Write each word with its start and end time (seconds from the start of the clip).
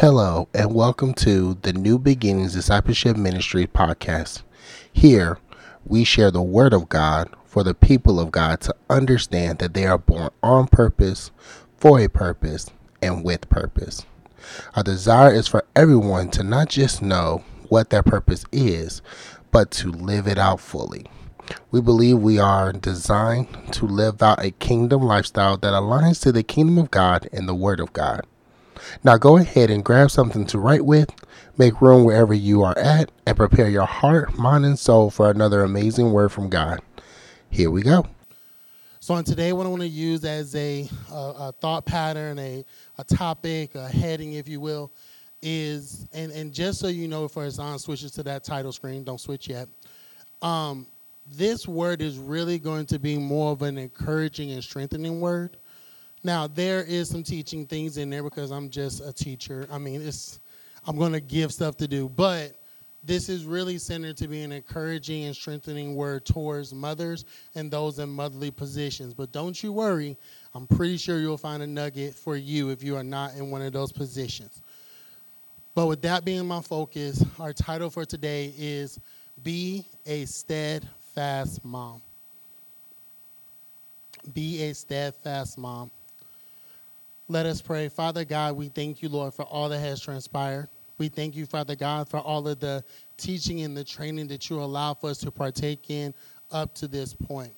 Hello, 0.00 0.46
and 0.54 0.76
welcome 0.76 1.12
to 1.14 1.58
the 1.62 1.72
New 1.72 1.98
Beginnings 1.98 2.52
Discipleship 2.52 3.16
Ministry 3.16 3.66
podcast. 3.66 4.42
Here, 4.92 5.38
we 5.84 6.04
share 6.04 6.30
the 6.30 6.40
Word 6.40 6.72
of 6.72 6.88
God 6.88 7.28
for 7.44 7.64
the 7.64 7.74
people 7.74 8.20
of 8.20 8.30
God 8.30 8.60
to 8.60 8.76
understand 8.88 9.58
that 9.58 9.74
they 9.74 9.86
are 9.86 9.98
born 9.98 10.30
on 10.40 10.68
purpose, 10.68 11.32
for 11.78 11.98
a 11.98 12.06
purpose, 12.06 12.70
and 13.02 13.24
with 13.24 13.50
purpose. 13.50 14.06
Our 14.76 14.84
desire 14.84 15.32
is 15.32 15.48
for 15.48 15.64
everyone 15.74 16.30
to 16.30 16.44
not 16.44 16.68
just 16.68 17.02
know 17.02 17.42
what 17.68 17.90
their 17.90 18.04
purpose 18.04 18.44
is, 18.52 19.02
but 19.50 19.72
to 19.72 19.90
live 19.90 20.28
it 20.28 20.38
out 20.38 20.60
fully. 20.60 21.06
We 21.72 21.80
believe 21.80 22.20
we 22.20 22.38
are 22.38 22.72
designed 22.72 23.48
to 23.72 23.84
live 23.84 24.22
out 24.22 24.44
a 24.44 24.52
kingdom 24.52 25.02
lifestyle 25.02 25.56
that 25.56 25.72
aligns 25.72 26.22
to 26.22 26.30
the 26.30 26.44
kingdom 26.44 26.78
of 26.78 26.92
God 26.92 27.28
and 27.32 27.48
the 27.48 27.54
Word 27.56 27.80
of 27.80 27.92
God. 27.92 28.20
Now 29.04 29.16
go 29.16 29.36
ahead 29.36 29.70
and 29.70 29.84
grab 29.84 30.10
something 30.10 30.46
to 30.46 30.58
write 30.58 30.84
with, 30.84 31.10
make 31.56 31.80
room 31.80 32.04
wherever 32.04 32.34
you 32.34 32.62
are 32.62 32.76
at, 32.78 33.10
and 33.26 33.36
prepare 33.36 33.68
your 33.68 33.86
heart, 33.86 34.38
mind, 34.38 34.64
and 34.64 34.78
soul 34.78 35.10
for 35.10 35.30
another 35.30 35.62
amazing 35.62 36.12
word 36.12 36.30
from 36.30 36.48
God. 36.48 36.80
Here 37.50 37.70
we 37.70 37.82
go. 37.82 38.06
So, 39.00 39.14
on 39.14 39.24
today, 39.24 39.52
what 39.52 39.64
I 39.64 39.70
want 39.70 39.82
to 39.82 39.88
use 39.88 40.24
as 40.24 40.54
a, 40.54 40.88
a, 41.10 41.14
a 41.14 41.54
thought 41.60 41.86
pattern, 41.86 42.38
a, 42.38 42.64
a 42.98 43.04
topic, 43.04 43.74
a 43.74 43.88
heading, 43.88 44.34
if 44.34 44.48
you 44.48 44.60
will, 44.60 44.92
is, 45.40 46.06
and, 46.12 46.32
and 46.32 46.52
just 46.52 46.80
so 46.80 46.88
you 46.88 47.08
know, 47.08 47.28
for 47.28 47.44
Azan 47.44 47.78
switches 47.78 48.10
to 48.12 48.22
that 48.24 48.44
title 48.44 48.72
screen, 48.72 49.04
don't 49.04 49.20
switch 49.20 49.48
yet. 49.48 49.68
Um, 50.42 50.86
this 51.30 51.68
word 51.68 52.02
is 52.02 52.18
really 52.18 52.58
going 52.58 52.86
to 52.86 52.98
be 52.98 53.18
more 53.18 53.52
of 53.52 53.62
an 53.62 53.78
encouraging 53.78 54.52
and 54.52 54.62
strengthening 54.62 55.20
word. 55.20 55.56
Now, 56.24 56.46
there 56.46 56.82
is 56.82 57.08
some 57.08 57.22
teaching 57.22 57.66
things 57.66 57.96
in 57.96 58.10
there 58.10 58.22
because 58.22 58.50
I'm 58.50 58.70
just 58.70 59.00
a 59.04 59.12
teacher. 59.12 59.68
I 59.70 59.78
mean, 59.78 60.02
it's 60.02 60.40
I'm 60.86 60.96
going 60.96 61.12
to 61.12 61.20
give 61.20 61.52
stuff 61.52 61.76
to 61.78 61.88
do, 61.88 62.08
but 62.08 62.54
this 63.04 63.28
is 63.28 63.44
really 63.44 63.78
centered 63.78 64.16
to 64.16 64.28
be 64.28 64.42
an 64.42 64.52
encouraging 64.52 65.24
and 65.24 65.34
strengthening 65.34 65.94
word 65.94 66.24
towards 66.24 66.74
mothers 66.74 67.24
and 67.54 67.70
those 67.70 67.98
in 67.98 68.08
motherly 68.08 68.50
positions. 68.50 69.14
But 69.14 69.32
don't 69.32 69.62
you 69.62 69.72
worry, 69.72 70.16
I'm 70.54 70.66
pretty 70.66 70.96
sure 70.96 71.20
you'll 71.20 71.38
find 71.38 71.62
a 71.62 71.66
nugget 71.66 72.14
for 72.14 72.36
you 72.36 72.70
if 72.70 72.82
you 72.82 72.96
are 72.96 73.04
not 73.04 73.34
in 73.34 73.50
one 73.50 73.62
of 73.62 73.72
those 73.72 73.92
positions. 73.92 74.60
But 75.74 75.86
with 75.86 76.02
that 76.02 76.24
being 76.24 76.46
my 76.46 76.60
focus, 76.60 77.24
our 77.38 77.52
title 77.52 77.88
for 77.88 78.04
today 78.04 78.52
is 78.58 78.98
Be 79.44 79.84
a 80.06 80.24
Steadfast 80.24 81.64
Mom. 81.64 82.02
Be 84.34 84.64
a 84.64 84.74
steadfast 84.74 85.56
mom. 85.56 85.90
Let 87.30 87.44
us 87.44 87.60
pray. 87.60 87.90
Father 87.90 88.24
God, 88.24 88.56
we 88.56 88.70
thank 88.70 89.02
you, 89.02 89.10
Lord, 89.10 89.34
for 89.34 89.42
all 89.42 89.68
that 89.68 89.80
has 89.80 90.00
transpired. 90.00 90.70
We 90.96 91.10
thank 91.10 91.36
you, 91.36 91.44
Father 91.44 91.76
God, 91.76 92.08
for 92.08 92.20
all 92.20 92.48
of 92.48 92.58
the 92.58 92.82
teaching 93.18 93.60
and 93.60 93.76
the 93.76 93.84
training 93.84 94.28
that 94.28 94.48
you 94.48 94.62
allow 94.62 94.94
for 94.94 95.10
us 95.10 95.18
to 95.18 95.30
partake 95.30 95.90
in 95.90 96.14
up 96.50 96.74
to 96.76 96.88
this 96.88 97.12
point. 97.12 97.52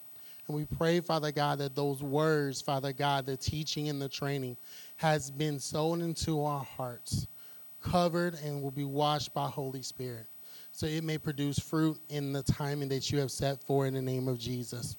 And 0.49 0.57
we 0.57 0.65
pray, 0.65 0.99
Father 0.99 1.31
God, 1.31 1.59
that 1.59 1.77
those 1.77 2.03
words, 2.03 2.61
Father 2.61 2.93
God, 2.93 3.27
the 3.27 3.37
teaching 3.37 3.89
and 3.89 4.03
the 4.03 4.09
training 4.09 4.57
has 4.97 5.31
been 5.31 5.61
sown 5.61 6.03
into 6.03 6.45
our 6.45 6.65
hearts, 6.65 7.29
covered, 7.81 8.35
and 8.45 8.61
will 8.61 8.73
be 8.73 8.85
washed 8.85 9.33
by 9.33 9.47
Holy 9.47 9.83
Spirit. 9.83 10.27
So 10.73 10.87
it 10.87 11.05
may 11.05 11.17
produce 11.17 11.61
fruit 11.61 11.97
in 12.09 12.33
the 12.33 12.43
timing 12.43 12.89
that 12.89 13.13
you 13.13 13.21
have 13.21 13.31
set 13.31 13.63
for 13.63 13.87
in 13.87 13.95
the 13.95 14.03
name 14.03 14.27
of 14.27 14.37
Jesus. 14.37 14.97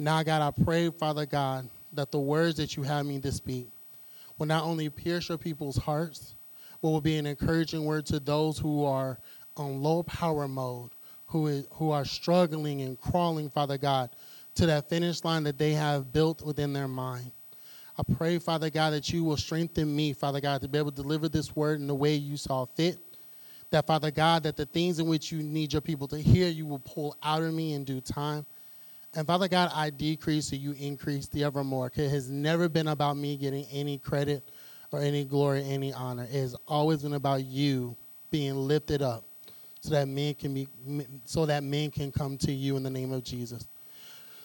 Now, 0.00 0.20
God, 0.24 0.42
I 0.42 0.64
pray, 0.64 0.90
Father 0.90 1.26
God, 1.26 1.68
that 1.92 2.10
the 2.10 2.18
words 2.18 2.56
that 2.56 2.76
you 2.76 2.82
have 2.82 3.06
me 3.06 3.20
to 3.20 3.30
speak 3.30 3.68
will 4.38 4.46
not 4.46 4.64
only 4.64 4.88
pierce 4.88 5.28
your 5.28 5.38
people's 5.38 5.76
hearts, 5.76 6.34
but 6.82 6.90
will 6.90 7.00
be 7.00 7.16
an 7.16 7.26
encouraging 7.26 7.84
word 7.84 8.06
to 8.06 8.20
those 8.20 8.58
who 8.58 8.84
are 8.84 9.18
on 9.56 9.82
low 9.82 10.02
power 10.02 10.48
mode, 10.48 10.90
who, 11.26 11.46
is, 11.46 11.66
who 11.72 11.90
are 11.90 12.04
struggling 12.04 12.82
and 12.82 13.00
crawling, 13.00 13.48
Father 13.48 13.78
God, 13.78 14.10
to 14.56 14.66
that 14.66 14.88
finish 14.88 15.24
line 15.24 15.44
that 15.44 15.58
they 15.58 15.72
have 15.72 16.12
built 16.12 16.42
within 16.42 16.72
their 16.72 16.88
mind. 16.88 17.30
I 17.96 18.02
pray, 18.16 18.38
Father 18.38 18.70
God, 18.70 18.90
that 18.90 19.12
you 19.12 19.22
will 19.22 19.36
strengthen 19.36 19.94
me, 19.94 20.12
Father 20.12 20.40
God, 20.40 20.60
to 20.62 20.68
be 20.68 20.78
able 20.78 20.90
to 20.90 21.02
deliver 21.02 21.28
this 21.28 21.54
word 21.54 21.80
in 21.80 21.86
the 21.86 21.94
way 21.94 22.14
you 22.14 22.36
saw 22.36 22.64
fit. 22.64 22.98
That, 23.70 23.86
Father 23.86 24.10
God, 24.10 24.42
that 24.42 24.56
the 24.56 24.66
things 24.66 24.98
in 24.98 25.06
which 25.06 25.30
you 25.32 25.42
need 25.42 25.72
your 25.72 25.80
people 25.82 26.08
to 26.08 26.18
hear, 26.18 26.48
you 26.48 26.66
will 26.66 26.80
pull 26.80 27.16
out 27.22 27.42
of 27.42 27.54
me 27.54 27.74
in 27.74 27.84
due 27.84 28.00
time. 28.00 28.46
And 29.16 29.26
Father 29.26 29.46
God, 29.46 29.70
I 29.72 29.90
decrease 29.90 30.48
so 30.48 30.56
you 30.56 30.72
increase 30.72 31.28
the 31.28 31.44
evermore. 31.44 31.90
It 31.94 32.10
has 32.10 32.28
never 32.28 32.68
been 32.68 32.88
about 32.88 33.16
me 33.16 33.36
getting 33.36 33.64
any 33.70 33.98
credit 33.98 34.48
or 34.90 35.00
any 35.00 35.24
glory, 35.24 35.64
any 35.64 35.92
honor. 35.92 36.24
It 36.24 36.32
has 36.40 36.56
always 36.66 37.02
been 37.02 37.14
about 37.14 37.44
you 37.44 37.96
being 38.30 38.56
lifted 38.56 39.02
up 39.02 39.24
so 39.80 39.90
that 39.90 40.08
men 40.08 40.34
can 40.34 40.54
be 40.54 40.66
so 41.24 41.46
that 41.46 41.62
men 41.62 41.90
can 41.90 42.10
come 42.10 42.36
to 42.38 42.52
you 42.52 42.76
in 42.76 42.82
the 42.82 42.90
name 42.90 43.12
of 43.12 43.22
Jesus. 43.22 43.68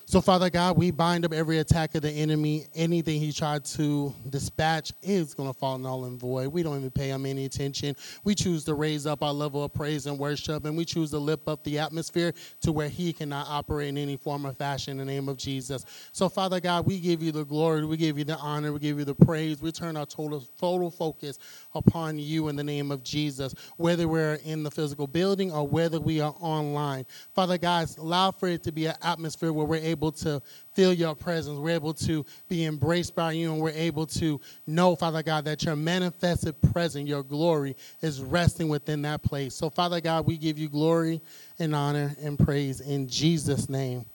So, 0.09 0.21
Father 0.21 0.49
God, 0.49 0.75
we 0.75 0.89
bind 0.89 1.23
up 1.23 1.33
every 1.33 1.59
attack 1.59 1.93
of 1.93 2.01
the 2.01 2.09
enemy. 2.09 2.65
Anything 2.73 3.21
he 3.21 3.31
tried 3.31 3.63
to 3.65 4.11
dispatch 4.31 4.91
is 5.03 5.35
going 5.35 5.53
to 5.53 5.53
fall 5.53 5.77
null 5.77 6.05
and 6.05 6.19
void. 6.19 6.47
We 6.47 6.63
don't 6.63 6.79
even 6.79 6.89
pay 6.89 7.09
him 7.09 7.27
any 7.27 7.45
attention. 7.45 7.95
We 8.23 8.33
choose 8.33 8.63
to 8.63 8.73
raise 8.73 9.05
up 9.05 9.21
our 9.21 9.31
level 9.31 9.63
of 9.63 9.71
praise 9.71 10.07
and 10.07 10.17
worship, 10.17 10.65
and 10.65 10.75
we 10.75 10.83
choose 10.83 11.11
to 11.11 11.19
lift 11.19 11.47
up 11.47 11.63
the 11.63 11.77
atmosphere 11.77 12.33
to 12.61 12.71
where 12.71 12.89
he 12.89 13.13
cannot 13.13 13.49
operate 13.49 13.89
in 13.89 13.99
any 13.99 14.17
form 14.17 14.47
or 14.47 14.53
fashion 14.53 14.99
in 14.99 15.05
the 15.05 15.13
name 15.13 15.29
of 15.29 15.37
Jesus. 15.37 15.85
So, 16.11 16.27
Father 16.27 16.59
God, 16.59 16.87
we 16.87 16.99
give 16.99 17.21
you 17.21 17.31
the 17.31 17.45
glory, 17.45 17.85
we 17.85 17.95
give 17.95 18.17
you 18.17 18.23
the 18.23 18.37
honor, 18.37 18.73
we 18.73 18.79
give 18.79 18.97
you 18.97 19.05
the 19.05 19.13
praise. 19.13 19.61
We 19.61 19.71
turn 19.71 19.95
our 19.95 20.07
total, 20.07 20.43
total 20.59 20.89
focus 20.89 21.37
upon 21.75 22.17
you 22.17 22.47
in 22.47 22.55
the 22.55 22.63
name 22.63 22.89
of 22.89 23.03
Jesus, 23.03 23.53
whether 23.77 24.07
we're 24.07 24.39
in 24.43 24.63
the 24.63 24.71
physical 24.71 25.05
building 25.05 25.51
or 25.51 25.67
whether 25.67 25.99
we 25.99 26.19
are 26.19 26.33
online. 26.39 27.05
Father 27.35 27.59
God, 27.59 27.91
allow 27.99 28.31
for 28.31 28.47
it 28.47 28.63
to 28.63 28.71
be 28.71 28.87
an 28.87 28.95
atmosphere 29.03 29.53
where 29.53 29.67
we're 29.67 29.75
able 29.75 29.98
able 29.99 30.11
to 30.13 30.41
feel 30.71 30.93
your 30.93 31.13
presence. 31.13 31.59
We're 31.59 31.75
able 31.75 31.93
to 31.95 32.25
be 32.47 32.63
embraced 32.65 33.15
by 33.15 33.33
you, 33.33 33.51
and 33.51 33.61
we're 33.61 33.71
able 33.71 34.05
to 34.07 34.39
know, 34.65 34.95
Father 34.95 35.21
God, 35.21 35.43
that 35.43 35.63
your 35.63 35.75
manifested 35.75 36.55
presence, 36.71 37.09
your 37.09 37.21
glory, 37.21 37.75
is 38.01 38.21
resting 38.21 38.69
within 38.69 39.01
that 39.01 39.21
place. 39.21 39.53
So, 39.53 39.69
Father 39.69 39.99
God, 39.99 40.25
we 40.25 40.38
give 40.38 40.57
you 40.57 40.69
glory 40.69 41.21
and 41.59 41.75
honor 41.75 42.15
and 42.21 42.39
praise 42.39 42.79
in 42.79 43.09
Jesus' 43.09 43.67
name. 43.67 44.05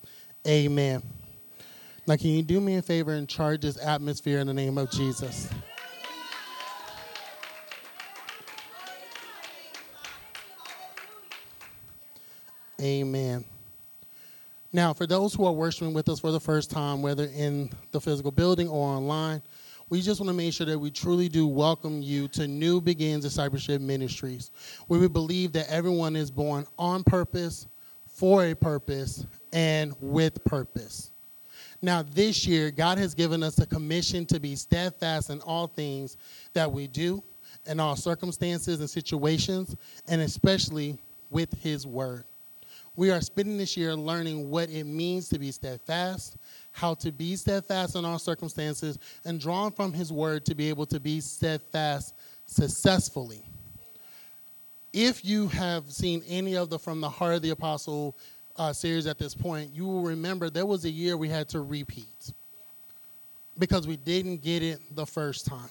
Amen. 0.49 1.03
Now, 2.07 2.17
can 2.17 2.31
you 2.31 2.43
do 2.43 2.61
me 2.61 2.77
a 2.77 2.83
favor 2.83 3.13
and 3.13 3.29
charge 3.29 3.61
this 3.61 3.79
atmosphere 3.79 4.39
in 4.39 4.47
the 4.47 4.55
name 4.55 4.79
of 4.79 4.91
Jesus? 4.91 5.51
Amen. 12.81 13.45
Now, 14.75 14.93
for 14.93 15.07
those 15.07 15.33
who 15.33 15.45
are 15.45 15.53
worshiping 15.53 15.95
with 15.95 16.09
us 16.09 16.19
for 16.19 16.33
the 16.33 16.41
first 16.41 16.69
time, 16.69 17.01
whether 17.01 17.27
in 17.27 17.71
the 17.93 18.01
physical 18.01 18.33
building 18.33 18.67
or 18.67 18.85
online, 18.89 19.41
we 19.89 20.01
just 20.01 20.19
want 20.19 20.31
to 20.31 20.35
make 20.35 20.53
sure 20.53 20.67
that 20.67 20.77
we 20.77 20.91
truly 20.91 21.29
do 21.29 21.47
welcome 21.47 22.03
you 22.03 22.27
to 22.29 22.49
New 22.49 22.81
Begins 22.81 23.23
Discipleship 23.23 23.81
Ministries, 23.81 24.51
where 24.89 24.99
we 24.99 25.07
believe 25.07 25.53
that 25.53 25.71
everyone 25.71 26.17
is 26.17 26.29
born 26.29 26.67
on 26.77 27.05
purpose, 27.05 27.69
for 28.05 28.47
a 28.47 28.55
purpose, 28.55 29.25
and 29.53 29.95
with 30.01 30.45
purpose. 30.45 31.13
Now, 31.81 32.03
this 32.03 32.45
year, 32.45 32.73
God 32.73 32.99
has 32.99 33.15
given 33.15 33.45
us 33.45 33.61
a 33.61 33.67
commission 33.67 34.27
to 34.27 34.41
be 34.41 34.57
steadfast 34.57 35.31
in 35.31 35.41
all 35.43 35.69
things 35.69 36.17
that 36.53 36.73
we 36.73 36.89
do, 36.89 37.23
in 37.67 37.79
all 37.79 37.95
circumstances 37.95 38.81
and 38.81 38.91
situations, 38.91 39.77
and 40.09 40.21
especially 40.21 40.99
with 41.31 41.53
His 41.63 41.87
Word. 41.87 42.25
We 42.97 43.11
are 43.11 43.21
spending 43.21 43.59
this 43.59 43.77
year 43.77 43.97
learning 43.97 44.51
what 44.51 44.71
it 44.71 44.85
means 44.85 45.29
to 45.31 45.39
be 45.39 45.51
steadfast, 45.51 46.37
how 46.71 46.95
to 46.95 47.11
be 47.11 47.35
steadfast 47.35 47.97
in 47.97 48.05
all 48.05 48.19
circumstances, 48.21 48.99
and 49.25 49.41
drawn 49.41 49.73
from 49.73 49.93
His 49.93 50.13
Word 50.13 50.45
to 50.47 50.55
be 50.55 50.69
able 50.69 50.87
to 50.87 51.01
be 51.01 51.21
steadfast 51.21 52.15
successfully. 52.47 53.43
If 54.93 55.25
you 55.25 55.49
have 55.49 55.91
seen 55.91 56.23
any 56.29 56.57
of 56.57 56.71
the 56.71 56.79
From 56.79 57.01
the 57.01 57.11
Heart 57.11 57.35
of 57.37 57.43
the 57.43 57.51
Apostle 57.51 58.17
uh, 58.57 58.73
series 58.73 59.09
at 59.09 59.19
this 59.19 59.35
point, 59.35 59.75
you 59.75 59.87
will 59.87 60.03
remember 60.03 60.49
there 60.49 60.67
was 60.67 60.85
a 60.85 60.91
year 60.91 61.17
we 61.17 61.29
had 61.29 61.49
to 61.49 61.63
repeat 61.63 62.33
because 63.59 63.89
we 63.89 63.97
didn't 63.97 64.43
get 64.43 64.63
it 64.63 64.79
the 64.95 65.07
first 65.07 65.47
time. 65.47 65.71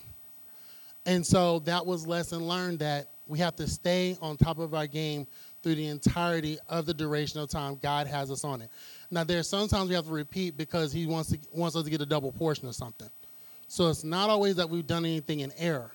And 1.05 1.25
so 1.25 1.59
that 1.59 1.85
was 1.85 2.05
lesson 2.05 2.47
learned 2.47 2.79
that 2.79 3.11
we 3.27 3.39
have 3.39 3.55
to 3.57 3.67
stay 3.67 4.17
on 4.21 4.35
top 4.37 4.59
of 4.59 4.73
our 4.73 4.87
game 4.87 5.27
through 5.63 5.75
the 5.75 5.87
entirety 5.87 6.59
of 6.69 6.85
the 6.85 6.93
duration 6.93 7.39
of 7.39 7.49
time 7.49 7.79
God 7.81 8.05
has 8.05 8.29
us 8.29 8.43
on 8.43 8.61
it. 8.61 8.69
Now, 9.09 9.23
there's 9.23 9.47
sometimes 9.49 9.89
we 9.89 9.95
have 9.95 10.05
to 10.05 10.11
repeat 10.11 10.57
because 10.57 10.91
He 10.91 11.07
wants 11.07 11.31
to 11.31 11.39
wants 11.51 11.75
us 11.75 11.85
to 11.85 11.89
get 11.89 12.01
a 12.01 12.05
double 12.05 12.31
portion 12.31 12.67
of 12.67 12.75
something. 12.75 13.09
So 13.67 13.89
it's 13.89 14.03
not 14.03 14.29
always 14.29 14.57
that 14.57 14.69
we've 14.69 14.85
done 14.85 15.05
anything 15.05 15.39
in 15.39 15.51
error, 15.57 15.91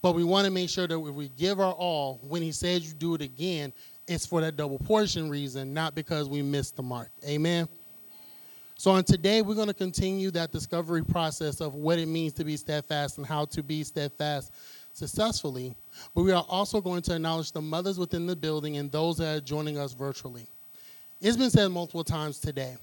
but 0.00 0.14
we 0.14 0.24
want 0.24 0.46
to 0.46 0.50
make 0.50 0.70
sure 0.70 0.86
that 0.86 0.98
if 0.98 1.14
we 1.14 1.28
give 1.30 1.60
our 1.60 1.72
all, 1.72 2.20
when 2.22 2.40
He 2.40 2.52
says 2.52 2.86
you 2.86 2.94
do 2.94 3.14
it 3.14 3.20
again, 3.20 3.72
it's 4.06 4.24
for 4.24 4.40
that 4.40 4.56
double 4.56 4.78
portion 4.78 5.28
reason, 5.28 5.74
not 5.74 5.94
because 5.94 6.28
we 6.28 6.40
missed 6.40 6.76
the 6.76 6.82
mark. 6.82 7.10
Amen. 7.26 7.68
So, 8.76 8.92
on 8.92 9.02
today, 9.02 9.42
we're 9.42 9.56
going 9.56 9.66
to 9.66 9.74
continue 9.74 10.30
that 10.30 10.52
discovery 10.52 11.04
process 11.04 11.60
of 11.60 11.74
what 11.74 11.98
it 11.98 12.06
means 12.06 12.32
to 12.34 12.44
be 12.44 12.56
steadfast 12.56 13.18
and 13.18 13.26
how 13.26 13.44
to 13.46 13.60
be 13.60 13.82
steadfast 13.82 14.52
successfully, 14.98 15.74
but 16.14 16.22
we 16.22 16.32
are 16.32 16.44
also 16.48 16.80
going 16.80 17.02
to 17.02 17.14
acknowledge 17.14 17.52
the 17.52 17.62
mothers 17.62 17.98
within 17.98 18.26
the 18.26 18.36
building 18.36 18.76
and 18.76 18.90
those 18.90 19.16
that 19.18 19.36
are 19.36 19.40
joining 19.40 19.78
us 19.78 19.92
virtually. 19.92 20.46
It's 21.20 21.36
been 21.36 21.50
said 21.50 21.68
multiple 21.68 22.04
times 22.04 22.40
today, 22.40 22.76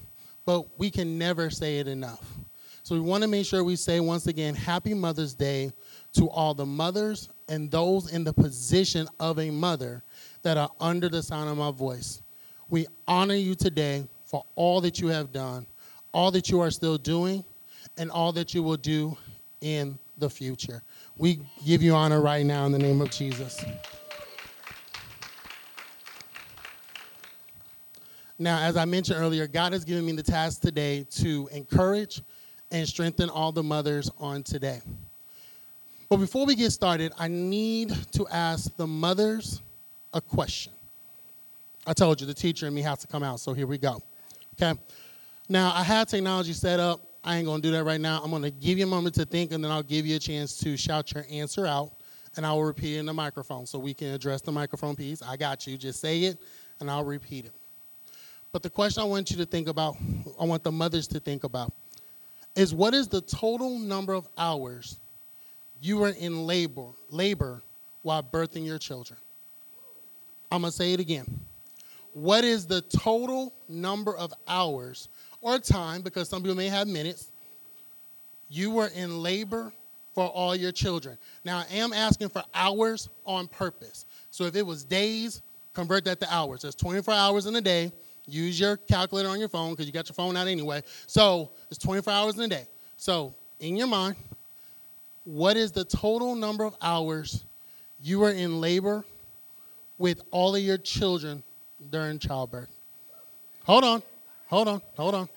but 0.44 0.66
we 0.78 0.90
can 0.90 1.18
never 1.18 1.50
say 1.50 1.78
it 1.78 1.88
enough. 1.88 2.34
So 2.82 2.94
we 2.94 3.00
want 3.00 3.22
to 3.22 3.28
make 3.28 3.46
sure 3.46 3.64
we 3.64 3.76
say 3.76 3.98
once 3.98 4.26
again, 4.28 4.54
Happy 4.54 4.94
Mother's 4.94 5.34
Day 5.34 5.72
to 6.12 6.30
all 6.30 6.54
the 6.54 6.66
mothers 6.66 7.28
and 7.48 7.70
those 7.70 8.12
in 8.12 8.24
the 8.24 8.32
position 8.32 9.08
of 9.18 9.38
a 9.38 9.50
mother 9.50 10.02
that 10.42 10.56
are 10.56 10.70
under 10.80 11.08
the 11.08 11.22
sound 11.22 11.50
of 11.50 11.56
my 11.56 11.72
voice. 11.72 12.22
We 12.68 12.86
honor 13.08 13.34
you 13.34 13.54
today 13.54 14.06
for 14.24 14.44
all 14.54 14.80
that 14.82 15.00
you 15.00 15.08
have 15.08 15.32
done, 15.32 15.66
all 16.12 16.30
that 16.30 16.48
you 16.48 16.60
are 16.60 16.70
still 16.70 16.96
doing, 16.96 17.44
and 17.98 18.10
all 18.10 18.32
that 18.32 18.54
you 18.54 18.62
will 18.62 18.76
do 18.76 19.16
in 19.60 19.98
the 20.18 20.30
future. 20.30 20.82
We 21.18 21.40
give 21.64 21.82
you 21.82 21.94
honor 21.94 22.20
right 22.20 22.44
now 22.44 22.66
in 22.66 22.72
the 22.72 22.78
name 22.78 23.00
of 23.00 23.10
Jesus. 23.10 23.64
Now, 28.38 28.58
as 28.60 28.76
I 28.76 28.84
mentioned 28.84 29.18
earlier, 29.18 29.46
God 29.46 29.72
has 29.72 29.84
given 29.84 30.04
me 30.04 30.12
the 30.12 30.22
task 30.22 30.60
today 30.60 31.06
to 31.12 31.48
encourage 31.52 32.20
and 32.70 32.86
strengthen 32.86 33.30
all 33.30 33.50
the 33.50 33.62
mothers 33.62 34.10
on 34.18 34.42
today. 34.42 34.82
But 36.10 36.18
before 36.18 36.44
we 36.44 36.54
get 36.54 36.70
started, 36.70 37.12
I 37.18 37.28
need 37.28 37.94
to 38.12 38.26
ask 38.28 38.76
the 38.76 38.86
mothers 38.86 39.62
a 40.12 40.20
question. 40.20 40.72
I 41.86 41.94
told 41.94 42.20
you 42.20 42.26
the 42.26 42.34
teacher 42.34 42.66
and 42.66 42.74
me 42.74 42.82
has 42.82 42.98
to 42.98 43.06
come 43.06 43.22
out, 43.22 43.40
so 43.40 43.54
here 43.54 43.66
we 43.66 43.78
go. 43.78 44.02
Okay. 44.60 44.78
Now, 45.48 45.72
I 45.74 45.82
have 45.82 46.08
technology 46.08 46.52
set 46.52 46.78
up. 46.78 47.00
I 47.26 47.36
ain't 47.36 47.46
to 47.48 47.60
do 47.60 47.72
that 47.72 47.82
right 47.82 48.00
now. 48.00 48.22
I'm 48.22 48.30
to 48.42 48.50
give 48.52 48.78
you 48.78 48.84
a 48.84 48.88
moment 48.88 49.16
to 49.16 49.24
think, 49.24 49.50
and 49.50 49.62
then 49.62 49.72
I'll 49.72 49.82
give 49.82 50.06
you 50.06 50.14
a 50.14 50.18
chance 50.20 50.56
to 50.60 50.76
shout 50.76 51.12
your 51.12 51.26
answer 51.28 51.66
out, 51.66 51.92
and 52.36 52.46
I 52.46 52.52
will 52.52 52.62
repeat 52.62 52.94
it 52.94 52.98
in 53.00 53.06
the 53.06 53.12
microphone 53.12 53.66
so 53.66 53.80
we 53.80 53.94
can 53.94 54.14
address 54.14 54.42
the 54.42 54.52
microphone 54.52 54.94
piece. 54.94 55.22
I 55.22 55.36
got 55.36 55.66
you. 55.66 55.76
Just 55.76 56.00
say 56.00 56.22
it, 56.22 56.38
and 56.78 56.88
I'll 56.88 57.04
repeat 57.04 57.44
it. 57.44 57.52
But 58.52 58.62
the 58.62 58.70
question 58.70 59.02
I 59.02 59.06
want 59.06 59.32
you 59.32 59.36
to 59.38 59.44
think 59.44 59.66
about, 59.66 59.96
I 60.40 60.44
want 60.44 60.62
the 60.62 60.70
mothers 60.70 61.08
to 61.08 61.18
think 61.18 61.42
about, 61.42 61.72
is 62.54 62.72
what 62.72 62.94
is 62.94 63.08
the 63.08 63.20
total 63.22 63.76
number 63.76 64.14
of 64.14 64.28
hours 64.38 65.00
you 65.82 65.98
were 65.98 66.10
in 66.10 66.46
labor, 66.46 66.86
labor 67.10 67.60
while 68.02 68.22
birthing 68.22 68.64
your 68.64 68.78
children? 68.78 69.18
I'm 70.52 70.62
to 70.62 70.70
say 70.70 70.92
it 70.92 71.00
again. 71.00 71.40
What 72.16 72.44
is 72.44 72.66
the 72.66 72.80
total 72.80 73.52
number 73.68 74.16
of 74.16 74.32
hours 74.48 75.10
or 75.42 75.58
time, 75.58 76.00
because 76.00 76.30
some 76.30 76.40
people 76.40 76.56
may 76.56 76.68
have 76.68 76.88
minutes, 76.88 77.30
you 78.48 78.70
were 78.70 78.86
in 78.86 79.22
labor 79.22 79.70
for 80.14 80.24
all 80.24 80.56
your 80.56 80.72
children? 80.72 81.18
Now, 81.44 81.58
I 81.58 81.74
am 81.74 81.92
asking 81.92 82.30
for 82.30 82.42
hours 82.54 83.10
on 83.26 83.48
purpose. 83.48 84.06
So 84.30 84.44
if 84.44 84.56
it 84.56 84.64
was 84.64 84.82
days, 84.82 85.42
convert 85.74 86.06
that 86.06 86.18
to 86.20 86.34
hours. 86.34 86.62
There's 86.62 86.74
24 86.74 87.12
hours 87.12 87.44
in 87.44 87.54
a 87.54 87.60
day. 87.60 87.92
Use 88.26 88.58
your 88.58 88.78
calculator 88.78 89.28
on 89.28 89.38
your 89.38 89.50
phone 89.50 89.72
because 89.72 89.84
you 89.84 89.92
got 89.92 90.08
your 90.08 90.14
phone 90.14 90.38
out 90.38 90.46
anyway. 90.46 90.82
So 91.06 91.50
it's 91.68 91.76
24 91.76 92.10
hours 92.14 92.38
in 92.38 92.44
a 92.44 92.48
day. 92.48 92.66
So 92.96 93.34
in 93.60 93.76
your 93.76 93.88
mind, 93.88 94.16
what 95.24 95.58
is 95.58 95.70
the 95.70 95.84
total 95.84 96.34
number 96.34 96.64
of 96.64 96.76
hours 96.80 97.44
you 98.00 98.20
were 98.20 98.32
in 98.32 98.58
labor 98.58 99.04
with 99.98 100.22
all 100.30 100.56
of 100.56 100.62
your 100.62 100.78
children 100.78 101.42
during 101.90 102.18
childbirth? 102.18 102.70
Hold 103.64 103.84
on, 103.84 104.02
hold 104.46 104.68
on, 104.68 104.82
hold 104.96 105.14
on. 105.14 105.28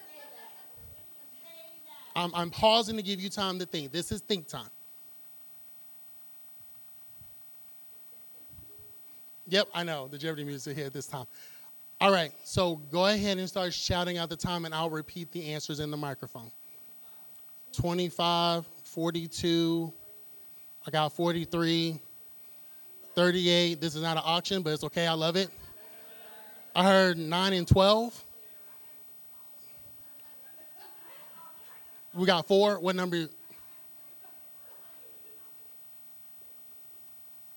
I'm, 2.16 2.34
I'm 2.36 2.50
pausing 2.50 2.98
to 2.98 3.04
give 3.04 3.20
you 3.20 3.30
time 3.30 3.60
to 3.60 3.66
think. 3.66 3.92
This 3.92 4.12
is 4.12 4.22
think 4.22 4.48
time. 4.48 4.70
Yep, 9.48 9.68
I 9.74 9.84
know. 9.84 10.08
The 10.08 10.18
Jeopardy 10.18 10.44
music 10.44 10.78
here 10.78 10.86
at 10.86 10.94
this 10.94 11.08
time. 11.08 11.26
All 12.02 12.12
right, 12.12 12.32
so 12.44 12.78
go 12.92 13.08
ahead 13.08 13.38
and 13.40 13.50
start 13.50 13.74
shouting 13.74 14.18
out 14.18 14.30
the 14.30 14.38
time, 14.38 14.66
and 14.66 14.74
I'll 14.74 14.90
repeat 14.90 15.32
the 15.32 15.52
answers 15.52 15.80
in 15.80 15.92
the 15.92 15.98
microphone. 15.98 16.52
25, 17.74 18.66
42, 18.84 19.94
I 20.88 20.92
got 20.92 21.12
43, 21.12 22.00
38. 23.16 23.82
This 23.82 23.96
is 23.96 24.02
not 24.02 24.18
an 24.18 24.24
auction, 24.26 24.62
but 24.62 24.74
it's 24.74 24.84
okay. 24.86 25.08
I 25.08 25.14
love 25.14 25.36
it. 25.36 25.50
I 26.76 26.84
heard 26.84 27.18
9 27.18 27.54
and 27.54 27.68
12. 27.68 28.24
We 32.14 32.26
got 32.26 32.48
four. 32.48 32.80
What 32.80 32.96
number? 32.96 33.28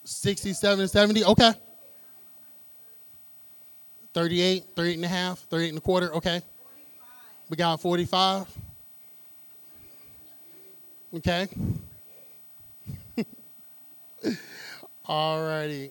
67 0.05 0.89
70. 0.89 1.25
Okay. 1.25 1.53
38, 4.15 4.65
38 4.77 4.95
and 4.95 5.05
a 5.05 5.09
half, 5.09 5.39
38 5.39 5.69
and 5.71 5.79
a 5.79 5.81
quarter. 5.81 6.15
Okay. 6.15 6.43
We 7.49 7.57
got 7.57 7.81
45. 7.81 8.47
Okay. 11.17 11.49
Alrighty. 15.09 15.91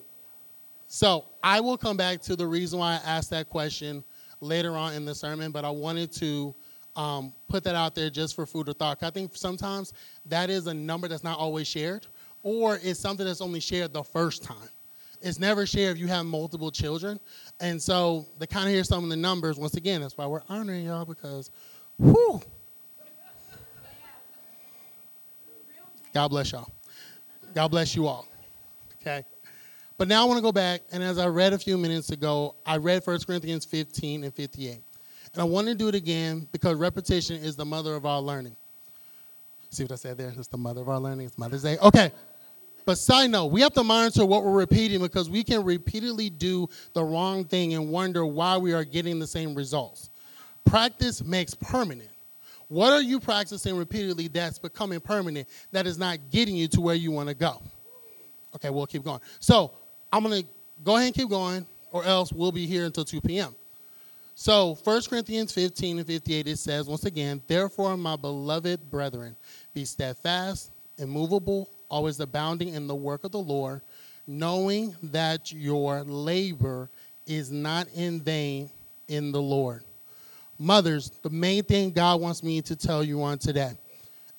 So 0.94 1.24
I 1.42 1.58
will 1.58 1.78
come 1.78 1.96
back 1.96 2.20
to 2.20 2.36
the 2.36 2.46
reason 2.46 2.78
why 2.78 3.00
I 3.02 3.10
asked 3.10 3.30
that 3.30 3.48
question 3.48 4.04
later 4.42 4.76
on 4.76 4.92
in 4.92 5.06
the 5.06 5.14
sermon, 5.14 5.50
but 5.50 5.64
I 5.64 5.70
wanted 5.70 6.12
to 6.12 6.54
um, 6.96 7.32
put 7.48 7.64
that 7.64 7.74
out 7.74 7.94
there 7.94 8.10
just 8.10 8.36
for 8.36 8.44
food 8.44 8.66
for 8.66 8.74
thought. 8.74 9.02
I 9.02 9.08
think 9.08 9.34
sometimes 9.34 9.94
that 10.26 10.50
is 10.50 10.66
a 10.66 10.74
number 10.74 11.08
that's 11.08 11.24
not 11.24 11.38
always 11.38 11.66
shared, 11.66 12.06
or 12.42 12.78
it's 12.82 13.00
something 13.00 13.24
that's 13.24 13.40
only 13.40 13.58
shared 13.58 13.94
the 13.94 14.02
first 14.02 14.44
time. 14.44 14.68
It's 15.22 15.38
never 15.38 15.64
shared 15.64 15.96
if 15.96 15.98
you 15.98 16.08
have 16.08 16.26
multiple 16.26 16.70
children. 16.70 17.18
And 17.58 17.80
so 17.80 18.26
to 18.38 18.46
kind 18.46 18.66
of 18.66 18.74
hear 18.74 18.84
some 18.84 19.02
of 19.02 19.08
the 19.08 19.16
numbers, 19.16 19.56
once 19.56 19.76
again, 19.76 20.02
that's 20.02 20.18
why 20.18 20.26
we're 20.26 20.42
honoring 20.50 20.84
y'all 20.84 21.06
because, 21.06 21.50
whew. 21.98 22.38
God 26.12 26.28
bless 26.28 26.52
y'all. 26.52 26.70
God 27.54 27.68
bless 27.68 27.96
you 27.96 28.06
all. 28.06 28.28
Okay. 29.00 29.24
But 29.98 30.08
now 30.08 30.22
I 30.22 30.24
want 30.24 30.38
to 30.38 30.42
go 30.42 30.52
back, 30.52 30.82
and 30.92 31.02
as 31.02 31.18
I 31.18 31.26
read 31.26 31.52
a 31.52 31.58
few 31.58 31.76
minutes 31.78 32.10
ago, 32.10 32.54
I 32.66 32.76
read 32.76 33.06
1 33.06 33.20
Corinthians 33.26 33.64
15 33.64 34.24
and 34.24 34.34
58. 34.34 34.80
And 35.32 35.40
I 35.40 35.44
want 35.44 35.66
to 35.68 35.74
do 35.74 35.88
it 35.88 35.94
again 35.94 36.46
because 36.52 36.76
repetition 36.76 37.36
is 37.36 37.56
the 37.56 37.64
mother 37.64 37.94
of 37.94 38.04
all 38.04 38.22
learning. 38.22 38.56
See 39.70 39.84
what 39.84 39.92
I 39.92 39.96
said 39.96 40.18
there? 40.18 40.32
It's 40.36 40.48
the 40.48 40.58
mother 40.58 40.82
of 40.82 40.88
our 40.88 41.00
learning. 41.00 41.26
It's 41.26 41.38
Mother's 41.38 41.62
Day. 41.62 41.78
Okay. 41.78 42.12
But 42.84 42.98
side 42.98 43.30
note, 43.30 43.46
we 43.46 43.60
have 43.60 43.72
to 43.74 43.84
monitor 43.84 44.26
what 44.26 44.44
we're 44.44 44.52
repeating 44.52 45.00
because 45.00 45.30
we 45.30 45.44
can 45.44 45.64
repeatedly 45.64 46.28
do 46.28 46.68
the 46.94 47.02
wrong 47.02 47.44
thing 47.44 47.74
and 47.74 47.88
wonder 47.90 48.26
why 48.26 48.56
we 48.58 48.72
are 48.72 48.84
getting 48.84 49.18
the 49.18 49.26
same 49.26 49.54
results. 49.54 50.10
Practice 50.64 51.22
makes 51.22 51.54
permanent. 51.54 52.10
What 52.68 52.92
are 52.92 53.02
you 53.02 53.20
practicing 53.20 53.76
repeatedly 53.76 54.28
that's 54.28 54.58
becoming 54.58 55.00
permanent 55.00 55.48
that 55.70 55.86
is 55.86 55.98
not 55.98 56.18
getting 56.30 56.56
you 56.56 56.68
to 56.68 56.80
where 56.80 56.94
you 56.94 57.10
want 57.10 57.28
to 57.28 57.34
go? 57.34 57.62
Okay, 58.56 58.68
we'll 58.70 58.86
keep 58.86 59.04
going. 59.04 59.20
So 59.40 59.72
I'm 60.12 60.22
going 60.22 60.42
to 60.42 60.48
go 60.84 60.96
ahead 60.96 61.06
and 61.06 61.14
keep 61.14 61.28
going, 61.30 61.66
or 61.90 62.04
else 62.04 62.32
we'll 62.32 62.52
be 62.52 62.66
here 62.66 62.84
until 62.84 63.04
2 63.04 63.20
p.m. 63.22 63.54
So 64.34 64.76
1 64.84 65.02
Corinthians 65.08 65.52
15 65.52 65.98
and 65.98 66.06
58, 66.06 66.46
it 66.48 66.58
says, 66.58 66.86
once 66.86 67.04
again, 67.04 67.40
Therefore, 67.46 67.96
my 67.96 68.16
beloved 68.16 68.90
brethren, 68.90 69.36
be 69.72 69.84
steadfast, 69.84 70.70
immovable, 70.98 71.68
always 71.88 72.20
abounding 72.20 72.74
in 72.74 72.86
the 72.86 72.94
work 72.94 73.24
of 73.24 73.32
the 73.32 73.38
Lord, 73.38 73.80
knowing 74.26 74.94
that 75.04 75.52
your 75.52 76.02
labor 76.02 76.90
is 77.26 77.50
not 77.50 77.88
in 77.94 78.20
vain 78.20 78.70
in 79.08 79.32
the 79.32 79.40
Lord. 79.40 79.82
Mothers, 80.58 81.10
the 81.22 81.30
main 81.30 81.62
thing 81.64 81.90
God 81.90 82.20
wants 82.20 82.42
me 82.42 82.62
to 82.62 82.76
tell 82.76 83.02
you 83.02 83.22
on 83.22 83.38
today, 83.38 83.72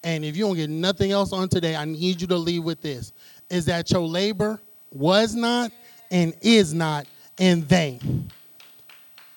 and 0.03 0.25
if 0.25 0.35
you 0.35 0.45
don't 0.45 0.55
get 0.55 0.69
nothing 0.69 1.11
else 1.11 1.31
on 1.33 1.47
today, 1.49 1.75
I 1.75 1.85
need 1.85 2.21
you 2.21 2.27
to 2.27 2.37
leave 2.37 2.63
with 2.63 2.81
this 2.81 3.13
is 3.49 3.65
that 3.65 3.89
your 3.91 4.01
labor 4.01 4.59
was 4.93 5.35
not 5.35 5.71
and 6.11 6.33
is 6.41 6.73
not 6.73 7.07
in 7.37 7.63
vain. 7.63 8.31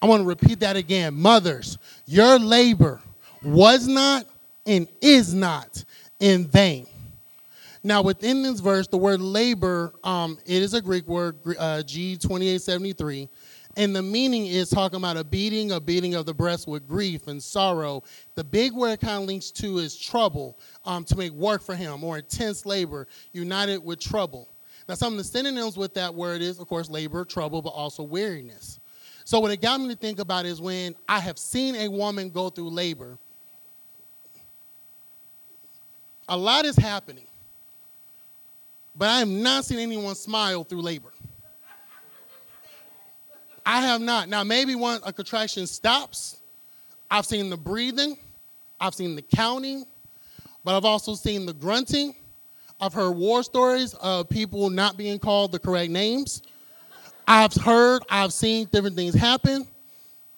I 0.01 0.07
want 0.07 0.21
to 0.21 0.27
repeat 0.27 0.61
that 0.61 0.77
again. 0.77 1.15
Mothers, 1.15 1.79
your 2.07 2.39
labor 2.39 3.01
was 3.43 3.89
not 3.89 4.27
and 4.67 4.87
is 5.01 5.33
not 5.33 5.85
in 6.21 6.47
vain. 6.47 6.87
Now, 7.83 8.03
within 8.03 8.43
this 8.43 8.61
verse, 8.61 8.89
the 8.89 8.99
word 8.99 9.21
labor, 9.21 9.93
um, 10.03 10.39
it 10.45 10.61
is 10.61 10.75
a 10.75 10.83
Greek 10.83 11.07
word, 11.07 11.37
uh, 11.47 11.83
G2873, 11.87 13.29
and 13.77 13.95
the 13.95 14.03
meaning 14.03 14.47
is 14.47 14.71
talking 14.71 14.97
about 14.97 15.17
a 15.17 15.23
beating, 15.23 15.71
a 15.71 15.81
beating 15.81 16.15
of 16.15 16.27
the 16.27 16.35
breast 16.35 16.67
with 16.67 16.89
grief 16.89 17.29
and 17.29 17.41
sorrow. 17.41 18.03
The 18.35 18.43
big 18.43 18.73
word 18.73 18.93
it 18.93 19.01
kind 19.01 19.23
of 19.23 19.29
links 19.29 19.51
to 19.53 19.79
is 19.79 19.97
trouble, 19.97 20.59
um, 20.85 21.05
to 21.05 21.17
make 21.17 21.31
work 21.33 21.63
for 21.63 21.77
him, 21.77 22.03
or 22.03 22.19
intense 22.19 22.67
labor, 22.67 23.07
united 23.33 23.85
with 23.85 24.01
trouble. 24.01 24.49
Now, 24.89 24.95
some 24.95 25.15
of 25.15 25.19
the 25.19 25.25
synonyms 25.25 25.77
with 25.77 25.95
that 25.95 26.15
word 26.15 26.41
is, 26.41 26.59
of 26.59 26.69
course, 26.69 26.89
labor, 26.89 27.25
trouble, 27.25 27.61
but 27.61 27.71
also 27.71 28.03
weariness. 28.03 28.79
So, 29.25 29.41
what 29.41 29.51
it 29.51 29.61
got 29.61 29.81
me 29.81 29.89
to 29.89 29.97
think 29.97 30.21
about 30.21 30.47
is 30.47 30.61
when 30.61 30.95
I 31.09 31.19
have 31.19 31.39
seen 31.39 31.75
a 31.75 31.89
woman 31.89 32.31
go 32.31 32.49
through 32.51 32.71
labor, 32.71 33.19
a 36.29 36.37
lot 36.37 36.65
is 36.65 36.77
happening. 36.77 37.27
but 38.95 39.09
I 39.09 39.19
have 39.19 39.29
not 39.29 39.65
seen 39.65 39.79
anyone 39.79 40.15
smile 40.15 40.65
through 40.65 40.83
labor. 40.83 41.13
I 43.65 43.81
have 43.81 44.01
not. 44.01 44.29
Now, 44.29 44.45
maybe 44.45 44.77
when 44.77 45.01
a 45.05 45.13
contraction 45.13 45.67
stops, 45.67 46.39
I've 47.11 47.27
seen 47.27 47.51
the 47.51 47.57
breathing, 47.57 48.17
I've 48.81 48.95
seen 48.95 49.17
the 49.17 49.23
counting, 49.23 49.85
but 50.65 50.77
I've 50.77 50.85
also 50.85 51.15
seen 51.15 51.47
the 51.47 51.53
grunting. 51.53 52.15
I've 52.81 52.93
heard 52.93 53.13
war 53.13 53.43
stories 53.43 53.95
of 53.95 54.29
people 54.29 54.69
not 54.69 54.97
being 54.97 55.19
called 55.19 55.53
the 55.53 55.59
correct 55.59 55.91
names. 55.91 56.43
I've 57.27 57.55
heard, 57.55 58.03
I've 58.11 58.33
seen 58.33 58.69
different 58.71 58.97
things 58.97 59.15
happen, 59.15 59.67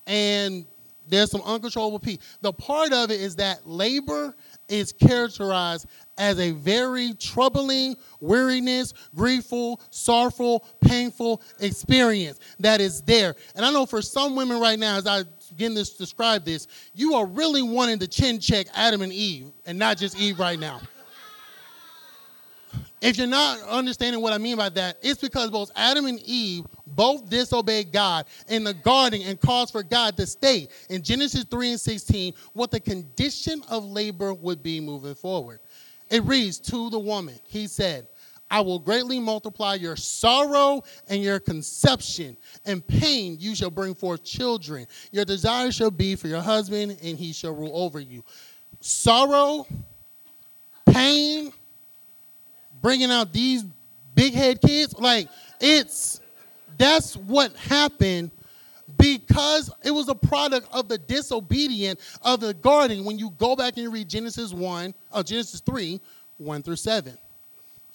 and 0.07 0.65
there's 1.09 1.31
some 1.31 1.43
uncontrollable 1.43 1.99
pee. 1.99 2.21
The 2.41 2.53
part 2.53 2.93
of 2.93 3.11
it 3.11 3.21
is 3.21 3.37
that 3.37 3.67
labor 3.67 4.37
is 4.69 4.93
characterized 4.93 5.87
as 6.17 6.39
a 6.39 6.53
very 6.53 7.15
troubling, 7.15 7.97
weariness, 8.21 8.95
griefful, 9.17 9.81
sorrowful, 9.91 10.67
painful 10.81 11.43
experience 11.61 12.39
that 12.61 12.81
is 12.81 13.03
there. 13.03 13.35
And 13.57 13.65
I 13.65 13.73
know 13.73 13.85
for 13.87 14.01
some 14.01 14.37
women 14.37 14.61
right 14.61 14.79
now, 14.79 14.97
as 14.97 15.07
I 15.07 15.25
begin 15.51 15.75
to 15.75 15.85
describe 15.97 16.45
this, 16.45 16.69
you 16.95 17.15
are 17.15 17.27
really 17.27 17.63
wanting 17.63 17.99
to 18.01 18.07
chin 18.07 18.39
check 18.39 18.67
Adam 18.75 19.03
and 19.03 19.13
Eve 19.13 19.51
and 19.67 19.79
not 19.79 19.97
just 19.97 20.19
Eve 20.21 20.39
right 20.39 20.59
now. 20.59 20.81
If 23.01 23.17
you're 23.17 23.27
not 23.27 23.61
understanding 23.63 24.21
what 24.21 24.33
I 24.33 24.39
mean 24.39 24.57
by 24.57 24.71
that, 24.71 24.99
it's 25.03 25.21
because 25.21 25.51
both 25.51 25.71
Adam 25.77 26.07
and 26.07 26.21
Eve 26.21 26.65
both 26.87 27.31
disobeyed 27.31 27.93
God 27.93 28.27
in 28.49 28.65
the 28.65 28.75
garden 28.75 29.23
and 29.23 29.41
caused 29.41 29.73
for 29.73 29.83
God 29.85 30.17
to 30.17 30.27
state 30.27 30.71
in 30.91 31.03
Genesis 31.03 31.45
3 31.45 31.71
and 31.71 31.81
16 31.81 32.35
what 32.55 32.71
the 32.71 32.81
condition 32.81 33.63
of 33.71 33.85
labor 33.85 34.35
would 34.35 34.63
be 34.63 34.81
moving 34.81 35.15
forward. 35.15 35.61
It 36.11 36.25
reads 36.25 36.59
to 36.61 36.91
the 36.91 36.99
woman, 36.99 37.39
He 37.47 37.67
said, 37.67 38.09
I 38.51 38.61
will 38.61 38.79
greatly 38.79 39.19
multiply 39.19 39.75
your 39.75 39.97
sorrow 39.97 40.83
and 41.09 41.23
your 41.23 41.39
conception, 41.39 42.37
and 42.65 42.87
pain 42.87 43.37
you 43.39 43.55
shall 43.55 43.71
bring 43.71 43.95
forth 43.95 44.25
children. 44.25 44.87
Your 45.13 45.25
desire 45.25 45.71
shall 45.71 45.91
be 45.91 46.17
for 46.17 46.29
your 46.29 46.41
husband, 46.41 46.99
and 47.03 47.19
he 47.19 47.33
shall 47.33 47.55
rule 47.55 47.73
over 47.75 48.01
you. 48.01 48.25
Sorrow, 48.81 49.67
pain, 50.87 51.53
bringing 52.81 53.11
out 53.11 53.33
these 53.33 53.65
big 54.15 54.35
head 54.35 54.61
kids, 54.61 54.95
like 54.99 55.29
it's 55.61 56.21
that's 56.77 57.17
what 57.17 57.55
happened 57.57 58.31
because 58.99 59.71
it 59.85 59.91
was 59.91 60.09
a 60.09 60.15
product 60.15 60.69
of 60.73 60.89
the 60.89 60.99
disobedient 60.99 62.01
of 62.23 62.41
the 62.41 62.55
garden 62.55 63.05
when 63.05 63.19
you 63.19 63.31
go 63.39 63.55
back 63.55 63.77
and 63.77 63.93
read 63.93 64.09
Genesis 64.09 64.53
1, 64.53 64.95
or 65.13 65.19
uh, 65.21 65.23
Genesis 65.23 65.61
3, 65.61 66.01
1 66.39 66.63
through 66.63 66.77
7. 66.77 67.17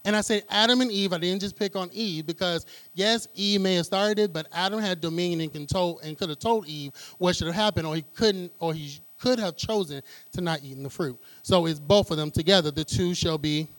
And 0.05 0.15
I 0.15 0.21
say 0.21 0.43
Adam 0.49 0.81
and 0.81 0.91
Eve, 0.91 1.13
I 1.13 1.17
didn't 1.17 1.41
just 1.41 1.57
pick 1.57 1.75
on 1.75 1.89
Eve 1.93 2.25
because 2.25 2.65
yes, 2.93 3.27
Eve 3.35 3.61
may 3.61 3.75
have 3.75 3.85
started 3.85 4.33
but 4.33 4.47
Adam 4.51 4.79
had 4.79 4.99
dominion 4.99 5.41
and 5.41 5.51
control 5.51 5.99
and 5.99 6.17
could 6.17 6.29
have 6.29 6.39
told 6.39 6.67
Eve 6.67 6.91
what 7.19 7.35
should 7.35 7.47
have 7.47 7.55
happened, 7.55 7.87
or 7.87 7.95
he 7.95 8.03
couldn't, 8.13 8.51
or 8.59 8.73
he 8.73 8.99
could 9.17 9.39
have 9.39 9.55
chosen 9.55 10.01
to 10.33 10.41
not 10.41 10.59
eat 10.61 10.81
the 10.81 10.89
fruit. 10.89 11.17
So 11.41 11.65
it's 11.67 11.79
both 11.79 12.11
of 12.11 12.17
them 12.17 12.31
together. 12.31 12.71
The 12.71 12.83
two 12.83 13.15
shall 13.15 13.37
be. 13.37 13.69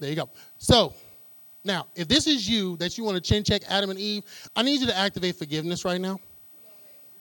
There 0.00 0.08
you 0.08 0.16
go. 0.16 0.28
So 0.58 0.94
now, 1.62 1.86
if 1.94 2.08
this 2.08 2.26
is 2.26 2.48
you 2.48 2.76
that 2.78 2.96
you 2.96 3.04
want 3.04 3.16
to 3.16 3.20
chin 3.20 3.44
check 3.44 3.62
Adam 3.68 3.90
and 3.90 3.98
Eve, 3.98 4.24
I 4.56 4.62
need 4.62 4.80
you 4.80 4.86
to 4.86 4.96
activate 4.96 5.36
forgiveness 5.36 5.84
right 5.84 6.00
now. 6.00 6.18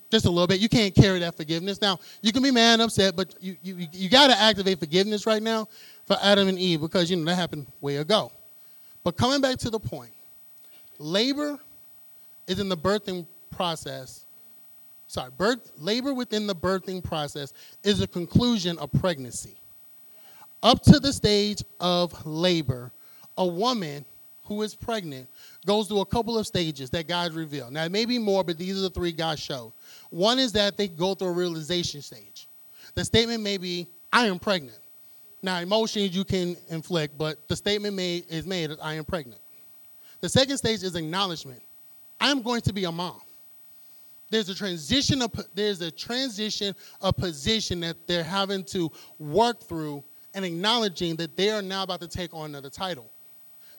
Just 0.09 0.25
a 0.25 0.29
little 0.29 0.47
bit. 0.47 0.59
You 0.59 0.69
can't 0.69 0.95
carry 0.95 1.19
that 1.19 1.35
forgiveness. 1.35 1.81
Now, 1.81 1.99
you 2.21 2.31
can 2.31 2.41
be 2.41 2.49
mad 2.49 2.73
and 2.73 2.83
upset, 2.83 3.15
but 3.15 3.35
you, 3.39 3.57
you, 3.61 3.87
you 3.91 4.09
got 4.09 4.27
to 4.27 4.37
activate 4.37 4.79
forgiveness 4.79 5.27
right 5.27 5.43
now 5.43 5.67
for 6.05 6.17
Adam 6.21 6.47
and 6.47 6.57
Eve 6.57 6.81
because, 6.81 7.11
you 7.11 7.17
know, 7.17 7.25
that 7.25 7.35
happened 7.35 7.67
way 7.79 7.97
ago. 7.97 8.31
But 9.03 9.17
coming 9.17 9.39
back 9.39 9.57
to 9.59 9.69
the 9.69 9.79
point, 9.79 10.11
labor 10.97 11.59
is 12.47 12.59
in 12.59 12.69
the 12.69 12.77
birthing 12.77 13.27
process. 13.51 14.25
Sorry, 15.05 15.29
birth, 15.37 15.71
labor 15.77 16.13
within 16.13 16.47
the 16.47 16.55
birthing 16.55 17.03
process 17.03 17.53
is 17.83 18.01
a 18.01 18.07
conclusion 18.07 18.79
of 18.79 18.91
pregnancy. 18.99 19.58
Up 20.61 20.81
to 20.83 20.99
the 20.99 21.13
stage 21.13 21.63
of 21.79 22.25
labor, 22.25 22.91
a 23.37 23.45
woman 23.45 24.05
who 24.43 24.61
is 24.63 24.75
pregnant 24.75 25.27
goes 25.65 25.87
through 25.87 26.01
a 26.01 26.05
couple 26.05 26.37
of 26.37 26.47
stages 26.47 26.89
that 26.89 27.07
God 27.07 27.33
revealed. 27.33 27.71
Now, 27.71 27.85
it 27.85 27.91
may 27.91 28.05
be 28.05 28.17
more, 28.17 28.43
but 28.43 28.57
these 28.57 28.77
are 28.77 28.81
the 28.81 28.89
three 28.89 29.11
God 29.11 29.39
showed. 29.39 29.71
One 30.09 30.39
is 30.39 30.51
that 30.53 30.75
they 30.75 30.87
go 30.87 31.13
through 31.13 31.29
a 31.29 31.33
realization 31.33 32.01
stage. 32.01 32.47
The 32.95 33.05
statement 33.05 33.43
may 33.43 33.57
be, 33.57 33.87
I 34.11 34.25
am 34.25 34.39
pregnant. 34.39 34.79
Now, 35.41 35.59
emotions 35.59 36.15
you 36.15 36.25
can 36.25 36.57
inflict, 36.69 37.17
but 37.17 37.47
the 37.47 37.55
statement 37.55 37.95
made 37.95 38.25
is 38.27 38.45
made, 38.45 38.71
I 38.81 38.95
am 38.95 39.05
pregnant. 39.05 39.39
The 40.19 40.27
second 40.27 40.57
stage 40.57 40.83
is 40.83 40.95
acknowledgement. 40.95 41.61
I 42.19 42.29
am 42.31 42.41
going 42.41 42.61
to 42.61 42.73
be 42.73 42.83
a 42.83 42.91
mom. 42.91 43.21
There's 44.29 44.49
a 44.49 44.55
transition 44.55 45.21
of 45.21 45.31
there's 45.55 45.81
a 45.81 45.89
transition 45.89 46.75
of 47.01 47.15
position 47.17 47.79
that 47.79 48.05
they're 48.05 48.23
having 48.23 48.63
to 48.65 48.91
work 49.17 49.61
through 49.61 50.03
and 50.33 50.45
acknowledging 50.45 51.15
that 51.17 51.35
they 51.35 51.49
are 51.49 51.61
now 51.61 51.83
about 51.83 52.01
to 52.01 52.07
take 52.07 52.33
on 52.33 52.45
another 52.45 52.69
title. 52.69 53.09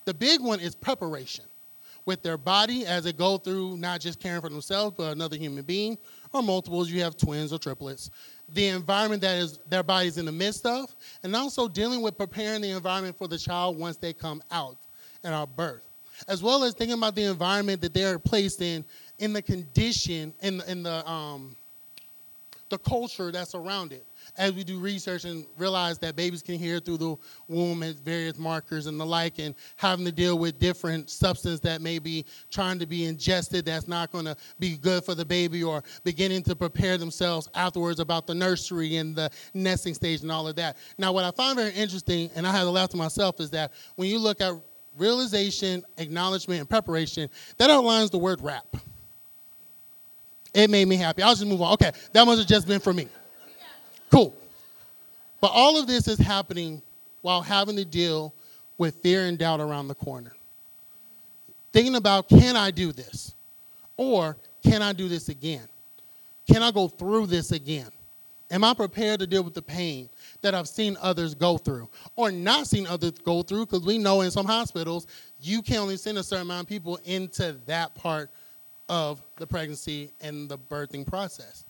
The 0.04 0.14
big 0.14 0.40
one 0.40 0.60
is 0.60 0.74
preparation 0.74 1.44
with 2.06 2.22
their 2.22 2.38
body 2.38 2.86
as 2.86 3.04
they 3.04 3.12
go 3.12 3.36
through 3.36 3.76
not 3.76 4.00
just 4.00 4.18
caring 4.18 4.40
for 4.40 4.48
themselves, 4.48 4.96
but 4.96 5.12
another 5.12 5.36
human 5.36 5.62
being, 5.62 5.98
or 6.32 6.42
multiples, 6.42 6.90
you 6.90 7.02
have 7.02 7.16
twins 7.16 7.52
or 7.52 7.58
triplets. 7.58 8.10
The 8.54 8.68
environment 8.68 9.22
that 9.22 9.36
is 9.38 9.58
their 9.68 9.82
body's 9.82 10.18
in 10.18 10.24
the 10.24 10.32
midst 10.32 10.66
of, 10.66 10.94
and 11.22 11.36
also 11.36 11.68
dealing 11.68 12.00
with 12.00 12.16
preparing 12.16 12.62
the 12.62 12.70
environment 12.70 13.16
for 13.16 13.28
the 13.28 13.38
child 13.38 13.78
once 13.78 13.96
they 13.96 14.12
come 14.12 14.42
out 14.50 14.78
and 15.22 15.34
are 15.34 15.46
birth. 15.46 15.84
As 16.28 16.42
well 16.42 16.64
as 16.64 16.74
thinking 16.74 16.98
about 16.98 17.14
the 17.14 17.24
environment 17.24 17.80
that 17.82 17.94
they're 17.94 18.18
placed 18.18 18.60
in, 18.60 18.84
in 19.18 19.32
the 19.32 19.42
condition, 19.42 20.34
in, 20.40 20.62
in 20.66 20.82
the 20.82 21.08
um, 21.08 21.56
the 22.70 22.78
culture 22.78 23.30
that's 23.30 23.54
around 23.54 23.92
it 23.92 24.06
as 24.36 24.52
we 24.52 24.64
do 24.64 24.78
research 24.78 25.24
and 25.24 25.44
realize 25.58 25.98
that 25.98 26.16
babies 26.16 26.42
can 26.42 26.58
hear 26.58 26.80
through 26.80 26.98
the 26.98 27.16
womb 27.48 27.82
at 27.82 27.96
various 27.96 28.38
markers 28.38 28.86
and 28.86 28.98
the 28.98 29.06
like, 29.06 29.38
and 29.38 29.54
having 29.76 30.04
to 30.04 30.12
deal 30.12 30.38
with 30.38 30.58
different 30.58 31.10
substance 31.10 31.60
that 31.60 31.80
may 31.80 31.98
be 31.98 32.24
trying 32.50 32.78
to 32.78 32.86
be 32.86 33.06
ingested 33.06 33.64
that's 33.64 33.88
not 33.88 34.10
going 34.12 34.24
to 34.24 34.36
be 34.58 34.76
good 34.76 35.04
for 35.04 35.14
the 35.14 35.24
baby, 35.24 35.62
or 35.62 35.82
beginning 36.04 36.42
to 36.42 36.56
prepare 36.56 36.98
themselves 36.98 37.48
afterwards 37.54 38.00
about 38.00 38.26
the 38.26 38.34
nursery 38.34 38.96
and 38.96 39.16
the 39.16 39.30
nesting 39.54 39.94
stage 39.94 40.22
and 40.22 40.32
all 40.32 40.46
of 40.48 40.56
that. 40.56 40.76
Now, 40.98 41.12
what 41.12 41.24
I 41.24 41.30
find 41.30 41.56
very 41.56 41.72
interesting, 41.72 42.30
and 42.34 42.46
I 42.46 42.52
had 42.52 42.62
to 42.62 42.70
laugh 42.70 42.90
to 42.90 42.96
myself, 42.96 43.40
is 43.40 43.50
that 43.50 43.72
when 43.96 44.08
you 44.08 44.18
look 44.18 44.40
at 44.40 44.54
realization, 44.96 45.84
acknowledgement, 45.98 46.60
and 46.60 46.68
preparation, 46.68 47.28
that 47.58 47.70
outlines 47.70 48.10
the 48.10 48.18
word 48.18 48.40
wrap. 48.40 48.66
It 50.52 50.68
made 50.68 50.88
me 50.88 50.96
happy. 50.96 51.22
I'll 51.22 51.34
just 51.34 51.46
move 51.46 51.62
on. 51.62 51.74
Okay, 51.74 51.92
that 52.12 52.24
must 52.24 52.40
have 52.40 52.48
just 52.48 52.66
been 52.66 52.80
for 52.80 52.92
me. 52.92 53.08
Cool. 54.10 54.34
But 55.40 55.52
all 55.54 55.78
of 55.78 55.86
this 55.86 56.08
is 56.08 56.18
happening 56.18 56.82
while 57.22 57.42
having 57.42 57.76
to 57.76 57.84
deal 57.84 58.34
with 58.78 58.96
fear 58.96 59.26
and 59.26 59.38
doubt 59.38 59.60
around 59.60 59.88
the 59.88 59.94
corner. 59.94 60.32
Thinking 61.72 61.94
about, 61.94 62.28
can 62.28 62.56
I 62.56 62.70
do 62.70 62.92
this? 62.92 63.34
Or 63.96 64.36
can 64.64 64.82
I 64.82 64.92
do 64.92 65.08
this 65.08 65.28
again? 65.28 65.68
Can 66.50 66.62
I 66.62 66.70
go 66.70 66.88
through 66.88 67.26
this 67.26 67.52
again? 67.52 67.88
Am 68.50 68.64
I 68.64 68.74
prepared 68.74 69.20
to 69.20 69.26
deal 69.28 69.44
with 69.44 69.54
the 69.54 69.62
pain 69.62 70.08
that 70.42 70.54
I've 70.54 70.66
seen 70.66 70.96
others 71.00 71.34
go 71.34 71.56
through 71.56 71.88
or 72.16 72.32
not 72.32 72.66
seen 72.66 72.86
others 72.86 73.12
go 73.24 73.42
through? 73.42 73.66
Because 73.66 73.84
we 73.84 73.96
know 73.96 74.22
in 74.22 74.30
some 74.32 74.46
hospitals, 74.46 75.06
you 75.40 75.62
can 75.62 75.76
only 75.76 75.96
send 75.96 76.18
a 76.18 76.22
certain 76.24 76.46
amount 76.46 76.62
of 76.62 76.68
people 76.68 76.98
into 77.04 77.56
that 77.66 77.94
part 77.94 78.30
of 78.88 79.22
the 79.36 79.46
pregnancy 79.46 80.10
and 80.20 80.48
the 80.48 80.58
birthing 80.58 81.06
process 81.06 81.64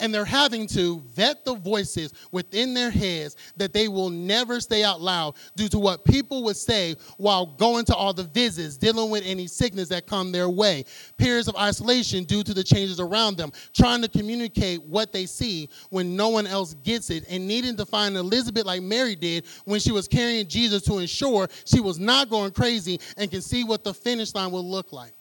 and 0.00 0.12
they're 0.12 0.24
having 0.24 0.66
to 0.68 1.00
vet 1.14 1.44
the 1.44 1.54
voices 1.54 2.12
within 2.32 2.74
their 2.74 2.90
heads 2.90 3.36
that 3.56 3.72
they 3.72 3.88
will 3.88 4.10
never 4.10 4.60
say 4.60 4.84
out 4.84 5.00
loud 5.00 5.34
due 5.56 5.68
to 5.68 5.78
what 5.78 6.04
people 6.04 6.42
would 6.44 6.56
say 6.56 6.96
while 7.16 7.46
going 7.46 7.84
to 7.86 7.94
all 7.94 8.12
the 8.12 8.24
visits, 8.24 8.76
dealing 8.76 9.10
with 9.10 9.24
any 9.24 9.46
sickness 9.46 9.88
that 9.88 10.06
come 10.06 10.32
their 10.32 10.48
way, 10.48 10.84
periods 11.16 11.48
of 11.48 11.56
isolation 11.56 12.24
due 12.24 12.42
to 12.42 12.54
the 12.54 12.64
changes 12.64 13.00
around 13.00 13.36
them, 13.36 13.52
trying 13.74 14.02
to 14.02 14.08
communicate 14.08 14.82
what 14.84 15.12
they 15.12 15.26
see 15.26 15.68
when 15.90 16.16
no 16.16 16.28
one 16.28 16.46
else 16.46 16.74
gets 16.74 17.10
it, 17.10 17.24
and 17.28 17.46
needing 17.46 17.76
to 17.76 17.86
find 17.86 18.16
Elizabeth 18.16 18.64
like 18.64 18.82
Mary 18.82 19.16
did 19.16 19.44
when 19.64 19.80
she 19.80 19.92
was 19.92 20.08
carrying 20.08 20.46
Jesus 20.46 20.82
to 20.82 20.98
ensure 20.98 21.48
she 21.64 21.80
was 21.80 21.98
not 21.98 22.28
going 22.30 22.52
crazy 22.52 23.00
and 23.16 23.30
can 23.30 23.40
see 23.40 23.64
what 23.64 23.84
the 23.84 23.94
finish 23.94 24.34
line 24.34 24.50
will 24.50 24.68
look 24.68 24.92
like. 24.92 25.12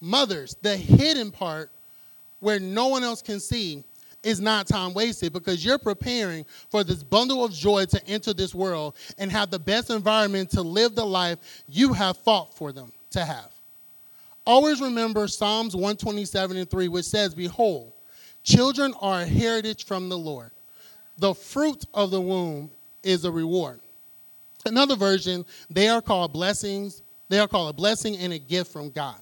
Mothers, 0.00 0.56
the 0.60 0.76
hidden 0.76 1.30
part 1.30 1.70
where 2.44 2.60
no 2.60 2.88
one 2.88 3.02
else 3.02 3.22
can 3.22 3.40
see 3.40 3.82
is 4.22 4.40
not 4.40 4.66
time 4.66 4.94
wasted 4.94 5.32
because 5.32 5.64
you're 5.64 5.78
preparing 5.78 6.44
for 6.70 6.84
this 6.84 7.02
bundle 7.02 7.44
of 7.44 7.52
joy 7.52 7.84
to 7.86 8.06
enter 8.06 8.32
this 8.32 8.54
world 8.54 8.96
and 9.18 9.30
have 9.30 9.50
the 9.50 9.58
best 9.58 9.90
environment 9.90 10.50
to 10.50 10.62
live 10.62 10.94
the 10.94 11.04
life 11.04 11.38
you 11.68 11.92
have 11.92 12.16
fought 12.18 12.54
for 12.54 12.72
them 12.72 12.92
to 13.10 13.24
have. 13.24 13.50
Always 14.46 14.80
remember 14.80 15.26
Psalms 15.26 15.74
127 15.74 16.56
and 16.56 16.70
3, 16.70 16.88
which 16.88 17.06
says, 17.06 17.34
Behold, 17.34 17.92
children 18.42 18.92
are 19.00 19.22
a 19.22 19.26
heritage 19.26 19.86
from 19.86 20.08
the 20.08 20.18
Lord. 20.18 20.50
The 21.18 21.34
fruit 21.34 21.84
of 21.94 22.10
the 22.10 22.20
womb 22.20 22.70
is 23.02 23.24
a 23.24 23.30
reward. 23.30 23.80
Another 24.66 24.96
version, 24.96 25.44
they 25.70 25.88
are 25.88 26.02
called 26.02 26.32
blessings. 26.32 27.02
They 27.28 27.38
are 27.38 27.48
called 27.48 27.70
a 27.70 27.72
blessing 27.72 28.16
and 28.16 28.32
a 28.32 28.38
gift 28.38 28.72
from 28.72 28.90
God. 28.90 29.16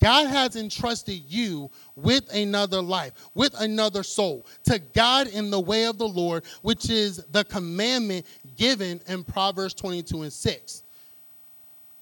God 0.00 0.28
has 0.28 0.56
entrusted 0.56 1.22
you 1.28 1.70
with 1.96 2.32
another 2.34 2.80
life, 2.80 3.12
with 3.34 3.54
another 3.60 4.02
soul, 4.02 4.46
to 4.64 4.78
God 4.78 5.28
in 5.28 5.50
the 5.50 5.60
way 5.60 5.86
of 5.86 5.98
the 5.98 6.08
Lord, 6.08 6.44
which 6.62 6.90
is 6.90 7.24
the 7.30 7.44
commandment 7.44 8.26
given 8.56 9.00
in 9.08 9.24
Proverbs 9.24 9.74
22 9.74 10.22
and 10.22 10.32
6. 10.32 10.82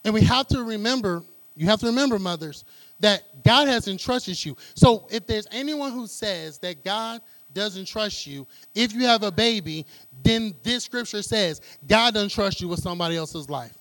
And 0.04 0.14
we 0.14 0.22
have 0.22 0.46
to 0.48 0.64
remember, 0.64 1.22
you 1.56 1.66
have 1.66 1.80
to 1.80 1.86
remember, 1.86 2.18
mothers, 2.18 2.64
that 3.00 3.22
God 3.44 3.68
has 3.68 3.88
entrusted 3.88 4.42
you. 4.44 4.56
So 4.74 5.06
if 5.10 5.26
there's 5.26 5.46
anyone 5.50 5.92
who 5.92 6.06
says 6.06 6.58
that 6.58 6.84
God 6.84 7.20
doesn't 7.52 7.86
trust 7.86 8.26
you, 8.26 8.46
if 8.74 8.92
you 8.92 9.04
have 9.06 9.22
a 9.22 9.32
baby, 9.32 9.86
then 10.22 10.54
this 10.62 10.84
scripture 10.84 11.22
says 11.22 11.60
God 11.86 12.14
doesn't 12.14 12.30
trust 12.30 12.60
you 12.60 12.68
with 12.68 12.80
somebody 12.80 13.16
else's 13.16 13.50
life. 13.50 13.74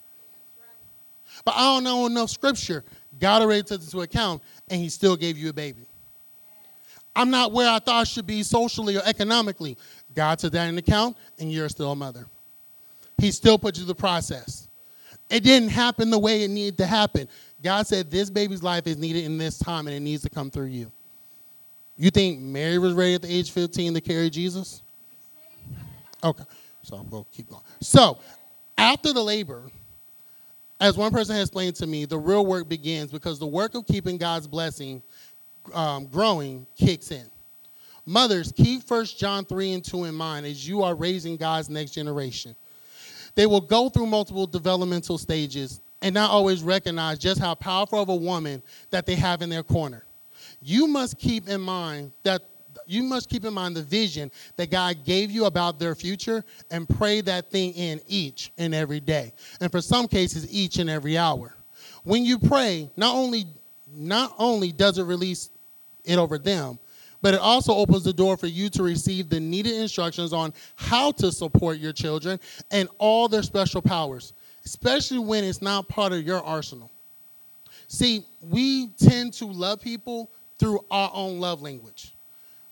But 1.45 1.55
I 1.55 1.61
don't 1.61 1.83
know 1.83 2.05
enough 2.05 2.29
scripture. 2.29 2.83
God 3.19 3.41
already 3.41 3.63
took 3.63 3.81
into 3.81 4.01
account, 4.01 4.41
and 4.69 4.79
He 4.79 4.89
still 4.89 5.15
gave 5.15 5.37
you 5.37 5.49
a 5.49 5.53
baby. 5.53 5.85
I'm 7.15 7.29
not 7.29 7.51
where 7.51 7.69
I 7.69 7.79
thought 7.79 8.01
I 8.01 8.03
should 8.05 8.27
be 8.27 8.43
socially 8.43 8.95
or 8.95 9.01
economically. 9.05 9.77
God 10.15 10.39
took 10.39 10.53
that 10.53 10.67
into 10.67 10.79
account, 10.79 11.17
and 11.39 11.51
you're 11.51 11.69
still 11.69 11.91
a 11.91 11.95
mother. 11.95 12.25
He 13.17 13.31
still 13.31 13.57
put 13.57 13.75
you 13.75 13.83
through 13.83 13.93
the 13.93 13.95
process. 13.95 14.67
It 15.29 15.43
didn't 15.43 15.69
happen 15.69 16.09
the 16.09 16.19
way 16.19 16.43
it 16.43 16.49
needed 16.49 16.77
to 16.77 16.85
happen. 16.85 17.27
God 17.61 17.85
said 17.87 18.09
this 18.09 18.29
baby's 18.29 18.63
life 18.63 18.87
is 18.87 18.97
needed 18.97 19.25
in 19.25 19.37
this 19.37 19.59
time, 19.59 19.87
and 19.87 19.95
it 19.95 19.99
needs 19.99 20.23
to 20.23 20.29
come 20.29 20.49
through 20.49 20.67
you. 20.67 20.91
You 21.97 22.09
think 22.09 22.39
Mary 22.39 22.77
was 22.77 22.93
ready 22.93 23.15
at 23.15 23.21
the 23.21 23.31
age 23.31 23.51
15 23.51 23.93
to 23.95 24.01
carry 24.01 24.29
Jesus? 24.29 24.81
Okay, 26.23 26.45
so 26.81 26.97
to 26.97 27.25
keep 27.31 27.49
going. 27.49 27.63
So, 27.81 28.19
after 28.77 29.11
the 29.11 29.21
labor, 29.21 29.63
as 30.79 30.97
one 30.97 31.11
person 31.11 31.35
has 31.35 31.43
explained 31.47 31.75
to 31.75 31.87
me, 31.87 32.05
the 32.05 32.17
real 32.17 32.45
work 32.45 32.69
begins 32.69 33.11
because 33.11 33.39
the 33.39 33.47
work 33.47 33.75
of 33.75 33.85
keeping 33.85 34.17
God's 34.17 34.47
blessing 34.47 35.01
um, 35.73 36.07
growing 36.07 36.65
kicks 36.75 37.11
in. 37.11 37.29
Mothers, 38.05 38.51
keep 38.51 38.89
1 38.89 39.05
John 39.17 39.45
3 39.45 39.73
and 39.73 39.83
2 39.83 40.05
in 40.05 40.15
mind 40.15 40.45
as 40.45 40.67
you 40.67 40.81
are 40.81 40.95
raising 40.95 41.37
God's 41.37 41.69
next 41.69 41.91
generation. 41.91 42.55
They 43.35 43.45
will 43.45 43.61
go 43.61 43.89
through 43.89 44.07
multiple 44.07 44.47
developmental 44.47 45.17
stages 45.17 45.81
and 46.01 46.13
not 46.13 46.31
always 46.31 46.63
recognize 46.63 47.19
just 47.19 47.39
how 47.39 47.55
powerful 47.55 48.01
of 48.01 48.09
a 48.09 48.15
woman 48.15 48.63
that 48.89 49.05
they 49.05 49.15
have 49.15 49.41
in 49.41 49.49
their 49.49 49.63
corner. 49.63 50.05
You 50.61 50.87
must 50.87 51.19
keep 51.19 51.47
in 51.47 51.61
mind 51.61 52.13
that 52.23 52.41
you 52.89 53.03
must 53.03 53.29
keep 53.29 53.45
in 53.45 53.53
mind 53.53 53.75
the 53.75 53.83
vision 53.83 54.31
that 54.55 54.71
God 54.71 55.05
gave 55.05 55.29
you 55.29 55.45
about 55.45 55.77
their 55.79 55.93
future 55.93 56.43
and 56.71 56.89
pray 56.89 57.21
that 57.21 57.51
thing 57.51 57.73
in 57.73 58.01
each 58.07 58.51
and 58.57 58.73
every 58.73 58.99
day. 58.99 59.31
And 59.61 59.71
for 59.71 59.79
some 59.79 60.07
cases, 60.07 60.51
each 60.51 60.79
and 60.79 60.89
every 60.89 61.17
hour. 61.17 61.55
When 62.03 62.25
you 62.25 62.39
pray, 62.39 62.89
not 62.97 63.15
only 63.15 63.45
not 63.91 64.33
only 64.37 64.71
does 64.71 64.97
it 64.97 65.03
release 65.03 65.49
it 66.05 66.17
over 66.17 66.37
them, 66.37 66.79
but 67.21 67.33
it 67.33 67.39
also 67.39 67.73
opens 67.73 68.03
the 68.03 68.13
door 68.13 68.37
for 68.37 68.47
you 68.47 68.69
to 68.69 68.83
receive 68.83 69.29
the 69.29 69.39
needed 69.39 69.73
instructions 69.73 70.31
on 70.31 70.53
how 70.75 71.11
to 71.13 71.31
support 71.31 71.77
your 71.77 71.91
children 71.91 72.39
and 72.71 72.87
all 72.97 73.27
their 73.27 73.43
special 73.43 73.81
powers, 73.81 74.33
especially 74.65 75.19
when 75.19 75.43
it's 75.43 75.61
not 75.61 75.87
part 75.87 76.13
of 76.13 76.25
your 76.25 76.41
arsenal. 76.43 76.89
See, 77.87 78.23
we 78.41 78.87
tend 78.97 79.33
to 79.33 79.45
love 79.45 79.81
people 79.81 80.31
through 80.59 80.79
our 80.89 81.11
own 81.13 81.39
love 81.39 81.61
language. 81.61 82.13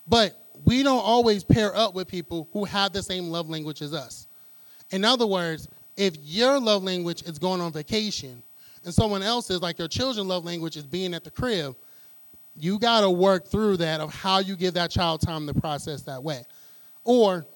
But 0.08 0.38
we 0.64 0.82
don't 0.82 1.02
always 1.04 1.44
pair 1.44 1.74
up 1.76 1.94
with 1.94 2.08
people 2.08 2.48
who 2.52 2.64
have 2.64 2.92
the 2.92 3.02
same 3.02 3.30
love 3.30 3.48
language 3.48 3.82
as 3.82 3.92
us. 3.92 4.26
In 4.90 5.04
other 5.04 5.26
words, 5.26 5.68
if 5.96 6.16
your 6.22 6.58
love 6.58 6.82
language 6.82 7.22
is 7.22 7.38
going 7.38 7.60
on 7.60 7.72
vacation 7.72 8.42
and 8.84 8.94
someone 8.94 9.22
else's, 9.22 9.60
like 9.60 9.78
your 9.78 9.88
children's 9.88 10.28
love 10.28 10.44
language, 10.44 10.76
is 10.76 10.84
being 10.84 11.14
at 11.14 11.24
the 11.24 11.30
crib, 11.30 11.76
you 12.56 12.78
got 12.78 13.02
to 13.02 13.10
work 13.10 13.46
through 13.46 13.76
that 13.78 14.00
of 14.00 14.12
how 14.12 14.38
you 14.38 14.56
give 14.56 14.74
that 14.74 14.90
child 14.90 15.20
time 15.20 15.46
to 15.46 15.54
process 15.54 16.02
that 16.02 16.22
way. 16.22 16.44
Or 17.04 17.46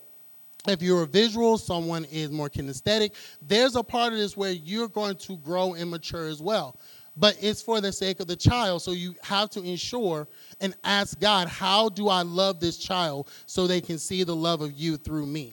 if 0.68 0.80
you're 0.82 1.02
a 1.02 1.06
visual, 1.06 1.58
someone 1.58 2.04
is 2.06 2.30
more 2.30 2.48
kinesthetic, 2.48 3.12
there's 3.40 3.74
a 3.74 3.82
part 3.82 4.12
of 4.12 4.18
this 4.18 4.36
where 4.36 4.52
you're 4.52 4.88
going 4.88 5.16
to 5.16 5.36
grow 5.38 5.74
and 5.74 5.90
mature 5.90 6.28
as 6.28 6.40
well 6.40 6.76
but 7.16 7.36
it's 7.40 7.60
for 7.60 7.80
the 7.80 7.92
sake 7.92 8.20
of 8.20 8.26
the 8.26 8.36
child. 8.36 8.82
So 8.82 8.92
you 8.92 9.14
have 9.22 9.50
to 9.50 9.62
ensure 9.62 10.26
and 10.60 10.74
ask 10.82 11.18
God, 11.20 11.48
how 11.48 11.88
do 11.88 12.08
I 12.08 12.22
love 12.22 12.60
this 12.60 12.78
child 12.78 13.28
so 13.46 13.66
they 13.66 13.80
can 13.80 13.98
see 13.98 14.24
the 14.24 14.36
love 14.36 14.62
of 14.62 14.72
you 14.72 14.96
through 14.96 15.26
me? 15.26 15.52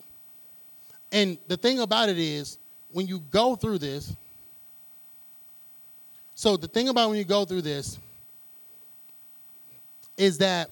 And 1.12 1.38
the 1.48 1.56
thing 1.56 1.80
about 1.80 2.08
it 2.08 2.18
is, 2.18 2.58
when 2.92 3.06
you 3.06 3.20
go 3.30 3.56
through 3.56 3.78
this, 3.78 4.14
so 6.34 6.56
the 6.56 6.68
thing 6.68 6.88
about 6.88 7.10
when 7.10 7.18
you 7.18 7.24
go 7.24 7.44
through 7.44 7.62
this 7.62 7.98
is 10.16 10.38
that 10.38 10.70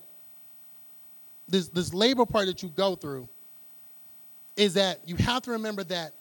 this, 1.49 1.69
this 1.69 1.93
labor 1.93 2.27
part 2.27 2.47
that 2.47 2.63
you 2.63 2.69
go 2.71 2.95
through 2.95 3.29
is 4.57 4.75
that 4.75 5.01
you 5.07 5.17
have 5.17 5.43
to 5.43 5.53
remember 5.53 5.85
that 5.85 6.13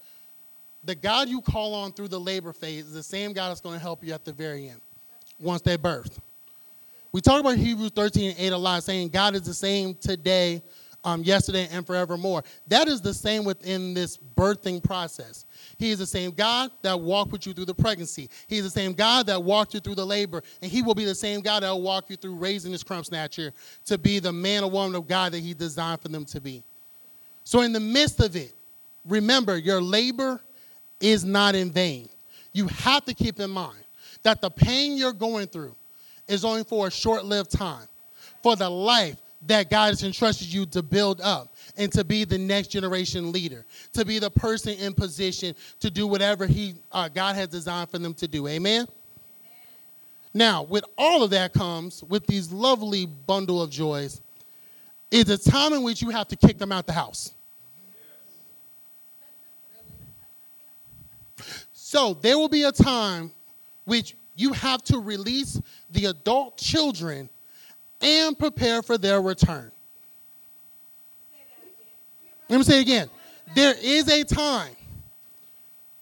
the 0.88 0.96
God 0.96 1.28
you 1.28 1.42
call 1.42 1.76
on 1.76 1.92
through 1.92 2.08
the 2.08 2.20
labor 2.20 2.54
phase 2.54 2.86
is 2.86 2.94
the 2.94 3.04
same 3.04 3.34
God 3.34 3.50
that's 3.50 3.60
going 3.60 3.76
to 3.76 3.82
help 3.82 4.04
you 4.04 4.14
at 4.14 4.24
the 4.24 4.32
very 4.32 4.70
end, 4.70 4.80
once 5.38 5.62
they're 5.62 5.78
birthed. 5.78 6.18
We 7.12 7.20
talk 7.20 7.42
about 7.42 7.58
Hebrews 7.58 7.92
13 7.92 8.32
and 8.32 8.40
8 8.40 8.54
a 8.54 8.58
lot, 8.58 8.84
saying 8.84 9.10
God 9.10 9.36
is 9.36 9.42
the 9.42 9.54
same 9.54 9.96
today, 9.96 10.64
um, 11.04 11.24
yesterday, 11.24 11.68
and 11.72 11.86
forevermore. 11.86 12.42
That 12.68 12.88
is 12.88 13.02
the 13.02 13.14
same 13.14 13.44
within 13.44 13.94
this 13.94 14.18
birthing 14.18 14.82
process. 14.82 15.46
He 15.78 15.92
is 15.92 16.00
the 16.00 16.06
same 16.06 16.32
God 16.32 16.72
that 16.84 16.98
walked 16.98 17.34
with 17.34 17.46
you 17.46 17.54
through 17.54 17.66
the 17.66 17.76
pregnancy. 17.76 18.30
He 18.48 18.58
is 18.58 18.64
the 18.64 18.70
same 18.70 18.94
God 18.94 19.28
that 19.28 19.44
walked 19.44 19.74
you 19.74 19.82
through 19.82 19.96
the 19.96 20.06
labor. 20.06 20.42
And 20.62 20.72
He 20.72 20.82
will 20.82 20.96
be 20.96 21.06
the 21.06 21.16
same 21.16 21.42
God 21.42 21.64
that 21.64 21.70
will 21.72 21.82
walk 21.82 22.10
you 22.10 22.16
through 22.16 22.36
raising 22.36 22.72
this 22.72 22.84
crumb 22.84 23.04
snatcher 23.04 23.52
to 23.86 23.98
be 23.98 24.20
the 24.20 24.32
man 24.32 24.64
or 24.64 24.72
woman 24.72 24.96
of 24.96 25.06
God 25.06 25.34
that 25.34 25.40
He 25.40 25.54
designed 25.54 26.00
for 26.00 26.08
them 26.08 26.24
to 26.26 26.40
be. 26.40 26.64
So, 27.44 27.62
in 27.62 27.74
the 27.74 27.80
midst 27.82 28.22
of 28.22 28.38
it, 28.38 28.54
remember 29.06 29.58
your 29.58 29.82
labor 29.82 30.42
is 31.00 31.24
not 31.24 31.56
in 31.56 31.72
vain. 31.72 32.10
You 32.54 32.68
have 32.68 33.06
to 33.06 33.14
keep 33.14 33.40
in 33.40 33.50
mind 33.50 33.84
that 34.24 34.42
the 34.42 34.50
pain 34.50 34.98
you're 34.98 35.14
going 35.14 35.48
through 35.48 35.76
is 36.28 36.44
only 36.44 36.64
for 36.64 36.88
a 36.88 36.92
short 36.92 37.26
lived 37.26 37.52
time, 37.52 37.88
for 38.42 38.56
the 38.56 38.70
life 38.70 39.18
that 39.46 39.70
God 39.70 39.88
has 39.88 40.04
entrusted 40.04 40.52
you 40.52 40.66
to 40.68 40.82
build 40.82 41.22
up 41.22 41.56
and 41.78 41.92
to 41.92 42.04
be 42.04 42.24
the 42.24 42.38
next 42.38 42.70
generation 42.70 43.32
leader, 43.32 43.66
to 43.94 44.04
be 44.04 44.20
the 44.20 44.32
person 44.32 44.74
in 44.74 44.94
position 44.94 45.56
to 45.80 45.92
do 45.92 46.08
whatever 46.08 46.46
he, 46.46 46.76
uh, 46.92 47.08
God 47.08 47.36
has 47.36 47.50
designed 47.50 47.90
for 47.90 48.00
them 48.00 48.14
to 48.16 48.28
do. 48.28 48.48
Amen? 48.48 48.82
Amen? 48.82 48.88
Now, 50.34 50.64
with 50.64 50.84
all 50.98 51.24
of 51.24 51.30
that 51.30 51.54
comes, 51.54 52.04
with 52.04 52.26
these 52.26 52.52
lovely 52.52 53.06
bundle 53.06 53.62
of 53.62 53.70
joys, 53.70 54.22
is 55.12 55.30
a 55.30 55.38
time 55.38 55.74
in 55.74 55.84
which 55.84 56.02
you 56.02 56.10
have 56.10 56.28
to 56.30 56.36
kick 56.36 56.58
them 56.58 56.72
out 56.72 56.88
the 56.88 56.94
house. 56.94 57.34
So 61.90 62.16
there 62.16 62.38
will 62.38 62.50
be 62.50 62.64
a 62.64 62.72
time 62.74 63.32
which 63.86 64.18
you 64.36 64.52
have 64.52 64.84
to 64.84 65.00
release 65.00 65.62
the 65.90 66.08
adult 66.08 66.58
children 66.58 67.30
and 68.02 68.38
prepare 68.38 68.82
for 68.82 68.98
their 68.98 69.22
return. 69.22 69.72
Let 72.50 72.58
me 72.58 72.64
say 72.64 72.80
it 72.80 72.82
again. 72.82 73.10
There 73.56 73.74
is 73.82 74.10
a 74.10 74.26
time 74.26 74.76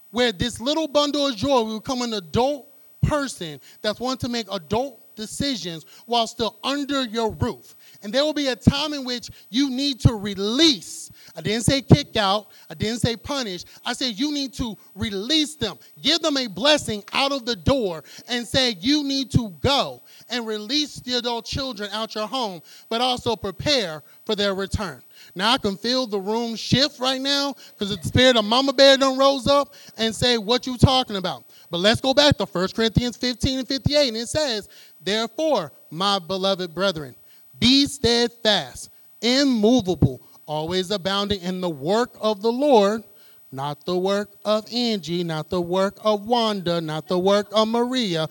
where 0.10 0.32
this 0.32 0.60
little 0.60 0.88
bundle 0.88 1.28
of 1.28 1.36
joy 1.36 1.62
will 1.62 1.80
become 1.80 2.02
an 2.02 2.16
adult 2.16 2.68
person 3.08 3.60
that's 3.82 4.00
wanting 4.00 4.28
to 4.28 4.30
make 4.30 4.48
adult 4.52 5.06
decisions 5.16 5.86
while 6.06 6.28
still 6.28 6.58
under 6.64 7.04
your 7.06 7.32
roof. 7.32 7.76
And 8.04 8.14
there 8.14 8.24
will 8.24 8.34
be 8.34 8.48
a 8.48 8.56
time 8.56 8.94
in 8.94 9.06
which 9.06 9.30
you 9.50 9.70
need 9.70 10.00
to 10.02 10.14
release. 10.14 11.12
I 11.36 11.42
didn't 11.42 11.64
say 11.64 11.82
kick 11.82 12.16
out, 12.18 12.48
I 12.70 12.74
didn't 12.74 13.00
say 13.00 13.16
punish. 13.16 13.64
I 13.86 13.94
said 13.94 14.20
you 14.20 14.32
need 14.32 14.54
to 14.56 14.78
release 14.94 15.56
them, 15.56 15.78
give 16.02 16.22
them 16.22 16.38
a 16.38 16.48
blessing 16.48 17.04
out 17.14 17.32
of 17.32 17.46
the 17.46 17.56
door, 17.56 18.04
and 18.28 18.46
say 18.48 18.76
you 18.80 19.04
need 19.04 19.32
to 19.32 19.50
go 19.62 20.02
and 20.30 20.46
release 20.46 21.00
the 21.00 21.18
adult 21.18 21.46
children 21.46 21.90
out 21.92 22.16
your 22.16 22.28
home, 22.28 22.62
but 22.90 23.02
also 23.02 23.36
prepare 23.36 24.04
for 24.26 24.36
their 24.36 24.54
return. 24.54 25.02
Now 25.34 25.54
I 25.54 25.58
can 25.58 25.78
feel 25.78 26.08
the 26.08 26.20
room 26.20 26.56
shift 26.56 27.00
right 27.00 27.22
now 27.22 27.56
because 27.72 27.96
the 27.96 28.02
spirit 28.04 28.36
of 28.36 28.46
Mama 28.46 28.74
Bear 28.74 28.98
done 28.98 29.18
rose 29.18 29.48
up 29.48 29.74
and 29.98 30.14
say, 30.14 30.38
What 30.38 30.68
you 30.68 30.78
talking 30.78 31.16
about? 31.16 31.46
But 31.70 31.80
let's 31.80 32.02
go 32.02 32.14
back 32.14 32.38
to 32.38 32.46
1 32.46 32.70
Corinthians 32.70 33.18
15 33.18 33.60
and 33.60 33.68
58, 33.68 34.08
and 34.08 34.18
it 34.18 34.28
says, 34.28 34.70
Therefore, 35.02 35.72
my 35.90 36.20
beloved 36.20 36.74
brethren, 36.74 37.16
be 37.60 37.86
steadfast, 37.86 38.90
immovable, 39.22 40.22
always 40.46 40.92
abounding 40.92 41.42
in 41.42 41.62
the 41.62 41.70
work 41.70 42.16
of 42.20 42.42
the 42.42 42.52
Lord, 42.52 43.04
not 43.52 43.86
the 43.86 43.98
work 43.98 44.32
of 44.44 44.72
Angie, 44.74 45.24
not 45.24 45.50
the 45.50 45.62
work 45.62 45.98
of 46.04 46.28
Wanda, 46.28 46.82
not 46.82 47.08
the 47.08 47.18
work 47.18 47.48
of 47.52 47.68
Maria, 47.68 48.28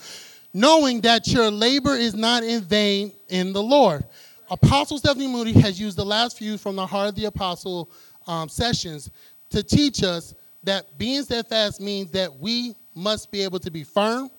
knowing 0.52 1.00
that 1.00 1.26
your 1.26 1.50
labor 1.50 1.94
is 1.94 2.14
not 2.14 2.44
in 2.44 2.62
vain 2.62 3.12
in 3.28 3.52
the 3.52 3.62
Lord. 3.62 4.04
Apostle 4.50 4.98
Stephanie 4.98 5.26
Moody 5.26 5.52
has 5.52 5.80
used 5.80 5.96
the 5.96 6.04
last 6.04 6.38
few 6.38 6.58
from 6.58 6.76
the 6.76 6.86
Heart 6.86 7.10
of 7.10 7.14
the 7.16 7.24
Apostle 7.24 7.90
um, 8.26 8.48
sessions 8.48 9.10
to 9.50 9.62
teach 9.62 10.02
us 10.02 10.34
that 10.62 10.96
being 10.98 11.22
steadfast 11.22 11.80
means 11.80 12.10
that 12.12 12.38
we 12.38 12.74
must 12.94 13.30
be 13.30 13.42
able 13.42 13.58
to 13.60 13.70
be 13.70 13.84
firm, 13.84 14.30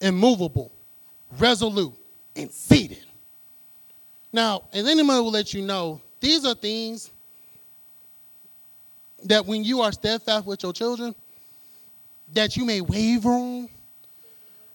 immovable, 0.00 0.72
resolute, 1.38 1.94
and 2.34 2.50
seated. 2.50 3.04
Now, 4.32 4.64
as 4.72 4.86
anyone 4.86 5.16
will 5.16 5.30
let 5.30 5.54
you 5.54 5.62
know, 5.62 6.00
these 6.20 6.44
are 6.44 6.54
things 6.54 7.10
that 9.24 9.44
when 9.44 9.64
you 9.64 9.80
are 9.80 9.92
steadfast 9.92 10.46
with 10.46 10.62
your 10.62 10.72
children, 10.72 11.14
that 12.32 12.56
you 12.56 12.64
may 12.64 12.80
waver 12.80 13.30
on 13.30 13.68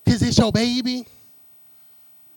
because 0.03 0.21
it's 0.23 0.37
your 0.37 0.51
baby. 0.51 1.05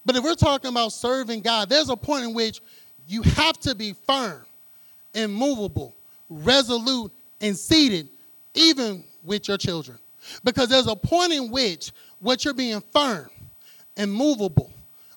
But 0.04 0.16
if 0.16 0.24
we're 0.24 0.34
talking 0.34 0.70
about 0.70 0.92
serving 0.92 1.40
God, 1.40 1.68
there's 1.68 1.88
a 1.88 1.96
point 1.96 2.24
in 2.24 2.34
which 2.34 2.60
you 3.06 3.22
have 3.22 3.58
to 3.60 3.74
be 3.74 3.94
firm, 4.06 4.44
immovable, 5.14 5.94
resolute, 6.28 7.10
and 7.40 7.56
seated, 7.56 8.08
even 8.54 9.04
with 9.24 9.48
your 9.48 9.56
children. 9.56 9.98
Because 10.42 10.68
there's 10.68 10.86
a 10.86 10.96
point 10.96 11.32
in 11.32 11.50
which 11.50 11.92
what 12.20 12.44
you're 12.44 12.54
being 12.54 12.82
firm, 12.92 13.28
immovable, 13.96 14.72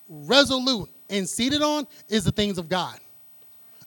resolute, 0.08 0.88
and 1.10 1.28
seated 1.28 1.62
on 1.62 1.86
is 2.08 2.24
the 2.24 2.32
things 2.32 2.58
of 2.58 2.68
God. 2.68 2.98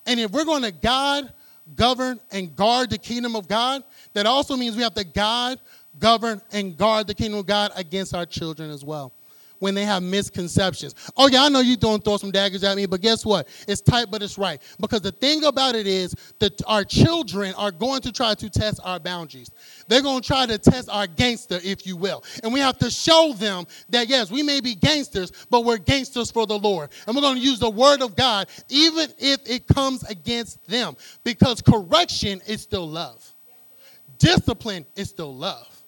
And 0.05 0.19
if 0.19 0.31
we're 0.31 0.45
going 0.45 0.63
to 0.63 0.71
God, 0.71 1.31
govern, 1.75 2.19
and 2.31 2.55
guard 2.55 2.89
the 2.89 2.97
kingdom 2.97 3.35
of 3.35 3.47
God, 3.47 3.83
that 4.13 4.25
also 4.25 4.55
means 4.55 4.75
we 4.75 4.83
have 4.83 4.95
to 4.95 5.03
God, 5.03 5.59
govern, 5.99 6.41
and 6.51 6.77
guard 6.77 7.07
the 7.07 7.13
kingdom 7.13 7.39
of 7.39 7.45
God 7.45 7.71
against 7.75 8.13
our 8.13 8.25
children 8.25 8.71
as 8.71 8.83
well 8.83 9.11
when 9.61 9.75
they 9.75 9.85
have 9.85 10.01
misconceptions. 10.01 10.95
Oh, 11.15 11.27
yeah, 11.27 11.43
I 11.43 11.49
know 11.49 11.59
you're 11.59 11.77
throwing 11.77 12.01
throw 12.01 12.17
some 12.17 12.31
daggers 12.31 12.63
at 12.63 12.75
me, 12.75 12.87
but 12.87 12.99
guess 12.99 13.23
what? 13.23 13.47
It's 13.67 13.79
tight, 13.79 14.07
but 14.09 14.23
it's 14.23 14.37
right. 14.37 14.59
Because 14.79 15.01
the 15.01 15.11
thing 15.11 15.43
about 15.43 15.75
it 15.75 15.85
is 15.85 16.15
that 16.39 16.59
our 16.65 16.83
children 16.83 17.53
are 17.53 17.69
going 17.69 18.01
to 18.01 18.11
try 18.11 18.33
to 18.33 18.49
test 18.49 18.79
our 18.83 18.99
boundaries. 18.99 19.51
They're 19.87 20.01
going 20.01 20.21
to 20.21 20.27
try 20.27 20.47
to 20.47 20.57
test 20.57 20.89
our 20.89 21.05
gangster, 21.05 21.59
if 21.63 21.85
you 21.85 21.95
will. 21.95 22.23
And 22.43 22.51
we 22.51 22.59
have 22.59 22.79
to 22.79 22.89
show 22.89 23.33
them 23.33 23.67
that, 23.89 24.09
yes, 24.09 24.31
we 24.31 24.41
may 24.41 24.61
be 24.61 24.73
gangsters, 24.73 25.31
but 25.51 25.63
we're 25.63 25.77
gangsters 25.77 26.31
for 26.31 26.47
the 26.47 26.57
Lord. 26.57 26.89
And 27.05 27.15
we're 27.15 27.21
going 27.21 27.37
to 27.37 27.41
use 27.41 27.59
the 27.59 27.69
word 27.69 28.01
of 28.01 28.15
God, 28.15 28.49
even 28.67 29.09
if 29.19 29.41
it 29.47 29.67
comes 29.67 30.03
against 30.05 30.65
them, 30.67 30.97
because 31.23 31.61
correction 31.61 32.41
is 32.47 32.61
still 32.63 32.89
love, 32.89 33.23
discipline 34.17 34.87
is 34.95 35.09
still 35.09 35.35
love. 35.35 35.80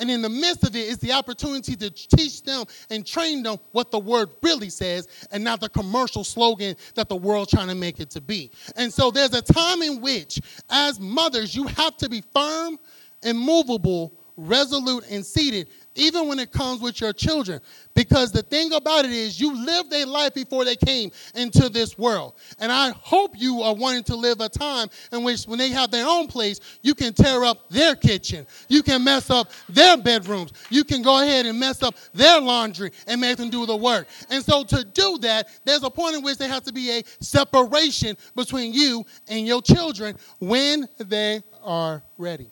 And 0.00 0.10
in 0.10 0.22
the 0.22 0.28
midst 0.28 0.64
of 0.64 0.74
it 0.74 0.88
is 0.88 0.98
the 0.98 1.12
opportunity 1.12 1.76
to 1.76 1.90
teach 1.90 2.42
them 2.42 2.64
and 2.88 3.06
train 3.06 3.42
them 3.42 3.58
what 3.72 3.90
the 3.90 3.98
word 3.98 4.30
really 4.42 4.70
says 4.70 5.06
and 5.30 5.44
not 5.44 5.60
the 5.60 5.68
commercial 5.68 6.24
slogan 6.24 6.74
that 6.94 7.08
the 7.08 7.16
world's 7.16 7.52
trying 7.52 7.68
to 7.68 7.74
make 7.74 8.00
it 8.00 8.10
to 8.10 8.20
be. 8.20 8.50
And 8.76 8.92
so 8.92 9.10
there's 9.10 9.34
a 9.34 9.42
time 9.42 9.82
in 9.82 10.00
which, 10.00 10.40
as 10.70 10.98
mothers, 10.98 11.54
you 11.54 11.66
have 11.66 11.96
to 11.98 12.08
be 12.08 12.22
firm, 12.32 12.78
immovable, 13.22 14.14
resolute, 14.36 15.04
and 15.10 15.24
seated 15.24 15.68
even 15.94 16.28
when 16.28 16.38
it 16.38 16.52
comes 16.52 16.80
with 16.80 17.00
your 17.00 17.12
children. 17.12 17.60
Because 17.94 18.32
the 18.32 18.42
thing 18.42 18.72
about 18.72 19.04
it 19.04 19.10
is, 19.10 19.40
you 19.40 19.64
lived 19.64 19.92
a 19.92 20.04
life 20.04 20.34
before 20.34 20.64
they 20.64 20.76
came 20.76 21.10
into 21.34 21.68
this 21.68 21.98
world. 21.98 22.34
And 22.58 22.70
I 22.70 22.90
hope 22.90 23.32
you 23.36 23.62
are 23.62 23.74
wanting 23.74 24.04
to 24.04 24.16
live 24.16 24.40
a 24.40 24.48
time 24.48 24.88
in 25.12 25.24
which, 25.24 25.44
when 25.44 25.58
they 25.58 25.70
have 25.70 25.90
their 25.90 26.06
own 26.06 26.28
place, 26.28 26.60
you 26.82 26.94
can 26.94 27.12
tear 27.12 27.44
up 27.44 27.68
their 27.68 27.94
kitchen. 27.96 28.46
You 28.68 28.82
can 28.82 29.02
mess 29.02 29.30
up 29.30 29.50
their 29.68 29.96
bedrooms. 29.96 30.52
You 30.70 30.84
can 30.84 31.02
go 31.02 31.22
ahead 31.22 31.46
and 31.46 31.58
mess 31.58 31.82
up 31.82 31.96
their 32.14 32.40
laundry 32.40 32.92
and 33.06 33.20
make 33.20 33.36
them 33.36 33.50
do 33.50 33.66
the 33.66 33.76
work. 33.76 34.06
And 34.30 34.44
so, 34.44 34.64
to 34.64 34.84
do 34.84 35.18
that, 35.18 35.48
there's 35.64 35.82
a 35.82 35.90
point 35.90 36.16
in 36.16 36.22
which 36.22 36.38
there 36.38 36.48
has 36.48 36.62
to 36.62 36.72
be 36.72 36.90
a 36.90 37.02
separation 37.20 38.16
between 38.36 38.72
you 38.72 39.04
and 39.28 39.46
your 39.46 39.62
children 39.62 40.16
when 40.38 40.88
they 40.98 41.42
are 41.62 42.02
ready. 42.16 42.50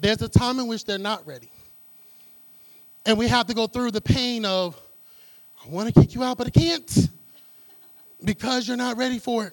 There's 0.00 0.22
a 0.22 0.28
time 0.28 0.58
in 0.58 0.66
which 0.66 0.84
they're 0.84 0.98
not 0.98 1.26
ready. 1.26 1.50
And 3.06 3.18
we 3.18 3.28
have 3.28 3.46
to 3.46 3.54
go 3.54 3.66
through 3.66 3.90
the 3.92 4.00
pain 4.00 4.44
of, 4.44 4.80
I 5.64 5.68
want 5.68 5.92
to 5.92 6.00
kick 6.00 6.14
you 6.14 6.22
out, 6.22 6.38
but 6.38 6.46
I 6.46 6.50
can't 6.50 7.08
because 8.24 8.68
you're 8.68 8.76
not 8.76 8.96
ready 8.96 9.18
for 9.18 9.46
it. 9.46 9.52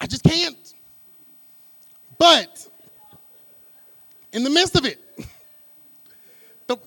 I 0.00 0.06
just 0.06 0.24
can't. 0.24 0.74
But 2.18 2.68
in 4.32 4.44
the 4.44 4.50
midst 4.50 4.76
of 4.76 4.84
it, 4.84 4.98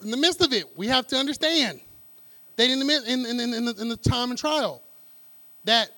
in 0.01 0.11
the 0.11 0.17
midst 0.17 0.41
of 0.41 0.51
it, 0.53 0.65
we 0.77 0.87
have 0.87 1.07
to 1.07 1.15
understand 1.15 1.79
that 2.55 2.69
in 2.69 2.79
the, 2.79 3.03
in, 3.07 3.25
in, 3.25 3.39
in, 3.39 3.65
the, 3.65 3.75
in 3.81 3.89
the 3.89 3.97
time 3.97 4.31
and 4.31 4.39
trial, 4.39 4.81
that 5.65 5.89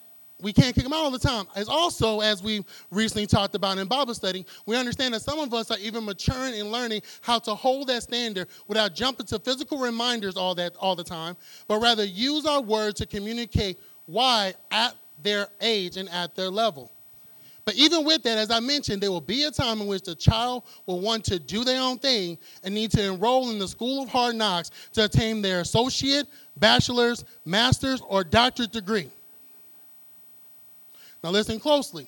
we 0.42 0.54
can't 0.54 0.76
kick 0.76 0.84
them 0.84 0.94
out 0.94 1.04
all 1.04 1.12
the 1.12 1.18
time. 1.18 1.46
As 1.56 1.68
also, 1.68 2.20
as 2.20 2.44
we 2.44 2.64
recently 2.92 3.26
talked 3.26 3.56
about 3.56 3.78
in 3.80 3.88
Bible 3.88 4.14
study, 4.14 4.46
we 4.68 4.76
understand 4.76 5.14
that 5.16 5.22
some 5.22 5.40
of 5.40 5.54
us 5.54 5.72
are 5.72 5.80
even 5.80 6.06
maturing 6.06 6.60
and 6.60 6.72
learning 6.72 7.02
how 7.22 7.40
to 7.40 7.56
hold 7.56 7.88
that 7.88 8.04
standard 8.04 8.48
without 8.68 8.94
jumping 8.94 9.26
to 9.28 9.40
physical 9.40 9.80
reminders 9.80 10.38
all 10.38 10.54
that 10.56 10.76
all 10.78 10.96
the 10.96 11.04
time, 11.04 11.36
but 11.68 11.80
rather 11.80 12.04
use 12.04 12.46
our 12.46 12.62
words 12.62 13.00
to 13.00 13.08
communicate 13.08 13.80
why 14.06 14.54
at 14.70 14.96
their 15.24 15.48
age 15.62 15.98
and 15.98 16.08
at 16.10 16.36
their 16.36 16.50
level. 16.50 16.92
But 17.66 17.76
even 17.76 18.06
with 18.06 18.24
that, 18.24 18.38
as 18.38 18.50
I 18.50 18.62
mentioned, 18.62 19.04
there 19.04 19.12
will 19.12 19.20
be 19.20 19.44
a 19.44 19.52
time 19.52 19.82
in 19.82 19.88
which 19.88 20.04
the 20.04 20.16
child 20.16 20.64
will 20.86 21.02
want 21.02 21.26
to 21.26 21.38
do 21.38 21.66
their 21.66 21.82
own 21.82 21.98
thing 21.98 22.38
and 22.64 22.74
need 22.74 22.92
to 22.92 23.04
enroll 23.04 23.50
in 23.50 23.60
the 23.60 23.68
school 23.68 24.04
of 24.04 24.10
hard 24.10 24.36
knocks 24.36 24.72
to 24.94 25.04
attain 25.04 25.42
their 25.42 25.60
associate, 25.60 26.28
bachelor's, 26.56 27.26
master's, 27.44 28.02
or 28.08 28.24
doctorate 28.24 28.72
degree. 28.72 29.10
Now, 31.24 31.32
listen 31.32 31.60
closely. 31.60 32.08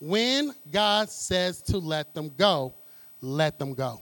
When 0.00 0.54
God 0.72 1.10
says 1.10 1.60
to 1.62 1.78
let 1.78 2.14
them 2.14 2.32
go, 2.36 2.72
let 3.20 3.58
them 3.58 3.74
go. 3.74 4.00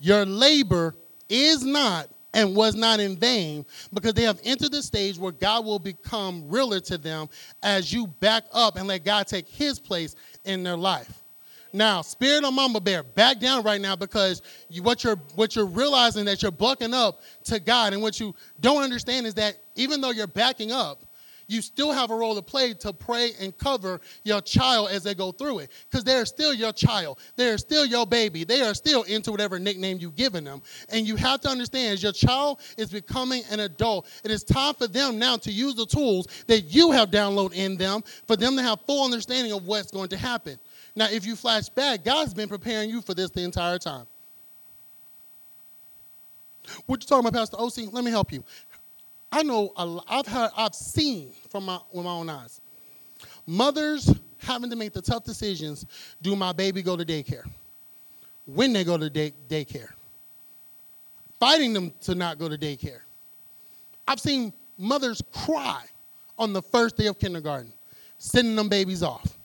Your 0.00 0.24
labor 0.24 0.94
is 1.28 1.64
not 1.64 2.08
and 2.34 2.54
was 2.54 2.74
not 2.74 3.00
in 3.00 3.16
vain 3.16 3.64
because 3.92 4.14
they 4.14 4.22
have 4.22 4.40
entered 4.44 4.72
the 4.72 4.82
stage 4.82 5.18
where 5.18 5.32
God 5.32 5.64
will 5.64 5.78
become 5.78 6.48
realer 6.48 6.80
to 6.80 6.98
them 6.98 7.28
as 7.62 7.92
you 7.92 8.06
back 8.06 8.44
up 8.52 8.76
and 8.76 8.86
let 8.86 9.04
God 9.04 9.26
take 9.26 9.48
his 9.48 9.78
place 9.78 10.14
in 10.44 10.62
their 10.62 10.76
life. 10.76 11.22
Now, 11.72 12.00
spirit 12.02 12.44
of 12.44 12.54
mama 12.54 12.80
bear, 12.80 13.02
back 13.02 13.40
down 13.40 13.62
right 13.62 13.80
now 13.80 13.94
because 13.94 14.42
you, 14.68 14.82
what 14.82 15.04
you're 15.04 15.16
what 15.34 15.54
you're 15.54 15.66
realizing 15.66 16.24
that 16.24 16.42
you're 16.42 16.50
bucking 16.50 16.94
up 16.94 17.20
to 17.44 17.60
God, 17.60 17.92
and 17.92 18.00
what 18.00 18.18
you 18.18 18.34
don't 18.60 18.82
understand 18.82 19.26
is 19.26 19.34
that 19.34 19.58
even 19.74 20.00
though 20.00 20.10
you're 20.10 20.26
backing 20.26 20.72
up, 20.72 21.02
you 21.48 21.62
still 21.62 21.90
have 21.90 22.10
a 22.10 22.14
role 22.14 22.34
to 22.34 22.42
play 22.42 22.74
to 22.74 22.92
pray 22.92 23.32
and 23.40 23.56
cover 23.56 24.00
your 24.22 24.40
child 24.42 24.90
as 24.90 25.02
they 25.02 25.14
go 25.14 25.32
through 25.32 25.60
it. 25.60 25.70
Because 25.90 26.04
they're 26.04 26.26
still 26.26 26.52
your 26.52 26.72
child. 26.72 27.18
They're 27.36 27.58
still 27.58 27.86
your 27.86 28.06
baby. 28.06 28.44
They 28.44 28.60
are 28.60 28.74
still 28.74 29.02
into 29.04 29.30
whatever 29.30 29.58
nickname 29.58 29.98
you've 29.98 30.14
given 30.14 30.44
them. 30.44 30.62
And 30.90 31.08
you 31.08 31.16
have 31.16 31.40
to 31.40 31.48
understand 31.48 31.94
as 31.94 32.02
your 32.02 32.12
child 32.12 32.60
is 32.76 32.90
becoming 32.90 33.42
an 33.50 33.60
adult, 33.60 34.06
it 34.24 34.30
is 34.30 34.44
time 34.44 34.74
for 34.74 34.86
them 34.86 35.18
now 35.18 35.36
to 35.38 35.50
use 35.50 35.74
the 35.74 35.86
tools 35.86 36.28
that 36.46 36.62
you 36.62 36.92
have 36.92 37.10
downloaded 37.10 37.54
in 37.54 37.76
them 37.78 38.02
for 38.26 38.36
them 38.36 38.54
to 38.56 38.62
have 38.62 38.80
full 38.86 39.04
understanding 39.04 39.52
of 39.52 39.66
what's 39.66 39.90
going 39.90 40.10
to 40.10 40.18
happen. 40.18 40.58
Now, 40.94 41.06
if 41.10 41.24
you 41.24 41.34
flash 41.34 41.70
back, 41.70 42.04
God's 42.04 42.34
been 42.34 42.48
preparing 42.48 42.90
you 42.90 43.00
for 43.00 43.14
this 43.14 43.30
the 43.30 43.42
entire 43.42 43.78
time. 43.78 44.06
What 46.86 47.02
you 47.02 47.08
talking 47.08 47.26
about, 47.26 47.38
Pastor 47.38 47.56
Ocie? 47.56 47.92
Let 47.92 48.04
me 48.04 48.10
help 48.10 48.32
you. 48.32 48.44
I 49.30 49.42
know 49.42 49.72
I've 50.08 50.26
heard, 50.26 50.50
I've 50.56 50.74
seen 50.74 51.32
from 51.50 51.66
my 51.66 51.78
with 51.92 52.04
my 52.04 52.10
own 52.12 52.30
eyes. 52.30 52.60
Mothers 53.46 54.12
having 54.38 54.70
to 54.70 54.76
make 54.76 54.92
the 54.92 55.02
tough 55.02 55.24
decisions: 55.24 55.84
Do 56.22 56.34
my 56.34 56.52
baby 56.52 56.82
go 56.82 56.96
to 56.96 57.04
daycare? 57.04 57.48
When 58.46 58.72
they 58.72 58.84
go 58.84 58.96
to 58.96 59.10
day, 59.10 59.32
daycare? 59.48 59.90
Fighting 61.38 61.72
them 61.72 61.92
to 62.02 62.14
not 62.14 62.38
go 62.38 62.48
to 62.48 62.56
daycare. 62.56 63.00
I've 64.06 64.20
seen 64.20 64.52
mothers 64.78 65.22
cry 65.32 65.84
on 66.38 66.52
the 66.52 66.62
first 66.62 66.96
day 66.96 67.06
of 67.06 67.18
kindergarten, 67.18 67.72
sending 68.16 68.56
them 68.56 68.68
babies 68.68 69.02
off. 69.02 69.36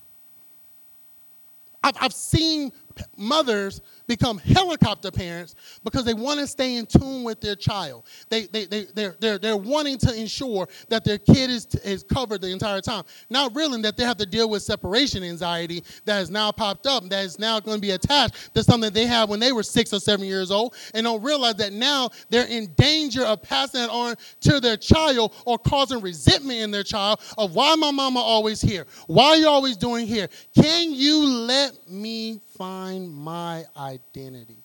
I've, 1.84 1.98
I've 2.00 2.14
seen 2.14 2.72
mothers 3.18 3.82
become 4.08 4.38
helicopter 4.38 5.12
parents 5.12 5.56
because 5.84 6.04
they 6.06 6.14
want 6.14 6.40
to 6.40 6.48
stay 6.48 6.76
in 6.78 6.86
tune 6.86 7.24
with 7.24 7.40
their 7.40 7.56
child. 7.56 8.06
They, 8.30 8.48
they, 8.48 8.66
they, 8.66 8.86
they're, 8.94 9.16
they're, 9.20 9.38
they're 9.38 9.58
wanting 9.58 9.98
to 10.00 10.14
ensure 10.14 10.68
that 10.90 11.04
their 11.04 11.18
kid 11.18 11.50
is, 11.50 11.68
is 11.84 12.04
covered 12.04 12.42
the 12.42 12.52
entire 12.52 12.82
time. 12.82 13.04
Not 13.30 13.56
realizing 13.56 13.84
that 13.84 13.98
they 13.98 14.04
have 14.04 14.18
to 14.18 14.26
deal 14.26 14.50
with 14.50 14.64
separation 14.64 15.24
anxiety 15.24 15.84
that 16.06 16.16
has 16.16 16.30
now 16.30 16.52
popped 16.52 16.88
up, 16.88 17.08
that 17.10 17.24
is 17.24 17.40
now 17.40 17.60
going 17.60 17.78
to 17.78 17.82
be 17.82 17.92
attached 17.92 18.54
to 18.56 18.64
something 18.64 18.92
they 18.92 19.06
had 19.06 19.30
when 19.30 19.40
they 19.40 19.52
were 19.52 19.64
six 19.64 19.94
or 19.94 20.00
seven 20.00 20.26
years 20.26 20.52
old, 20.52 20.76
and 20.94 21.04
don't 21.06 21.24
realize 21.24 21.56
that 21.56 21.74
now 21.74 22.10
they're 22.30 22.48
in 22.48 22.74
danger 22.76 23.24
of 23.24 23.42
passing 23.42 23.84
that 23.84 23.90
on 23.90 24.16
to 24.42 24.60
their 24.60 24.78
child 24.78 25.34
or 25.46 25.58
causing 25.58 26.02
resentment 26.02 26.60
in 26.60 26.72
their 26.72 26.84
child 26.84 27.20
of 27.38 27.56
why 27.56 27.76
my 27.76 27.92
mama 27.92 28.20
always 28.20 28.62
here? 28.62 28.86
Why 29.08 29.30
are 29.30 29.38
you 29.38 29.48
always 29.48 29.78
doing 29.78 30.08
here? 30.08 30.30
Can 30.56 30.94
you 30.94 31.26
let 31.26 31.90
me 31.90 32.40
find 32.58 32.83
my 32.92 33.66
identity. 33.78 34.58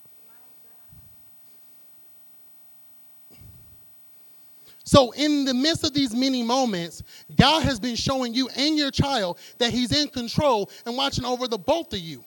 So, 4.83 5.11
in 5.11 5.45
the 5.45 5.53
midst 5.53 5.83
of 5.83 5.93
these 5.93 6.15
many 6.15 6.41
moments, 6.41 7.03
God 7.37 7.61
has 7.61 7.79
been 7.79 7.95
showing 7.95 8.33
you 8.33 8.49
and 8.57 8.75
your 8.75 8.89
child 8.89 9.37
that 9.59 9.71
He's 9.71 9.95
in 9.95 10.07
control 10.07 10.71
and 10.87 10.97
watching 10.97 11.25
over 11.25 11.47
the 11.47 11.59
both 11.59 11.93
of 11.93 11.99
you. 11.99 12.25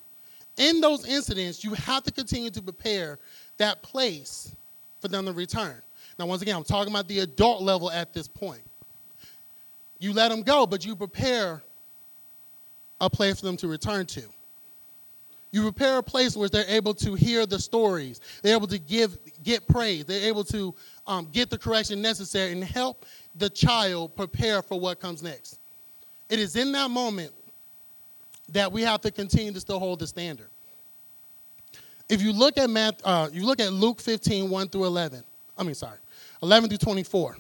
In 0.56 0.80
those 0.80 1.04
incidents, 1.04 1.64
you 1.64 1.74
have 1.74 2.04
to 2.04 2.12
continue 2.12 2.50
to 2.50 2.62
prepare 2.62 3.18
that 3.56 3.82
place 3.82 4.54
for 5.00 5.08
them 5.08 5.26
to 5.26 5.32
return. 5.32 5.82
Now, 6.20 6.26
once 6.26 6.42
again, 6.42 6.54
I'm 6.54 6.62
talking 6.62 6.92
about 6.92 7.08
the 7.08 7.20
adult 7.20 7.62
level 7.62 7.90
at 7.90 8.14
this 8.14 8.28
point. 8.28 8.62
You 9.98 10.12
let 10.12 10.28
them 10.28 10.42
go, 10.42 10.64
but 10.64 10.84
you 10.84 10.94
prepare 10.94 11.62
a 13.00 13.10
place 13.10 13.40
for 13.40 13.46
them 13.46 13.56
to 13.56 13.66
return 13.66 14.06
to. 14.06 14.22
You 15.52 15.62
prepare 15.62 15.98
a 15.98 16.02
place 16.02 16.34
where 16.34 16.48
they're 16.48 16.64
able 16.66 16.94
to 16.94 17.14
hear 17.14 17.44
the 17.44 17.58
stories. 17.58 18.20
They're 18.42 18.56
able 18.56 18.66
to 18.68 18.78
give, 18.78 19.18
get 19.42 19.68
praise. 19.68 20.06
They're 20.06 20.26
able 20.26 20.44
to 20.44 20.74
um, 21.06 21.28
get 21.30 21.50
the 21.50 21.58
correction 21.58 22.00
necessary 22.00 22.52
and 22.52 22.64
help 22.64 23.04
the 23.36 23.50
child 23.50 24.16
prepare 24.16 24.62
for 24.62 24.80
what 24.80 24.98
comes 24.98 25.22
next. 25.22 25.58
It 26.30 26.38
is 26.38 26.56
in 26.56 26.72
that 26.72 26.90
moment 26.90 27.32
that 28.48 28.72
we 28.72 28.80
have 28.82 29.02
to 29.02 29.10
continue 29.10 29.52
to 29.52 29.60
still 29.60 29.78
hold 29.78 29.98
the 29.98 30.06
standard. 30.06 30.48
If 32.08 32.22
you 32.22 32.32
look 32.32 32.56
at 32.56 32.70
math, 32.70 33.00
uh, 33.04 33.28
you 33.30 33.44
look 33.44 33.60
at 33.60 33.72
Luke 33.72 34.00
15, 34.00 34.48
1 34.48 34.68
through 34.68 34.84
11. 34.86 35.22
I 35.56 35.62
mean, 35.62 35.74
sorry, 35.74 35.98
11 36.42 36.70
through 36.70 36.78
24. 36.78 37.36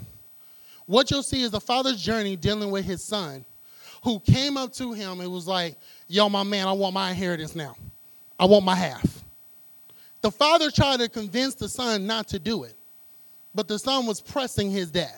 What 0.86 1.10
you'll 1.10 1.22
see 1.22 1.42
is 1.42 1.50
the 1.50 1.60
father's 1.60 2.00
journey 2.00 2.36
dealing 2.36 2.70
with 2.70 2.84
his 2.84 3.02
son, 3.02 3.46
who 4.04 4.20
came 4.20 4.58
up 4.58 4.72
to 4.74 4.92
him 4.92 5.20
and 5.20 5.30
was 5.32 5.46
like, 5.46 5.76
"Yo, 6.08 6.28
my 6.28 6.42
man, 6.42 6.66
I 6.66 6.72
want 6.72 6.92
my 6.92 7.10
inheritance 7.10 7.54
now." 7.54 7.76
I 8.42 8.44
want 8.44 8.64
my 8.64 8.74
half. 8.74 9.22
The 10.20 10.30
father 10.32 10.68
tried 10.68 10.98
to 10.98 11.08
convince 11.08 11.54
the 11.54 11.68
son 11.68 12.08
not 12.08 12.26
to 12.28 12.40
do 12.40 12.64
it, 12.64 12.74
but 13.54 13.68
the 13.68 13.78
son 13.78 14.04
was 14.04 14.20
pressing 14.20 14.68
his 14.68 14.90
dad. 14.90 15.14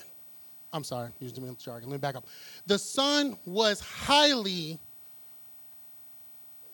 I'm 0.74 0.84
sorry, 0.84 1.08
used 1.20 1.40
me 1.40 1.48
jargon. 1.58 1.88
Let 1.88 1.94
me 1.94 1.98
back 2.00 2.16
up. 2.16 2.26
The 2.66 2.78
son 2.78 3.38
was 3.46 3.80
highly 3.80 4.78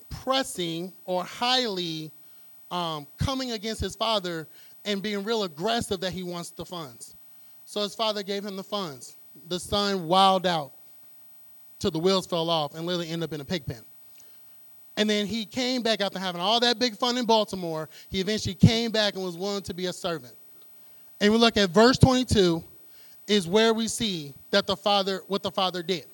pressing 0.09 0.93
or 1.05 1.23
highly 1.23 2.11
um, 2.73 3.07
coming 3.17 3.53
against 3.53 3.81
his 3.81 3.95
father 3.95 4.49
and 4.85 5.01
being 5.01 5.23
real 5.23 5.45
aggressive 5.45 6.01
that 6.01 6.13
he 6.13 6.25
wants 6.25 6.51
the 6.51 6.65
funds. 6.65 7.15
So 7.65 7.81
his 7.83 7.95
father 7.95 8.25
gave 8.25 8.45
him 8.45 8.57
the 8.57 8.65
funds. 8.65 9.15
The 9.51 9.61
son 9.61 10.09
wilded 10.09 10.51
out 10.51 10.73
till 11.79 11.93
the 11.93 12.01
wheels 12.01 12.27
fell 12.27 12.51
off 12.51 12.75
and 12.75 12.87
literally 12.87 13.09
ended 13.09 13.29
up 13.29 13.35
in 13.35 13.41
a 13.41 13.45
pig 13.45 13.65
pen. 13.67 13.85
And 14.97 15.09
then 15.09 15.27
he 15.27 15.45
came 15.45 15.83
back 15.83 16.01
after 16.01 16.19
having 16.19 16.41
all 16.41 16.61
that 16.61 16.79
big 16.79 16.97
fun 16.97 17.17
in 17.17 17.25
Baltimore. 17.25 17.89
He 18.09 18.21
eventually 18.21 18.55
came 18.55 18.91
back 18.91 19.15
and 19.15 19.25
was 19.25 19.37
willing 19.37 19.63
to 19.63 19.75
be 19.75 19.87
a 19.87 19.93
servant. 19.93 20.35
And 21.21 21.33
we 21.33 21.39
look 21.39 21.57
at 21.57 21.71
verse 21.71 21.99
22 21.99 22.63
is 23.27 23.47
where 23.47 23.73
we 23.73 23.87
see 23.89 24.35
that 24.51 24.67
the 24.67 24.77
father 24.77 25.23
what 25.29 25.43
the 25.43 25.51
father 25.51 25.83
did. 25.83 26.07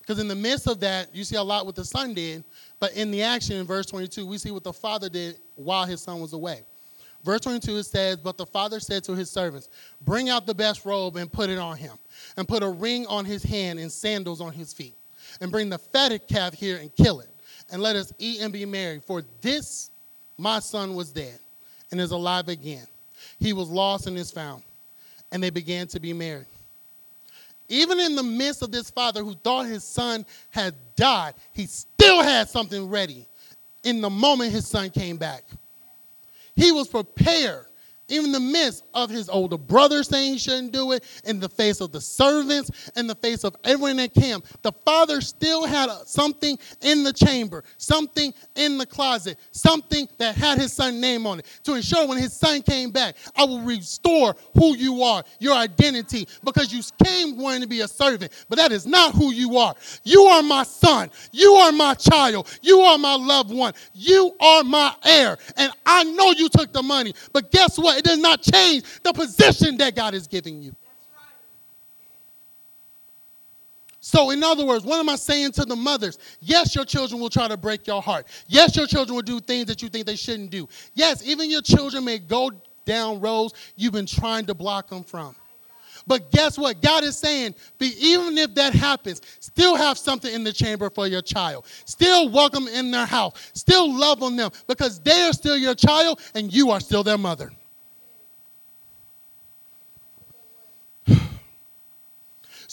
Because 0.00 0.18
in 0.18 0.28
the 0.28 0.34
midst 0.34 0.66
of 0.66 0.80
that, 0.80 1.14
you 1.14 1.24
see 1.24 1.36
a 1.36 1.42
lot 1.42 1.64
what 1.64 1.74
the 1.74 1.84
son 1.84 2.12
did, 2.12 2.44
but 2.78 2.92
in 2.92 3.10
the 3.10 3.22
action 3.22 3.56
in 3.56 3.66
verse 3.66 3.86
22, 3.86 4.26
we 4.26 4.36
see 4.36 4.50
what 4.50 4.62
the 4.62 4.72
father 4.72 5.08
did 5.08 5.38
while 5.56 5.86
his 5.86 6.02
son 6.02 6.20
was 6.20 6.34
away. 6.34 6.62
Verse 7.22 7.40
22 7.40 7.78
it 7.78 7.84
says, 7.84 8.16
But 8.18 8.36
the 8.36 8.44
father 8.44 8.80
said 8.80 9.02
to 9.04 9.14
his 9.14 9.30
servants, 9.30 9.70
Bring 10.02 10.28
out 10.28 10.46
the 10.46 10.54
best 10.54 10.84
robe 10.84 11.16
and 11.16 11.32
put 11.32 11.48
it 11.48 11.58
on 11.58 11.78
him, 11.78 11.96
and 12.36 12.46
put 12.46 12.62
a 12.62 12.68
ring 12.68 13.06
on 13.06 13.24
his 13.24 13.42
hand 13.42 13.78
and 13.78 13.90
sandals 13.90 14.42
on 14.42 14.52
his 14.52 14.74
feet, 14.74 14.94
and 15.40 15.50
bring 15.50 15.70
the 15.70 15.78
fatted 15.78 16.28
calf 16.28 16.52
here 16.52 16.76
and 16.76 16.94
kill 16.96 17.20
it 17.20 17.33
and 17.70 17.82
let 17.82 17.96
us 17.96 18.12
eat 18.18 18.40
and 18.40 18.52
be 18.52 18.64
merry. 18.64 19.00
For 19.00 19.22
this 19.40 19.90
my 20.38 20.58
son 20.58 20.94
was 20.94 21.12
dead 21.12 21.38
and 21.90 22.00
is 22.00 22.10
alive 22.10 22.48
again. 22.48 22.86
He 23.38 23.52
was 23.52 23.68
lost 23.68 24.06
and 24.06 24.16
is 24.16 24.30
found. 24.30 24.62
And 25.32 25.42
they 25.42 25.50
began 25.50 25.86
to 25.88 26.00
be 26.00 26.12
merry. 26.12 26.44
Even 27.68 27.98
in 27.98 28.14
the 28.14 28.22
midst 28.22 28.62
of 28.62 28.70
this 28.70 28.90
father 28.90 29.24
who 29.24 29.34
thought 29.34 29.66
his 29.66 29.84
son 29.84 30.26
had 30.50 30.74
died, 30.96 31.34
he 31.52 31.66
still 31.66 32.22
had 32.22 32.48
something 32.48 32.88
ready 32.90 33.26
in 33.84 34.00
the 34.00 34.10
moment 34.10 34.52
his 34.52 34.66
son 34.66 34.90
came 34.90 35.16
back. 35.16 35.44
He 36.54 36.72
was 36.72 36.88
prepared 36.88 37.66
even 38.14 38.26
in 38.26 38.32
the 38.32 38.40
midst 38.40 38.84
of 38.94 39.10
his 39.10 39.28
older 39.28 39.58
brother 39.58 40.02
saying 40.02 40.34
he 40.34 40.38
shouldn't 40.38 40.72
do 40.72 40.92
it, 40.92 41.04
in 41.24 41.40
the 41.40 41.48
face 41.48 41.80
of 41.80 41.92
the 41.92 42.00
servants, 42.00 42.90
in 42.96 43.06
the 43.06 43.14
face 43.16 43.44
of 43.44 43.56
everyone 43.64 43.96
that 43.96 44.14
camp, 44.14 44.46
the 44.62 44.72
father 44.84 45.20
still 45.20 45.66
had 45.66 45.90
something 46.06 46.58
in 46.82 47.02
the 47.02 47.12
chamber, 47.12 47.64
something 47.78 48.32
in 48.54 48.78
the 48.78 48.86
closet, 48.86 49.38
something 49.52 50.08
that 50.18 50.36
had 50.36 50.58
his 50.58 50.72
son's 50.72 51.00
name 51.00 51.26
on 51.26 51.40
it 51.40 51.46
to 51.64 51.74
ensure 51.74 52.06
when 52.06 52.18
his 52.18 52.32
son 52.32 52.62
came 52.62 52.90
back, 52.90 53.16
I 53.36 53.44
will 53.44 53.60
restore 53.60 54.36
who 54.54 54.76
you 54.76 55.02
are, 55.02 55.24
your 55.38 55.54
identity, 55.54 56.28
because 56.44 56.72
you 56.72 56.82
came 57.04 57.36
wanting 57.36 57.62
to 57.62 57.68
be 57.68 57.80
a 57.80 57.88
servant, 57.88 58.32
but 58.48 58.56
that 58.56 58.72
is 58.72 58.86
not 58.86 59.14
who 59.14 59.32
you 59.32 59.58
are. 59.58 59.74
You 60.04 60.22
are 60.22 60.42
my 60.42 60.62
son. 60.62 61.10
You 61.32 61.52
are 61.54 61.72
my 61.72 61.94
child. 61.94 62.58
You 62.62 62.80
are 62.80 62.98
my 62.98 63.14
loved 63.16 63.52
one. 63.52 63.74
You 63.92 64.34
are 64.40 64.62
my 64.64 64.94
heir. 65.04 65.36
And 65.56 65.72
I 65.84 66.04
know 66.04 66.30
you 66.32 66.48
took 66.48 66.72
the 66.72 66.82
money, 66.82 67.14
but 67.32 67.50
guess 67.50 67.78
what? 67.78 67.98
It 67.98 68.03
does 68.04 68.18
not 68.18 68.42
change 68.42 68.84
the 69.02 69.12
position 69.12 69.76
that 69.78 69.96
God 69.96 70.14
is 70.14 70.26
giving 70.26 70.62
you. 70.62 70.74
So, 74.00 74.30
in 74.30 74.44
other 74.44 74.66
words, 74.66 74.84
what 74.84 75.00
am 75.00 75.08
I 75.08 75.16
saying 75.16 75.52
to 75.52 75.64
the 75.64 75.74
mothers? 75.74 76.18
Yes, 76.40 76.74
your 76.74 76.84
children 76.84 77.22
will 77.22 77.30
try 77.30 77.48
to 77.48 77.56
break 77.56 77.86
your 77.86 78.02
heart. 78.02 78.26
Yes, 78.46 78.76
your 78.76 78.86
children 78.86 79.14
will 79.14 79.22
do 79.22 79.40
things 79.40 79.64
that 79.66 79.80
you 79.80 79.88
think 79.88 80.04
they 80.04 80.14
shouldn't 80.14 80.50
do. 80.50 80.68
Yes, 80.92 81.26
even 81.26 81.50
your 81.50 81.62
children 81.62 82.04
may 82.04 82.18
go 82.18 82.50
down 82.84 83.18
roads 83.20 83.54
you've 83.76 83.94
been 83.94 84.04
trying 84.04 84.44
to 84.44 84.54
block 84.54 84.88
them 84.88 85.04
from. 85.04 85.34
But 86.06 86.30
guess 86.30 86.58
what? 86.58 86.82
God 86.82 87.02
is 87.02 87.16
saying, 87.16 87.54
be, 87.78 87.94
even 87.98 88.36
if 88.36 88.54
that 88.56 88.74
happens, 88.74 89.22
still 89.40 89.74
have 89.74 89.96
something 89.96 90.32
in 90.32 90.44
the 90.44 90.52
chamber 90.52 90.90
for 90.90 91.06
your 91.06 91.22
child. 91.22 91.64
Still 91.86 92.28
welcome 92.28 92.68
in 92.68 92.90
their 92.90 93.06
house. 93.06 93.52
Still 93.54 93.90
love 93.90 94.22
on 94.22 94.36
them 94.36 94.50
because 94.66 95.00
they 95.00 95.22
are 95.22 95.32
still 95.32 95.56
your 95.56 95.74
child 95.74 96.20
and 96.34 96.52
you 96.52 96.70
are 96.70 96.80
still 96.80 97.02
their 97.02 97.16
mother. 97.16 97.50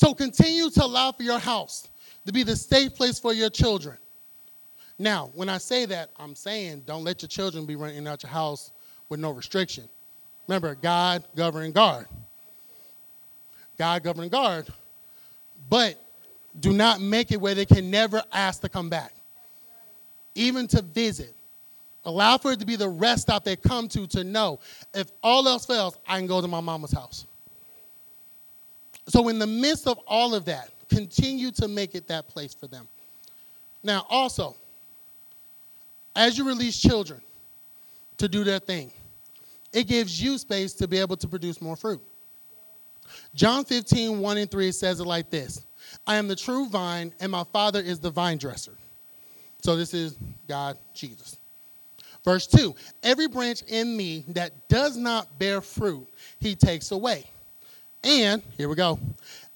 So 0.02 0.16
continue 0.16 0.72
to 0.72 0.84
allow 0.84 1.12
for 1.12 1.22
your 1.22 1.38
house 1.38 1.88
to 2.26 2.34
be 2.34 2.42
the 2.42 2.56
safe 2.56 2.96
place 2.96 3.20
for 3.20 3.34
your 3.34 3.52
children. 3.52 4.00
Now, 4.98 5.30
when 5.36 5.48
I 5.48 5.60
say 5.60 5.86
that, 5.86 6.10
I'm 6.18 6.34
saying 6.34 6.86
don't 6.88 7.04
let 7.04 7.22
your 7.22 7.30
children 7.30 7.68
be 7.68 7.76
running 7.76 8.08
out 8.08 8.24
your 8.24 8.32
house 8.32 8.72
with 9.10 9.20
no 9.20 9.30
restriction. 9.30 9.88
Remember, 10.48 10.74
God, 10.74 11.24
govern, 11.36 11.72
guard. 11.72 12.08
God, 13.78 14.02
govern, 14.02 14.28
guard. 14.30 14.70
But 15.70 16.04
do 16.60 16.74
not 16.74 17.00
make 17.00 17.32
it 17.32 17.40
where 17.40 17.54
they 17.54 17.68
can 17.68 17.92
never 17.92 18.24
ask 18.32 18.62
to 18.62 18.70
come 18.70 18.90
back, 18.90 19.14
even 20.34 20.66
to 20.70 20.82
visit. 20.82 21.36
Allow 22.06 22.40
for 22.40 22.54
it 22.54 22.60
to 22.60 22.66
be 22.66 22.76
the 22.76 22.90
rest 22.90 23.22
stop 23.22 23.44
they 23.44 23.56
come 23.56 23.88
to 23.90 24.08
to 24.08 24.24
know 24.24 24.62
if 24.96 25.12
all 25.22 25.48
else 25.48 25.68
fails, 25.68 26.00
I 26.08 26.18
can 26.18 26.26
go 26.26 26.42
to 26.42 26.48
my 26.48 26.60
mama's 26.60 26.92
house. 26.92 27.28
So, 29.08 29.28
in 29.30 29.40
the 29.40 29.48
midst 29.48 29.88
of 29.88 30.00
all 30.08 30.36
of 30.36 30.46
that, 30.46 30.70
continue 30.90 31.52
to 31.52 31.68
make 31.68 31.96
it 31.96 32.08
that 32.08 32.28
place 32.28 32.54
for 32.54 32.68
them. 32.68 32.88
Now, 33.84 34.06
also, 34.10 34.56
as 36.16 36.38
you 36.38 36.48
release 36.48 36.80
children 36.80 37.22
to 38.18 38.28
do 38.28 38.44
their 38.44 38.60
thing, 38.60 38.92
it 39.74 39.88
gives 39.88 40.22
you 40.22 40.38
space 40.38 40.74
to 40.74 40.88
be 40.88 40.98
able 40.98 41.18
to 41.18 41.28
produce 41.28 41.62
more 41.62 41.76
fruit. 41.76 42.02
John 43.34 43.66
15, 43.66 44.20
1 44.20 44.38
and 44.38 44.52
3 44.52 44.72
says 44.72 45.00
it 45.00 45.06
like 45.06 45.30
this 45.30 45.66
I 46.06 46.16
am 46.16 46.28
the 46.28 46.36
true 46.36 46.68
vine, 46.70 47.14
and 47.20 47.32
my 47.32 47.44
Father 47.44 47.80
is 47.80 48.00
the 48.00 48.12
vine 48.12 48.38
dresser. 48.38 48.74
So, 49.64 49.76
this 49.76 49.94
is 49.94 50.18
God, 50.48 50.78
Jesus. 50.94 51.38
Verse 52.24 52.48
2 52.48 52.76
Every 53.04 53.28
branch 53.28 53.64
in 53.64 53.96
me 53.96 54.26
that 54.30 54.68
does 54.68 54.98
not 54.98 55.40
bear 55.40 55.62
fruit, 55.62 56.08
he 56.40 56.56
takes 56.56 56.92
away. 56.92 57.26
And 58.04 58.42
here 58.58 58.68
we 58.68 58.76
go. 58.76 59.00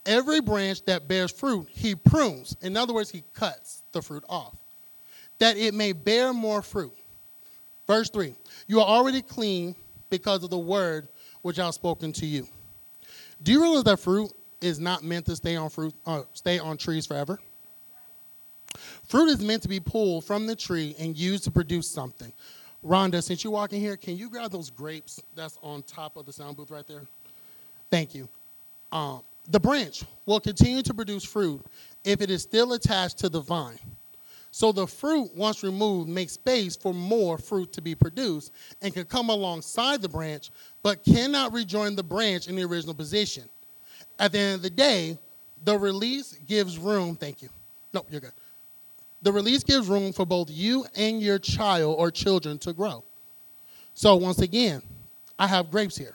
Every 0.05 0.39
branch 0.39 0.86
that 0.86 1.08
bears 1.08 1.31
fruit, 1.31 1.67
he 1.69 1.95
prunes. 1.95 2.55
In 2.62 2.77
other 2.77 2.93
words, 2.93 3.10
he 3.10 3.23
cuts 3.34 3.84
the 3.91 4.01
fruit 4.01 4.23
off, 4.29 4.55
that 5.39 5.58
it 5.58 5.73
may 5.73 5.93
bear 5.93 6.31
more 6.31 6.62
fruit. 6.62 6.93
Verse 7.88 8.10
3 8.10 8.36
You 8.67 8.79
are 8.79 8.88
already 8.88 9.21
clean 9.21 9.75
because 10.10 10.43
of 10.43 10.49
the 10.49 10.58
word 10.58 11.08
which 11.41 11.60
I've 11.60 11.73
spoken 11.73 12.12
to 12.13 12.25
you. 12.25 12.47
Do 13.41 13.51
you 13.51 13.62
realize 13.62 13.84
that 13.84 13.99
fruit 13.99 14.31
is 14.62 14.79
not 14.79 15.03
meant 15.03 15.25
to 15.25 15.36
stay 15.36 15.55
on 15.55 15.69
fruit, 15.69 15.93
uh, 16.05 16.23
stay 16.34 16.60
on 16.60 16.77
trees 16.77 17.05
forever? 17.05 17.39
Fruit 19.08 19.27
is 19.27 19.41
meant 19.41 19.62
to 19.63 19.69
be 19.69 19.79
pulled 19.79 20.25
from 20.25 20.47
the 20.47 20.55
tree 20.55 20.95
and 20.99 21.15
used 21.17 21.43
to 21.45 21.51
produce 21.51 21.89
something. 21.89 22.31
Rhonda, 22.84 23.23
since 23.23 23.43
you're 23.43 23.53
walking 23.53 23.79
here, 23.79 23.97
can 23.97 24.17
you 24.17 24.29
grab 24.29 24.51
those 24.51 24.69
grapes 24.69 25.21
that's 25.36 25.58
on 25.63 25.84
top 25.84 26.17
of 26.17 26.25
the 26.25 26.34
sound 26.34 26.58
booth 26.58 26.71
right 26.71 26.88
there? 26.88 27.03
Thank 27.91 28.15
you. 28.15 28.28
Um, 28.91 29.21
the 29.50 29.60
branch 29.60 30.04
will 30.26 30.39
continue 30.39 30.82
to 30.82 30.93
produce 30.93 31.24
fruit 31.24 31.63
if 32.04 32.21
it 32.21 32.30
is 32.30 32.41
still 32.41 32.74
attached 32.74 33.17
to 33.19 33.30
the 33.30 33.41
vine. 33.41 33.80
So 34.52 34.71
the 34.71 34.88
fruit, 34.88 35.36
once 35.36 35.63
removed, 35.63 36.08
makes 36.08 36.32
space 36.34 36.78
for 36.78 36.93
more 36.93 37.38
fruit 37.38 37.74
to 37.74 37.82
be 37.82 37.93
produced 37.93 38.54
and 38.82 38.93
can 38.93 39.04
come 39.04 39.30
alongside 39.30 40.02
the 40.02 40.08
branch, 40.08 40.50
but 40.82 41.04
cannot 41.04 41.52
rejoin 41.52 41.95
the 41.95 42.04
branch 42.04 42.48
in 42.48 42.56
the 42.56 42.63
original 42.63 42.93
position. 42.93 43.43
at 44.17 44.32
the 44.32 44.39
end 44.39 44.56
of 44.56 44.62
the 44.62 44.69
day, 44.69 45.17
the 45.65 45.78
release 45.78 46.38
gives 46.48 46.78
room. 46.78 47.15
Thank 47.17 47.41
you. 47.41 47.50
No, 47.93 48.06
you're 48.10 48.21
good. 48.21 48.32
The 49.24 49.32
release 49.32 49.63
gives 49.63 49.88
room 49.88 50.13
for 50.13 50.26
both 50.26 50.50
you 50.50 50.86
and 50.95 51.21
your 51.21 51.39
child 51.39 51.95
or 51.98 52.10
children 52.12 52.58
to 52.60 52.71
grow. 52.71 53.04
So, 53.93 54.15
once 54.15 54.39
again, 54.39 54.82
I 55.38 55.48
have 55.48 55.71
grapes 55.71 55.98
here. 55.98 56.13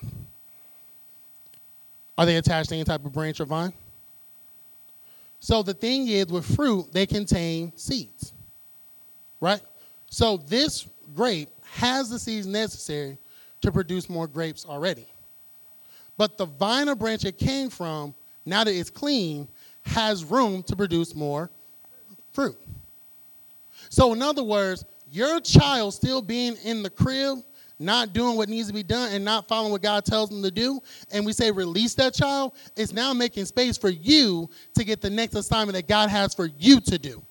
Are 2.20 2.26
they 2.26 2.36
attached 2.36 2.68
to 2.68 2.74
any 2.74 2.84
type 2.84 3.02
of 3.02 3.14
branch 3.14 3.40
or 3.40 3.46
vine? 3.46 3.72
So, 5.38 5.62
the 5.62 5.72
thing 5.72 6.06
is, 6.06 6.26
with 6.26 6.44
fruit, 6.54 6.92
they 6.92 7.06
contain 7.06 7.72
seeds, 7.76 8.34
right? 9.40 9.62
So, 10.10 10.36
this 10.36 10.86
grape 11.14 11.48
has 11.72 12.10
the 12.10 12.18
seeds 12.18 12.46
necessary 12.46 13.16
to 13.62 13.72
produce 13.72 14.10
more 14.10 14.26
grapes 14.26 14.66
already. 14.66 15.06
But 16.18 16.36
the 16.36 16.44
vine 16.44 16.90
or 16.90 16.94
branch 16.94 17.24
it 17.24 17.38
came 17.38 17.70
from, 17.70 18.14
now 18.44 18.64
that 18.64 18.74
it's 18.74 18.90
clean, 18.90 19.48
has 19.86 20.22
room 20.22 20.62
to 20.64 20.76
produce 20.76 21.14
more 21.14 21.48
fruit. 22.34 22.58
So, 23.88 24.12
in 24.12 24.20
other 24.20 24.44
words, 24.44 24.84
your 25.10 25.40
child 25.40 25.94
still 25.94 26.20
being 26.20 26.56
in 26.64 26.82
the 26.82 26.90
crib, 26.90 27.38
not 27.80 28.12
doing 28.12 28.36
what 28.36 28.48
needs 28.48 28.68
to 28.68 28.74
be 28.74 28.82
done, 28.82 29.12
and 29.12 29.24
not 29.24 29.48
following 29.48 29.72
what 29.72 29.82
God 29.82 30.04
tells 30.04 30.28
them 30.30 30.42
to 30.42 30.50
do, 30.50 30.80
and 31.10 31.24
we 31.24 31.32
say 31.32 31.50
release 31.50 31.94
that 31.94 32.14
child, 32.14 32.54
it's 32.76 32.92
now 32.92 33.12
making 33.12 33.46
space 33.46 33.76
for 33.78 33.90
you 33.90 34.48
to 34.74 34.84
get 34.84 35.00
the 35.00 35.10
next 35.10 35.34
assignment 35.34 35.74
that 35.74 35.88
God 35.88 36.10
has 36.10 36.34
for 36.34 36.46
you 36.58 36.80
to 36.82 36.98
do. 36.98 37.22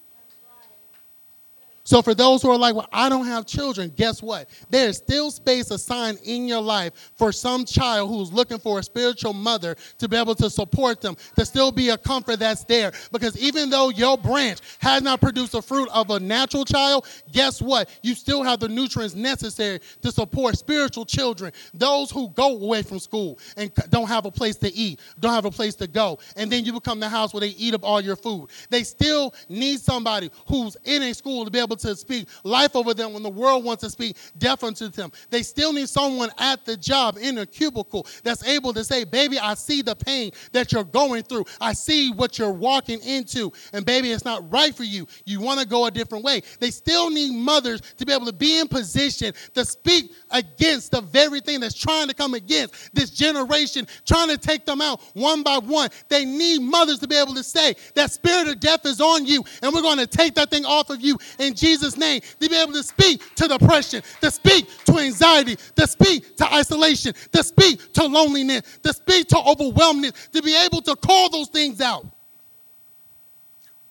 So, 1.89 2.03
for 2.03 2.13
those 2.13 2.43
who 2.43 2.51
are 2.51 2.57
like, 2.57 2.75
well, 2.75 2.87
I 2.93 3.09
don't 3.09 3.25
have 3.25 3.47
children, 3.47 3.91
guess 3.95 4.21
what? 4.21 4.47
There's 4.69 4.97
still 4.97 5.31
space 5.31 5.71
assigned 5.71 6.19
in 6.23 6.47
your 6.47 6.61
life 6.61 7.11
for 7.15 7.31
some 7.31 7.65
child 7.65 8.11
who's 8.11 8.31
looking 8.31 8.59
for 8.59 8.77
a 8.77 8.83
spiritual 8.83 9.33
mother 9.33 9.75
to 9.97 10.07
be 10.07 10.15
able 10.15 10.35
to 10.35 10.51
support 10.51 11.01
them, 11.01 11.17
to 11.35 11.43
still 11.43 11.71
be 11.71 11.89
a 11.89 11.97
comfort 11.97 12.37
that's 12.37 12.63
there. 12.65 12.91
Because 13.11 13.35
even 13.41 13.71
though 13.71 13.89
your 13.89 14.19
branch 14.19 14.59
has 14.77 15.01
not 15.01 15.19
produced 15.19 15.53
the 15.53 15.63
fruit 15.63 15.89
of 15.91 16.11
a 16.11 16.19
natural 16.19 16.63
child, 16.63 17.07
guess 17.31 17.59
what? 17.59 17.89
You 18.03 18.13
still 18.13 18.43
have 18.43 18.59
the 18.59 18.67
nutrients 18.67 19.15
necessary 19.15 19.79
to 20.03 20.11
support 20.11 20.59
spiritual 20.59 21.05
children, 21.05 21.51
those 21.73 22.11
who 22.11 22.29
go 22.35 22.55
away 22.55 22.83
from 22.83 22.99
school 22.99 23.39
and 23.57 23.73
don't 23.89 24.07
have 24.07 24.27
a 24.27 24.31
place 24.31 24.57
to 24.57 24.71
eat, 24.75 24.99
don't 25.19 25.33
have 25.33 25.45
a 25.45 25.51
place 25.51 25.73
to 25.77 25.87
go. 25.87 26.19
And 26.35 26.51
then 26.51 26.65
you 26.65 26.73
become 26.73 26.99
the 26.99 27.09
house 27.09 27.33
where 27.33 27.41
they 27.41 27.47
eat 27.47 27.73
up 27.73 27.83
all 27.83 27.99
your 27.99 28.15
food. 28.15 28.51
They 28.69 28.83
still 28.83 29.33
need 29.49 29.79
somebody 29.79 30.29
who's 30.47 30.77
in 30.83 31.01
a 31.01 31.15
school 31.15 31.45
to 31.45 31.49
be 31.49 31.57
able 31.57 31.78
to 31.79 31.95
speak 31.95 32.27
life 32.43 32.75
over 32.75 32.93
them 32.93 33.13
when 33.13 33.23
the 33.23 33.29
world 33.29 33.63
wants 33.63 33.83
to 33.83 33.89
speak 33.89 34.17
death 34.37 34.63
unto 34.63 34.87
them. 34.89 35.11
They 35.29 35.43
still 35.43 35.73
need 35.73 35.89
someone 35.89 36.29
at 36.37 36.65
the 36.65 36.77
job 36.77 37.17
in 37.19 37.37
a 37.37 37.45
cubicle 37.45 38.07
that's 38.23 38.43
able 38.43 38.73
to 38.73 38.83
say, 38.83 39.03
Baby, 39.03 39.39
I 39.39 39.53
see 39.53 39.81
the 39.81 39.95
pain 39.95 40.31
that 40.51 40.71
you're 40.71 40.83
going 40.83 41.23
through. 41.23 41.45
I 41.59 41.73
see 41.73 42.11
what 42.11 42.37
you're 42.37 42.51
walking 42.51 42.99
into. 43.01 43.51
And 43.73 43.85
baby, 43.85 44.11
it's 44.11 44.25
not 44.25 44.51
right 44.51 44.73
for 44.73 44.83
you. 44.83 45.07
You 45.25 45.39
want 45.39 45.59
to 45.59 45.67
go 45.67 45.85
a 45.85 45.91
different 45.91 46.23
way. 46.23 46.41
They 46.59 46.71
still 46.71 47.09
need 47.09 47.33
mothers 47.33 47.81
to 47.97 48.05
be 48.05 48.13
able 48.13 48.25
to 48.25 48.33
be 48.33 48.59
in 48.59 48.67
position 48.67 49.33
to 49.53 49.65
speak 49.65 50.11
against 50.31 50.91
the 50.91 51.01
very 51.01 51.41
thing 51.41 51.59
that's 51.59 51.77
trying 51.77 52.07
to 52.07 52.13
come 52.13 52.33
against 52.33 52.93
this 52.93 53.09
generation, 53.09 53.87
trying 54.05 54.29
to 54.29 54.37
take 54.37 54.65
them 54.65 54.81
out 54.81 55.01
one 55.13 55.43
by 55.43 55.57
one. 55.57 55.89
They 56.09 56.25
need 56.25 56.61
mothers 56.61 56.99
to 56.99 57.07
be 57.07 57.15
able 57.15 57.33
to 57.35 57.43
say, 57.43 57.75
That 57.95 58.11
spirit 58.11 58.47
of 58.47 58.59
death 58.59 58.85
is 58.85 59.01
on 59.01 59.25
you, 59.25 59.43
and 59.61 59.73
we're 59.73 59.81
going 59.81 59.97
to 59.97 60.07
take 60.07 60.35
that 60.35 60.49
thing 60.49 60.65
off 60.65 60.89
of 60.89 61.01
you 61.01 61.17
in 61.37 61.53
Jesus' 61.53 61.68
name. 61.97 62.21
To 62.39 62.49
be 62.49 62.55
able 62.55 62.73
to 62.73 62.83
speak 62.83 63.35
to 63.35 63.47
depression, 63.47 64.01
to 64.21 64.31
speak 64.31 64.67
to 64.85 64.97
anxiety, 64.99 65.57
to 65.75 65.87
speak 65.87 66.35
to 66.37 66.53
isolation, 66.53 67.13
to 67.31 67.43
speak 67.43 67.93
to 67.93 68.05
loneliness, 68.05 68.79
to 68.83 68.93
speak 68.93 69.27
to 69.29 69.37
overwhelmness, 69.37 70.29
to 70.33 70.41
be 70.41 70.55
able 70.55 70.81
to 70.81 70.95
call 70.95 71.29
those 71.29 71.47
things 71.49 71.81
out. 71.81 72.05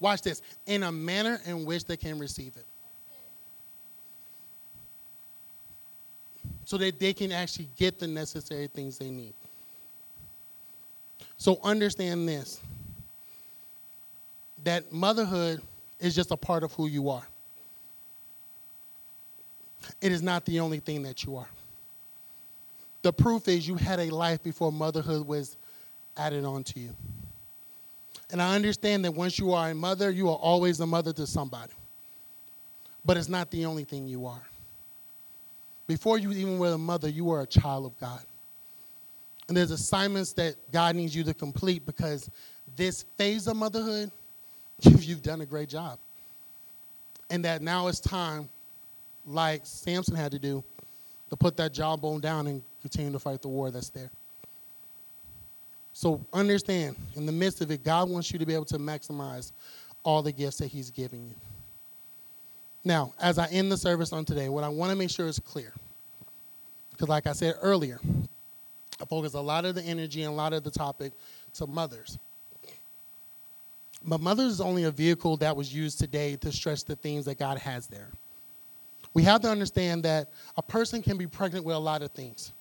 Watch 0.00 0.22
this 0.22 0.42
in 0.66 0.84
a 0.84 0.92
manner 0.92 1.40
in 1.46 1.64
which 1.64 1.84
they 1.84 1.96
can 1.96 2.18
receive 2.18 2.56
it. 2.56 2.64
So 6.64 6.76
that 6.76 7.00
they 7.00 7.12
can 7.12 7.32
actually 7.32 7.68
get 7.76 7.98
the 7.98 8.06
necessary 8.06 8.66
things 8.66 8.98
they 8.98 9.10
need. 9.10 9.34
So 11.38 11.58
understand 11.62 12.28
this 12.28 12.60
that 14.64 14.92
motherhood 14.92 15.62
is 16.00 16.14
just 16.14 16.30
a 16.30 16.36
part 16.36 16.62
of 16.62 16.72
who 16.72 16.88
you 16.88 17.10
are. 17.10 17.26
It 20.00 20.12
is 20.12 20.22
not 20.22 20.44
the 20.44 20.60
only 20.60 20.80
thing 20.80 21.02
that 21.02 21.24
you 21.24 21.36
are. 21.36 21.48
The 23.02 23.12
proof 23.12 23.48
is 23.48 23.66
you 23.66 23.76
had 23.76 24.00
a 24.00 24.10
life 24.10 24.42
before 24.42 24.72
motherhood 24.72 25.26
was 25.26 25.56
added 26.16 26.44
on 26.44 26.64
to 26.64 26.80
you. 26.80 26.90
And 28.30 28.42
I 28.42 28.54
understand 28.54 29.04
that 29.04 29.12
once 29.12 29.38
you 29.38 29.52
are 29.52 29.70
a 29.70 29.74
mother, 29.74 30.10
you 30.10 30.28
are 30.28 30.36
always 30.36 30.80
a 30.80 30.86
mother 30.86 31.12
to 31.14 31.26
somebody. 31.26 31.72
But 33.04 33.16
it's 33.16 33.28
not 33.28 33.50
the 33.50 33.64
only 33.64 33.84
thing 33.84 34.06
you 34.06 34.26
are. 34.26 34.42
Before 35.86 36.18
you 36.18 36.32
even 36.32 36.58
were 36.58 36.72
a 36.72 36.78
mother, 36.78 37.08
you 37.08 37.24
were 37.24 37.40
a 37.40 37.46
child 37.46 37.86
of 37.86 37.98
God. 37.98 38.20
And 39.48 39.56
there's 39.56 39.70
assignments 39.70 40.34
that 40.34 40.56
God 40.70 40.94
needs 40.94 41.16
you 41.16 41.24
to 41.24 41.32
complete 41.32 41.86
because 41.86 42.30
this 42.76 43.04
phase 43.16 43.46
of 43.46 43.56
motherhood, 43.56 44.10
you've 44.82 45.22
done 45.22 45.40
a 45.40 45.46
great 45.46 45.70
job. 45.70 45.98
And 47.30 47.42
that 47.46 47.62
now 47.62 47.88
it's 47.88 48.00
time, 48.00 48.50
like 49.26 49.62
Samson 49.64 50.14
had 50.14 50.33
to 50.33 50.38
do, 50.38 50.64
to 51.31 51.37
put 51.37 51.57
that 51.59 51.74
jawbone 51.74 52.20
down 52.20 52.46
and 52.46 52.62
continue 52.81 53.12
to 53.12 53.18
fight 53.18 53.42
the 53.42 53.48
war 53.48 53.70
that's 53.70 53.90
there. 53.90 54.11
So 55.92 56.24
understand, 56.33 56.96
in 57.16 57.26
the 57.26 57.33
midst 57.33 57.61
of 57.61 57.70
it, 57.70 57.83
God 57.83 58.09
wants 58.09 58.33
you 58.33 58.38
to 58.38 58.46
be 58.46 58.54
able 58.54 58.64
to 58.66 58.78
maximize 58.78 59.52
all 60.04 60.22
the 60.22 60.33
gifts 60.33 60.59
that 60.59 60.68
He's 60.68 60.90
giving 60.90 61.26
you. 61.26 61.35
Now, 62.85 63.12
as 63.20 63.38
I 63.38 63.46
end 63.48 63.70
the 63.70 63.76
service 63.76 64.12
on 64.12 64.24
today, 64.24 64.48
what 64.48 64.64
I 64.64 64.68
want 64.68 64.90
to 64.90 64.96
make 64.96 65.11
sure 65.11 65.26
is 65.26 65.38
clear, 65.38 65.72
because 66.92 67.09
like 67.09 67.26
I 67.26 67.33
said 67.33 67.57
earlier, 67.61 68.00
I 69.00 69.04
focus 69.04 69.35
a 69.35 69.40
lot 69.40 69.64
of 69.64 69.74
the 69.74 69.83
energy 69.83 70.22
and 70.22 70.33
a 70.33 70.37
lot 70.37 70.52
of 70.52 70.64
the 70.64 70.70
topic 70.70 71.12
to 71.54 71.66
mothers. 71.66 72.18
But 74.04 74.20
mothers 74.20 74.52
is 74.52 74.61
only 74.61 74.85
a 74.85 74.90
vehicle 74.90 75.37
that 75.38 75.57
was 75.57 75.74
used 75.74 75.98
today 75.98 76.37
to 76.37 76.52
stretch 76.52 76.85
the 76.85 76.96
things 76.96 77.24
that 77.24 77.38
God 77.38 77.59
has 77.59 77.88
there. 77.88 78.09
We 79.14 79.22
have 79.24 79.40
to 79.42 79.48
understand 79.48 80.02
that 80.04 80.28
a 80.56 80.62
person 80.62 81.02
can 81.02 81.16
be 81.16 81.26
pregnant 81.26 81.64
with 81.64 81.76
a 81.76 81.78
lot 81.78 82.02
of 82.02 82.10
things. 82.12 82.52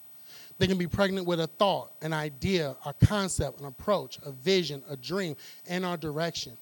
They 0.58 0.68
can 0.68 0.78
be 0.78 0.88
pregnant 0.88 1.28
with 1.28 1.40
a 1.40 1.48
thought, 1.48 1.92
an 2.02 2.14
idea, 2.14 2.76
a 2.86 2.94
concept, 2.94 3.60
an 3.60 3.68
approach, 3.68 4.18
a 4.26 4.32
vision, 4.32 4.82
a 4.90 4.98
dream, 4.98 5.36
and 5.68 5.86
our 5.86 5.98
direction. 5.98 6.58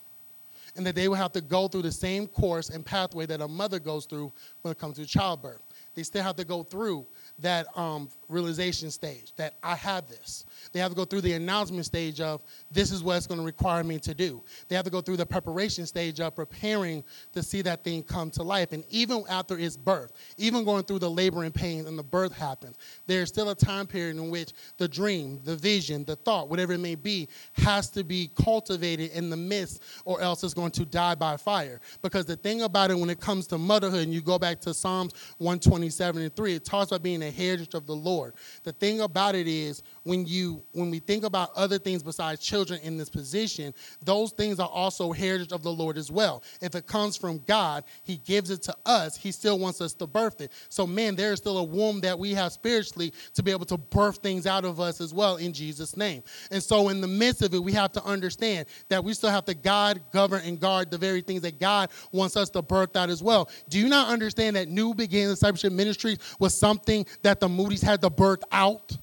And 0.75 0.85
that 0.85 0.95
they 0.95 1.07
will 1.07 1.15
have 1.15 1.31
to 1.31 1.41
go 1.41 1.69
through 1.69 1.83
the 1.83 1.91
same 1.91 2.27
course 2.27 2.69
and 2.69 2.85
pathway 2.85 3.25
that 3.27 3.39
a 3.39 3.47
mother 3.47 3.79
goes 3.79 4.05
through 4.05 4.33
when 4.61 4.73
it 4.73 4.77
comes 4.77 4.97
to 4.97 5.05
childbirth. 5.05 5.61
They 5.95 6.03
still 6.03 6.23
have 6.23 6.35
to 6.35 6.43
go 6.43 6.63
through 6.63 7.05
that 7.39 7.67
um, 7.77 8.09
realization 8.27 8.91
stage 8.91 9.33
that 9.35 9.55
I 9.63 9.75
have 9.75 10.07
this. 10.07 10.45
They 10.71 10.79
have 10.79 10.91
to 10.91 10.95
go 10.95 11.05
through 11.05 11.21
the 11.21 11.33
announcement 11.33 11.85
stage 11.85 12.21
of 12.21 12.43
this 12.71 12.91
is 12.91 13.03
what 13.03 13.17
it's 13.17 13.27
going 13.27 13.39
to 13.39 13.45
require 13.45 13.83
me 13.83 13.99
to 13.99 14.13
do. 14.13 14.43
They 14.67 14.75
have 14.75 14.85
to 14.85 14.91
go 14.91 15.01
through 15.01 15.17
the 15.17 15.25
preparation 15.25 15.85
stage 15.85 16.19
of 16.19 16.35
preparing 16.35 17.03
to 17.33 17.43
see 17.43 17.61
that 17.63 17.83
thing 17.83 18.03
come 18.03 18.31
to 18.31 18.43
life. 18.43 18.71
And 18.71 18.83
even 18.89 19.23
after 19.29 19.57
its 19.57 19.77
birth, 19.77 20.13
even 20.38 20.63
going 20.63 20.83
through 20.83 20.99
the 20.99 21.09
labor 21.09 21.43
and 21.43 21.53
pain 21.53 21.85
and 21.85 21.97
the 21.97 22.03
birth 22.03 22.35
happens, 22.35 22.77
there's 23.07 23.29
still 23.29 23.49
a 23.49 23.55
time 23.55 23.88
period 23.88 24.17
in 24.17 24.29
which 24.29 24.53
the 24.77 24.88
dream, 24.88 25.39
the 25.43 25.55
vision, 25.55 26.03
the 26.05 26.15
thought, 26.15 26.49
whatever 26.49 26.73
it 26.73 26.79
may 26.79 26.95
be, 26.95 27.27
has 27.53 27.89
to 27.91 28.03
be 28.03 28.31
cultivated 28.41 29.11
in 29.11 29.29
the 29.29 29.38
midst, 29.38 29.83
or 30.05 30.21
else 30.21 30.43
it's 30.43 30.53
going 30.53 30.71
to 30.71 30.85
die 30.85 31.15
by 31.15 31.38
fire. 31.38 31.79
Because 32.01 32.25
the 32.25 32.35
thing 32.35 32.63
about 32.63 32.91
it 32.91 32.97
when 32.97 33.09
it 33.09 33.19
comes 33.19 33.47
to 33.47 33.57
motherhood, 33.57 34.03
and 34.03 34.13
you 34.13 34.21
go 34.21 34.39
back 34.39 34.59
to 34.61 34.73
Psalms 34.73 35.13
127 35.38 36.21
and 36.21 36.35
3, 36.35 36.55
it 36.55 36.65
talks 36.65 36.91
about 36.91 37.03
being 37.03 37.23
a 37.23 37.31
heritage 37.31 37.73
of 37.73 37.85
the 37.85 37.95
Lord. 37.95 38.14
The 38.63 38.71
thing 38.71 39.01
about 39.01 39.36
it 39.36 39.47
is 39.47 39.84
when 40.04 40.25
you 40.25 40.63
when 40.73 40.91
we 40.91 40.99
think 40.99 41.23
about 41.23 41.51
other 41.56 41.78
things 41.78 42.04
besides 42.04 42.41
children 42.41 42.80
in 42.84 42.97
this 42.97 43.09
position, 43.09 43.74
those 44.03 44.32
things 44.32 44.59
are 44.59 44.70
also 44.70 45.11
heritage 45.11 45.51
of 45.51 45.63
the 45.63 45.72
Lord 45.72 45.97
as 45.97 46.11
well. 46.11 46.43
If 46.61 46.76
it 46.76 46.88
comes 46.88 47.18
from 47.18 47.39
God, 47.47 47.84
He 48.03 48.18
gives 48.18 48.49
it 48.49 48.61
to 48.63 48.76
us. 48.86 49.18
He 49.18 49.32
still 49.32 49.59
wants 49.59 49.82
us 49.82 49.93
to 49.95 50.07
birth 50.07 50.41
it. 50.41 50.51
So, 50.70 50.86
man, 50.86 51.16
there 51.16 51.34
is 51.34 51.39
still 51.39 51.57
a 51.57 51.63
womb 51.63 52.01
that 52.01 52.18
we 52.18 52.34
have 52.34 52.51
spiritually 52.51 53.13
to 53.34 53.43
be 53.43 53.51
able 53.51 53.66
to 53.66 53.78
birth 53.78 54.18
things 54.18 54.45
out 54.47 54.66
of 54.66 54.80
us 54.80 55.01
as 55.01 55.13
well 55.13 55.38
in 55.38 55.53
Jesus' 55.53 55.97
name. 55.97 56.24
And 56.51 56.61
so, 56.61 56.89
in 56.89 57.01
the 57.01 57.07
midst 57.07 57.41
of 57.41 57.53
it, 57.53 57.63
we 57.63 57.74
have 57.74 57.91
to 57.93 58.03
understand 58.03 58.68
that 58.89 59.03
we 59.03 59.13
still 59.13 59.30
have 59.30 59.45
to 59.45 59.53
guide, 59.53 60.01
govern, 60.11 60.41
and 60.45 60.59
guard 60.59 60.91
the 60.91 60.97
very 60.97 61.22
things 61.22 61.41
that 61.41 61.59
God 61.59 61.89
wants 62.11 62.38
us 62.38 62.49
to 62.51 62.61
birth 62.61 62.95
out 62.95 63.09
as 63.09 63.22
well. 63.22 63.49
Do 63.70 63.80
you 63.80 63.89
not 63.89 64.09
understand 64.09 64.55
that 64.55 64.68
New 64.68 64.93
Beginnings 64.93 65.32
Discipleship 65.32 65.74
Ministries 65.74 66.18
was 66.39 66.53
something 66.53 67.05
that 67.22 67.39
the 67.39 67.49
Moody's 67.49 67.82
had 67.82 68.01
to 68.10 68.16
birth 68.16 68.43
out? 68.51 68.97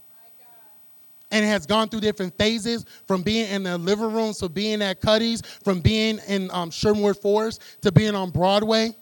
and 1.32 1.46
has 1.46 1.66
gone 1.66 1.88
through 1.88 2.00
different 2.00 2.36
phases 2.36 2.84
from 3.08 3.22
being 3.22 3.50
in 3.50 3.64
the 3.64 3.78
living 3.78 4.12
rooms 4.12 4.38
to 4.38 4.48
being 4.48 4.82
at 4.82 5.00
Cuddy's, 5.00 5.40
from 5.64 5.80
being 5.80 6.20
in 6.28 6.50
um, 6.52 6.70
Sherwood 6.70 7.16
Forest 7.16 7.62
to 7.80 7.90
being 7.90 8.14
on 8.14 8.30
Broadway. 8.30 8.94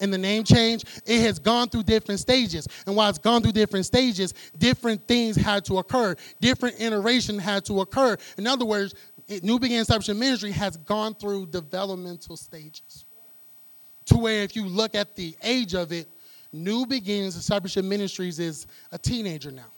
and 0.00 0.12
the 0.12 0.18
name 0.18 0.44
change, 0.44 0.84
it 1.06 1.20
has 1.22 1.38
gone 1.38 1.68
through 1.70 1.84
different 1.84 2.20
stages. 2.20 2.68
And 2.86 2.94
while 2.94 3.08
it's 3.08 3.18
gone 3.18 3.40
through 3.40 3.52
different 3.52 3.86
stages, 3.86 4.34
different 4.58 5.06
things 5.06 5.36
had 5.36 5.64
to 5.66 5.78
occur. 5.78 6.16
Different 6.38 6.78
iteration 6.80 7.38
had 7.38 7.64
to 7.66 7.80
occur. 7.80 8.16
In 8.36 8.46
other 8.46 8.66
words, 8.66 8.94
New 9.42 9.58
Beginning 9.58 9.80
Discipleship 9.80 10.16
Ministry 10.18 10.50
has 10.50 10.76
gone 10.76 11.14
through 11.14 11.46
developmental 11.46 12.36
stages. 12.36 13.06
To 14.06 14.18
where 14.18 14.42
if 14.42 14.54
you 14.54 14.66
look 14.66 14.94
at 14.94 15.16
the 15.16 15.34
age 15.42 15.74
of 15.74 15.92
it, 15.92 16.08
New 16.64 16.86
Beginnings 16.86 17.34
Discipleship 17.34 17.84
Ministries 17.84 18.38
is 18.38 18.66
a 18.92 18.98
teenager 18.98 19.50
now. 19.50 19.70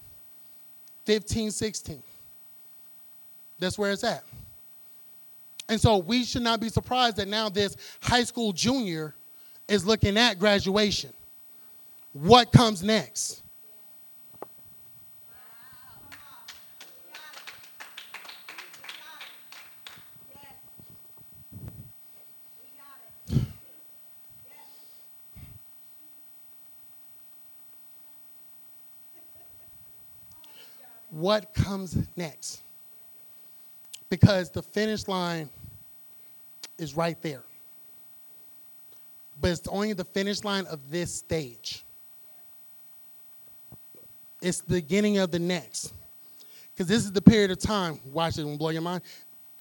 15, 1.05 1.51
16. 1.51 2.03
That's 3.59 3.79
where 3.79 3.93
it's 3.93 4.05
at. 4.05 4.23
And 5.69 5.81
so 5.81 5.99
we 5.99 6.25
should 6.25 6.43
not 6.43 6.61
be 6.61 6.69
surprised 6.69 7.17
that 7.17 7.29
now 7.29 7.49
this 7.49 7.77
high 8.01 8.25
school 8.25 8.53
junior 8.53 9.15
is 9.67 9.85
looking 9.85 10.17
at 10.17 10.39
graduation. 10.39 11.13
What 12.13 12.53
comes 12.53 12.83
next? 12.83 13.43
What 31.11 31.55
comes 31.55 31.97
next? 32.17 32.63
Because 34.11 34.51
the 34.51 34.63
finish 34.63 35.09
line 35.09 35.49
is 36.79 36.97
right 36.97 37.21
there 37.23 37.43
but 39.41 39.51
it's 39.51 39.69
only 39.69 39.93
the 39.93 40.05
finish 40.05 40.45
line 40.45 40.67
of 40.67 40.91
this 40.91 41.15
stage. 41.15 41.85
It's 44.41 44.61
the 44.61 44.75
beginning 44.75 45.19
of 45.19 45.31
the 45.31 45.39
next. 45.39 45.93
Because 46.75 46.87
this 46.87 47.05
is 47.05 47.13
the 47.13 47.23
period 47.23 47.51
of 47.51 47.59
time, 47.59 47.99
watch 48.13 48.39
it 48.39 48.45
and 48.45 48.59
blow 48.59 48.71
your 48.71 48.83
mind. 48.83 49.03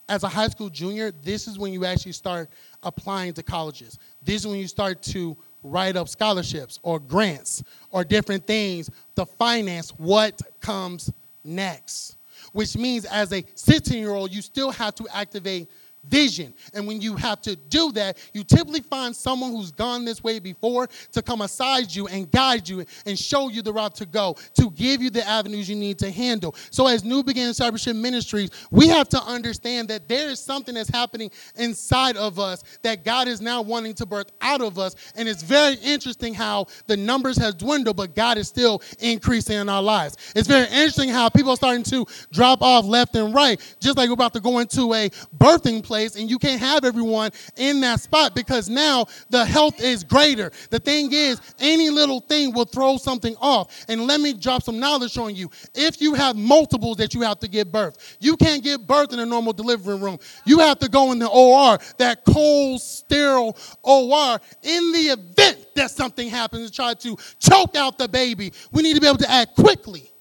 As 0.09 0.23
a 0.23 0.27
high 0.27 0.47
school 0.47 0.69
junior, 0.69 1.11
this 1.11 1.47
is 1.47 1.59
when 1.59 1.73
you 1.73 1.83
actually 1.83 2.13
start 2.13 2.49
applying 2.83 3.33
to 3.33 3.43
colleges. 3.43 3.97
This 4.23 4.41
is 4.41 4.47
when 4.47 4.59
you 4.59 4.67
start 4.67 5.01
to 5.03 5.35
write 5.63 5.97
up 5.97 6.07
scholarships 6.07 6.79
or 6.81 6.99
grants 6.99 7.63
or 7.91 8.03
different 8.03 8.45
things 8.47 8.89
to 9.15 9.25
finance 9.25 9.89
what 9.91 10.41
comes 10.61 11.11
next. 11.47 12.17
Which 12.51 12.77
means 12.77 13.05
as 13.05 13.33
a 13.33 13.43
16 13.55 13.97
year 13.97 14.11
old, 14.11 14.31
you 14.31 14.41
still 14.41 14.71
have 14.71 14.93
to 14.95 15.07
activate 15.13 15.69
vision. 16.09 16.53
And 16.73 16.87
when 16.87 17.01
you 17.01 17.15
have 17.15 17.41
to 17.43 17.55
do 17.55 17.91
that, 17.93 18.17
you 18.33 18.43
typically 18.43 18.81
find 18.81 19.15
someone 19.15 19.51
who's 19.51 19.71
gone 19.71 20.05
this 20.05 20.23
way 20.23 20.39
before 20.39 20.87
to 21.11 21.21
come 21.21 21.41
aside 21.41 21.93
you 21.93 22.07
and 22.07 22.29
guide 22.31 22.67
you 22.67 22.85
and 23.05 23.17
show 23.17 23.49
you 23.49 23.61
the 23.61 23.73
route 23.73 23.95
to 23.95 24.05
go, 24.05 24.35
to 24.55 24.71
give 24.71 25.01
you 25.01 25.09
the 25.09 25.27
avenues 25.27 25.69
you 25.69 25.75
need 25.75 25.99
to 25.99 26.11
handle. 26.11 26.55
So, 26.71 26.87
as 26.87 27.03
New 27.03 27.23
Beginning 27.23 27.49
Discipleship 27.49 27.95
Ministries, 27.95 28.49
we 28.71 28.87
have 28.87 29.09
to 29.09 29.21
understand 29.21 29.87
that 29.89 30.07
there 30.07 30.29
is 30.29 30.39
something 30.39 30.75
that's 30.75 30.89
happening 30.89 31.31
inside 31.55 32.17
of 32.17 32.39
us 32.39 32.63
that 32.83 33.03
God 33.03 33.27
is 33.27 33.41
now 33.41 33.61
wanting 33.61 33.93
to 33.95 34.05
birth 34.05 34.31
out 34.41 34.61
of 34.61 34.79
us. 34.79 34.95
And 35.15 35.27
it's 35.27 35.43
very 35.43 35.75
interesting 35.75 36.33
how 36.33 36.67
the 36.87 36.97
numbers 36.97 37.37
have 37.37 37.57
dwindled, 37.57 37.97
but 37.97 38.15
God 38.15 38.37
is 38.37 38.47
still 38.47 38.81
increasing 38.99 39.57
in 39.57 39.69
our 39.69 39.81
lives. 39.81 40.17
It's 40.35 40.47
very 40.47 40.65
interesting 40.67 41.09
how 41.09 41.29
people 41.29 41.51
are 41.51 41.57
starting 41.57 41.83
to 41.85 42.05
drop 42.31 42.61
off 42.61 42.85
left 42.85 43.15
and 43.15 43.33
right, 43.33 43.59
just 43.79 43.97
like 43.97 44.09
we're 44.09 44.13
about 44.13 44.33
to 44.33 44.39
go 44.39 44.59
into 44.59 44.93
a 44.93 45.09
birthing 45.37 45.83
place 45.83 45.96
place 45.97 46.15
and 46.15 46.29
you 46.29 46.37
can't 46.37 46.59
have 46.59 46.85
everyone 46.85 47.31
in 47.55 47.81
that 47.81 47.99
spot 47.99 48.35
because 48.35 48.69
now 48.69 49.05
the 49.31 49.43
health 49.43 49.81
is 49.81 50.03
greater. 50.03 50.51
The 50.69 50.77
thing 50.79 51.09
is, 51.11 51.41
any 51.59 51.89
little 51.89 52.19
thing 52.19 52.53
will 52.53 52.65
throw 52.65 52.97
something 52.97 53.35
off. 53.41 53.85
And 53.89 54.05
let 54.05 54.21
me 54.21 54.33
drop 54.33 54.61
some 54.61 54.79
knowledge 54.79 55.17
on 55.17 55.35
you. 55.35 55.49
If 55.73 55.99
you 55.99 56.13
have 56.13 56.35
multiples 56.35 56.97
that 56.97 57.15
you 57.15 57.21
have 57.21 57.39
to 57.39 57.47
give 57.47 57.71
birth, 57.71 58.17
you 58.19 58.37
can't 58.37 58.63
give 58.63 58.85
birth 58.85 59.11
in 59.11 59.19
a 59.19 59.25
normal 59.25 59.53
delivery 59.53 59.97
room. 59.97 60.19
You 60.45 60.59
have 60.59 60.77
to 60.79 60.89
go 60.89 61.11
in 61.11 61.19
the 61.19 61.29
OR, 61.29 61.79
that 61.97 62.23
cold, 62.25 62.79
sterile 62.79 63.57
OR. 63.81 64.39
In 64.61 64.91
the 64.91 65.17
event 65.17 65.65
that 65.75 65.89
something 65.89 66.29
happens 66.29 66.69
to 66.69 66.75
try 66.75 66.93
to 66.93 67.17
choke 67.39 67.75
out 67.75 67.97
the 67.97 68.07
baby, 68.07 68.53
we 68.71 68.83
need 68.83 68.93
to 68.93 69.01
be 69.01 69.07
able 69.07 69.17
to 69.17 69.31
act 69.31 69.55
quickly 69.55 70.11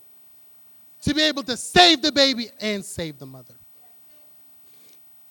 to 1.03 1.15
be 1.15 1.23
able 1.23 1.43
to 1.43 1.57
save 1.57 2.01
the 2.03 2.11
baby 2.11 2.49
and 2.61 2.85
save 2.85 3.19
the 3.19 3.27
mother. 3.27 3.56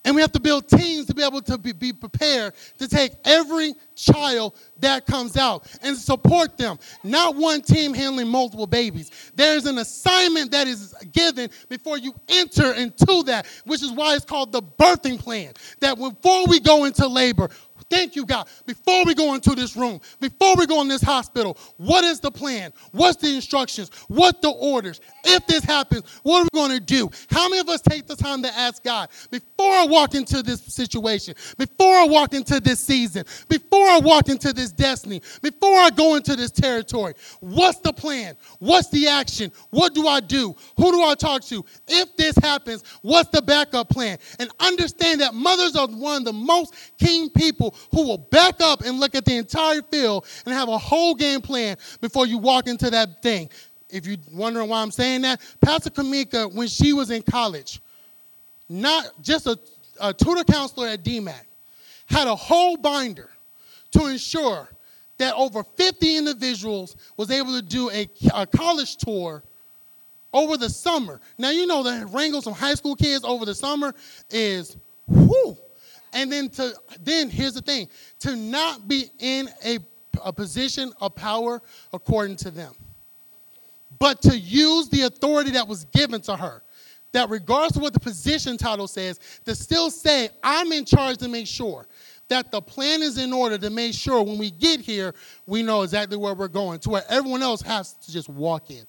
And 0.06 0.14
we 0.14 0.22
have 0.22 0.30
to 0.32 0.40
build 0.40 0.68
teams 0.68 1.06
to 1.06 1.14
be 1.14 1.24
able 1.24 1.42
to 1.42 1.58
be, 1.58 1.72
be, 1.72 1.92
prepared 1.92 2.54
to 2.78 2.86
take 2.86 3.12
every 3.24 3.74
child 3.96 4.54
that 4.78 5.04
comes 5.04 5.36
out 5.36 5.66
and 5.82 5.96
support 5.96 6.56
them. 6.56 6.78
Not 7.02 7.34
one 7.34 7.60
team 7.60 7.92
handling 7.92 8.28
multiple 8.28 8.68
babies. 8.68 9.10
There's 9.34 9.66
an 9.66 9.78
assignment 9.78 10.52
that 10.52 10.68
is 10.68 10.94
given 11.10 11.50
before 11.68 11.98
you 11.98 12.14
enter 12.28 12.72
into 12.74 13.24
that, 13.24 13.46
which 13.64 13.82
is 13.82 13.90
why 13.90 14.14
it's 14.14 14.24
called 14.24 14.52
the 14.52 14.62
birthing 14.62 15.18
plan. 15.18 15.52
That 15.80 15.98
before 15.98 16.46
we 16.46 16.60
go 16.60 16.84
into 16.84 17.08
labor, 17.08 17.50
Thank 17.88 18.16
you, 18.16 18.26
God. 18.26 18.48
Before 18.66 19.04
we 19.04 19.14
go 19.14 19.34
into 19.34 19.54
this 19.54 19.76
room, 19.76 20.00
before 20.20 20.56
we 20.56 20.66
go 20.66 20.80
in 20.80 20.88
this 20.88 21.02
hospital, 21.02 21.56
what 21.76 22.02
is 22.02 22.18
the 22.18 22.32
plan? 22.32 22.72
What's 22.90 23.22
the 23.22 23.32
instructions? 23.32 23.90
What 24.08 24.42
the 24.42 24.50
orders? 24.50 25.00
If 25.24 25.46
this 25.46 25.62
happens, 25.62 26.02
what 26.24 26.40
are 26.40 26.48
we 26.52 26.58
going 26.58 26.72
to 26.72 26.84
do? 26.84 27.08
How 27.30 27.48
many 27.48 27.60
of 27.60 27.68
us 27.68 27.80
take 27.80 28.08
the 28.08 28.16
time 28.16 28.42
to 28.42 28.52
ask 28.52 28.82
God 28.82 29.08
before 29.30 29.72
I 29.72 29.86
walk 29.86 30.16
into 30.16 30.42
this 30.42 30.62
situation, 30.62 31.34
before 31.58 31.94
I 31.94 32.06
walk 32.06 32.34
into 32.34 32.58
this 32.58 32.80
season, 32.80 33.24
before 33.48 33.86
I 33.86 34.00
walk 34.00 34.28
into 34.28 34.52
this 34.52 34.72
destiny, 34.72 35.22
before 35.40 35.78
I 35.78 35.90
go 35.90 36.16
into 36.16 36.34
this 36.34 36.50
territory? 36.50 37.14
What's 37.38 37.78
the 37.78 37.92
plan? 37.92 38.36
What's 38.58 38.88
the 38.88 39.06
action? 39.06 39.52
What 39.70 39.94
do 39.94 40.08
I 40.08 40.18
do? 40.18 40.56
Who 40.76 40.90
do 40.90 41.04
I 41.04 41.14
talk 41.14 41.44
to? 41.44 41.64
If 41.86 42.16
this 42.16 42.34
happens, 42.38 42.82
what's 43.02 43.28
the 43.30 43.42
backup 43.42 43.90
plan? 43.90 44.18
And 44.40 44.50
understand 44.58 45.20
that 45.20 45.34
mothers 45.34 45.76
are 45.76 45.86
one 45.86 46.22
of 46.22 46.24
the 46.24 46.32
most 46.32 46.74
keen 46.98 47.30
people 47.30 47.75
who 47.92 48.06
will 48.06 48.18
back 48.18 48.60
up 48.60 48.82
and 48.82 49.00
look 49.00 49.14
at 49.14 49.24
the 49.24 49.36
entire 49.36 49.82
field 49.82 50.26
and 50.44 50.54
have 50.54 50.68
a 50.68 50.78
whole 50.78 51.14
game 51.14 51.40
plan 51.40 51.76
before 52.00 52.26
you 52.26 52.38
walk 52.38 52.66
into 52.66 52.90
that 52.90 53.22
thing. 53.22 53.48
If 53.88 54.06
you're 54.06 54.18
wondering 54.32 54.68
why 54.68 54.82
I'm 54.82 54.90
saying 54.90 55.22
that, 55.22 55.40
Pastor 55.60 55.90
Kamika, 55.90 56.52
when 56.52 56.68
she 56.68 56.92
was 56.92 57.10
in 57.10 57.22
college, 57.22 57.80
not 58.68 59.10
just 59.22 59.46
a, 59.46 59.58
a 60.00 60.12
tutor 60.12 60.44
counselor 60.44 60.88
at 60.88 61.04
DMACC, 61.04 61.44
had 62.06 62.28
a 62.28 62.36
whole 62.36 62.76
binder 62.76 63.30
to 63.92 64.06
ensure 64.06 64.68
that 65.18 65.34
over 65.34 65.62
50 65.62 66.16
individuals 66.16 66.96
was 67.16 67.30
able 67.30 67.52
to 67.52 67.62
do 67.62 67.90
a, 67.90 68.08
a 68.34 68.46
college 68.46 68.96
tour 68.96 69.42
over 70.32 70.56
the 70.56 70.68
summer. 70.68 71.20
Now 71.38 71.50
you 71.50 71.66
know 71.66 71.82
the 71.82 72.06
wrangle 72.06 72.42
some 72.42 72.52
high 72.52 72.74
school 72.74 72.96
kids 72.96 73.24
over 73.24 73.44
the 73.44 73.54
summer 73.54 73.94
is 74.30 74.76
whoo. 75.06 75.56
And 76.16 76.32
then 76.32 76.48
to 76.50 76.74
then 77.02 77.28
here's 77.28 77.52
the 77.52 77.60
thing 77.60 77.88
to 78.20 78.34
not 78.34 78.88
be 78.88 79.04
in 79.18 79.50
a, 79.64 79.78
a 80.24 80.32
position 80.32 80.94
of 80.98 81.14
power 81.14 81.60
according 81.92 82.36
to 82.36 82.50
them, 82.50 82.72
but 83.98 84.22
to 84.22 84.36
use 84.36 84.88
the 84.88 85.02
authority 85.02 85.50
that 85.50 85.68
was 85.68 85.84
given 85.84 86.22
to 86.22 86.34
her. 86.34 86.62
That 87.12 87.28
regardless 87.28 87.76
of 87.76 87.82
what 87.82 87.92
the 87.92 88.00
position 88.00 88.56
title 88.56 88.88
says, 88.88 89.20
to 89.44 89.54
still 89.54 89.90
say, 89.90 90.30
I'm 90.42 90.72
in 90.72 90.86
charge 90.86 91.18
to 91.18 91.28
make 91.28 91.46
sure 91.46 91.86
that 92.28 92.50
the 92.50 92.62
plan 92.62 93.02
is 93.02 93.18
in 93.18 93.32
order 93.34 93.58
to 93.58 93.68
make 93.68 93.92
sure 93.92 94.22
when 94.22 94.38
we 94.38 94.50
get 94.50 94.80
here, 94.80 95.14
we 95.46 95.62
know 95.62 95.82
exactly 95.82 96.16
where 96.16 96.34
we're 96.34 96.48
going, 96.48 96.78
to 96.80 96.90
where 96.90 97.04
everyone 97.10 97.42
else 97.42 97.60
has 97.60 97.92
to 97.92 98.12
just 98.12 98.28
walk 98.30 98.70
in. 98.70 98.84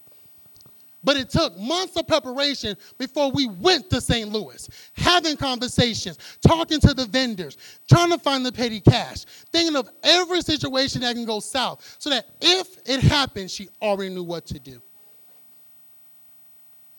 But 1.04 1.16
it 1.16 1.30
took 1.30 1.56
months 1.56 1.96
of 1.96 2.08
preparation 2.08 2.76
before 2.98 3.30
we 3.30 3.46
went 3.46 3.88
to 3.90 4.00
St. 4.00 4.28
Louis, 4.30 4.68
having 4.94 5.36
conversations, 5.36 6.18
talking 6.46 6.80
to 6.80 6.92
the 6.92 7.06
vendors, 7.06 7.56
trying 7.88 8.10
to 8.10 8.18
find 8.18 8.44
the 8.44 8.50
petty 8.50 8.80
cash, 8.80 9.24
thinking 9.52 9.76
of 9.76 9.88
every 10.02 10.40
situation 10.40 11.02
that 11.02 11.14
can 11.14 11.24
go 11.24 11.38
south, 11.38 11.96
so 11.98 12.10
that 12.10 12.26
if 12.40 12.78
it 12.84 13.00
happened, 13.00 13.50
she 13.50 13.68
already 13.80 14.12
knew 14.12 14.24
what 14.24 14.44
to 14.46 14.58
do. 14.58 14.82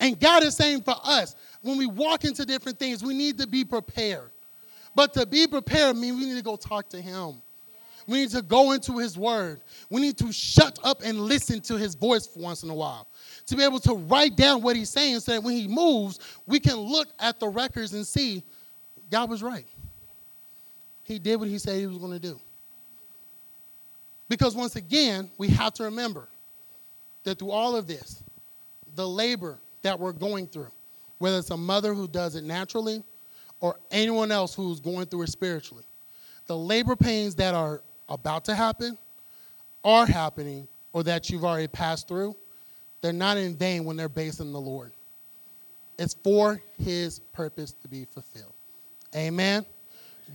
And 0.00 0.18
God 0.18 0.42
is 0.44 0.56
saying 0.56 0.80
for 0.80 0.96
us, 1.04 1.36
when 1.60 1.76
we 1.76 1.86
walk 1.86 2.24
into 2.24 2.46
different 2.46 2.78
things, 2.78 3.04
we 3.04 3.12
need 3.12 3.36
to 3.38 3.46
be 3.46 3.64
prepared. 3.64 4.30
But 4.94 5.12
to 5.14 5.26
be 5.26 5.46
prepared 5.46 5.96
means 5.96 6.16
we 6.16 6.24
need 6.24 6.36
to 6.36 6.42
go 6.42 6.56
talk 6.56 6.88
to 6.88 7.00
Him. 7.00 7.42
We 8.06 8.20
need 8.20 8.30
to 8.30 8.42
go 8.42 8.72
into 8.72 8.98
His 8.98 9.16
Word. 9.16 9.60
We 9.90 10.00
need 10.00 10.18
to 10.18 10.32
shut 10.32 10.78
up 10.82 11.02
and 11.04 11.20
listen 11.20 11.60
to 11.62 11.76
His 11.76 11.94
voice 11.94 12.26
for 12.26 12.40
once 12.40 12.62
in 12.62 12.70
a 12.70 12.74
while 12.74 13.06
to 13.50 13.56
be 13.56 13.64
able 13.64 13.80
to 13.80 13.94
write 13.94 14.36
down 14.36 14.62
what 14.62 14.76
he's 14.76 14.90
saying 14.90 15.18
so 15.18 15.32
that 15.32 15.42
when 15.42 15.56
he 15.56 15.66
moves, 15.66 16.20
we 16.46 16.60
can 16.60 16.76
look 16.76 17.08
at 17.18 17.40
the 17.40 17.48
records 17.48 17.92
and 17.92 18.06
see 18.06 18.44
God 19.10 19.28
was 19.28 19.42
right. 19.42 19.66
He 21.02 21.18
did 21.18 21.40
what 21.40 21.48
he 21.48 21.58
said 21.58 21.76
he 21.76 21.86
was 21.86 21.98
going 21.98 22.12
to 22.12 22.20
do. 22.20 22.40
Because 24.28 24.54
once 24.54 24.76
again, 24.76 25.28
we 25.36 25.48
have 25.48 25.74
to 25.74 25.82
remember 25.82 26.28
that 27.24 27.40
through 27.40 27.50
all 27.50 27.74
of 27.74 27.88
this, 27.88 28.22
the 28.94 29.06
labor 29.06 29.58
that 29.82 29.98
we're 29.98 30.12
going 30.12 30.46
through, 30.46 30.70
whether 31.18 31.38
it's 31.38 31.50
a 31.50 31.56
mother 31.56 31.92
who 31.92 32.06
does 32.06 32.36
it 32.36 32.44
naturally 32.44 33.02
or 33.60 33.80
anyone 33.90 34.30
else 34.30 34.54
who's 34.54 34.78
going 34.78 35.06
through 35.06 35.22
it 35.22 35.28
spiritually, 35.30 35.82
the 36.46 36.56
labor 36.56 36.94
pains 36.94 37.34
that 37.34 37.54
are 37.54 37.82
about 38.10 38.44
to 38.46 38.54
happen 38.54 38.98
are 39.84 40.06
happening 40.06 40.68
or 40.92 41.02
that 41.04 41.30
you've 41.30 41.44
already 41.44 41.68
passed 41.68 42.08
through, 42.08 42.36
they're 43.00 43.12
not 43.12 43.36
in 43.36 43.56
vain 43.56 43.84
when 43.84 43.96
they're 43.96 44.08
based 44.08 44.40
in 44.40 44.52
the 44.52 44.60
Lord. 44.60 44.92
It's 45.98 46.14
for 46.22 46.60
his 46.78 47.20
purpose 47.32 47.72
to 47.82 47.88
be 47.88 48.04
fulfilled. 48.04 48.52
Amen. 49.14 49.64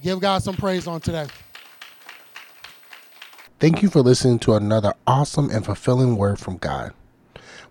Give 0.03 0.19
God 0.19 0.43
some 0.43 0.55
praise 0.55 0.87
on 0.87 1.01
today. 1.01 1.27
Thank 3.59 3.81
you 3.81 3.89
for 3.89 4.01
listening 4.01 4.39
to 4.39 4.55
another 4.55 4.93
awesome 5.07 5.49
and 5.49 5.65
fulfilling 5.65 6.17
word 6.17 6.39
from 6.39 6.57
God. 6.57 6.93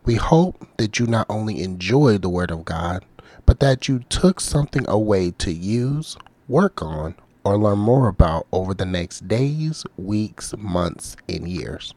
We 0.04 0.16
hope 0.16 0.66
that 0.76 0.98
you 0.98 1.06
not 1.06 1.26
only 1.28 1.62
enjoyed 1.62 2.22
the 2.22 2.28
word 2.28 2.50
of 2.50 2.64
God, 2.64 3.04
but 3.46 3.60
that 3.60 3.86
you 3.86 4.00
took 4.08 4.40
something 4.40 4.84
away 4.88 5.30
to 5.32 5.52
use, 5.52 6.16
work 6.48 6.82
on, 6.82 7.14
or 7.44 7.58
learn 7.58 7.78
more 7.78 8.08
about 8.08 8.46
over 8.52 8.74
the 8.74 8.86
next 8.86 9.28
days, 9.28 9.84
weeks, 9.96 10.54
months, 10.56 11.16
and 11.28 11.48
years. 11.48 11.94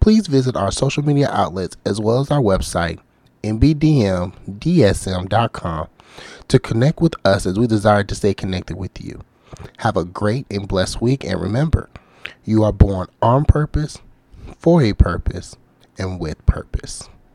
Please 0.00 0.26
visit 0.26 0.56
our 0.56 0.70
social 0.72 1.04
media 1.04 1.28
outlets 1.30 1.76
as 1.84 2.00
well 2.00 2.20
as 2.20 2.30
our 2.30 2.40
website, 2.40 2.98
nbdmdsm.com, 3.42 4.32
to 6.48 6.58
connect 6.58 7.00
with 7.00 7.14
us 7.24 7.46
as 7.46 7.58
we 7.58 7.66
desire 7.66 8.04
to 8.04 8.14
stay 8.14 8.34
connected 8.34 8.76
with 8.76 9.02
you. 9.02 9.20
Have 9.78 9.96
a 9.96 10.04
great 10.04 10.46
and 10.50 10.68
blessed 10.68 11.00
week, 11.00 11.24
and 11.24 11.40
remember, 11.40 11.88
you 12.44 12.62
are 12.64 12.72
born 12.72 13.08
on 13.22 13.44
purpose, 13.44 13.98
for 14.58 14.82
a 14.82 14.92
purpose, 14.92 15.56
and 15.98 16.20
with 16.20 16.44
purpose. 16.46 17.08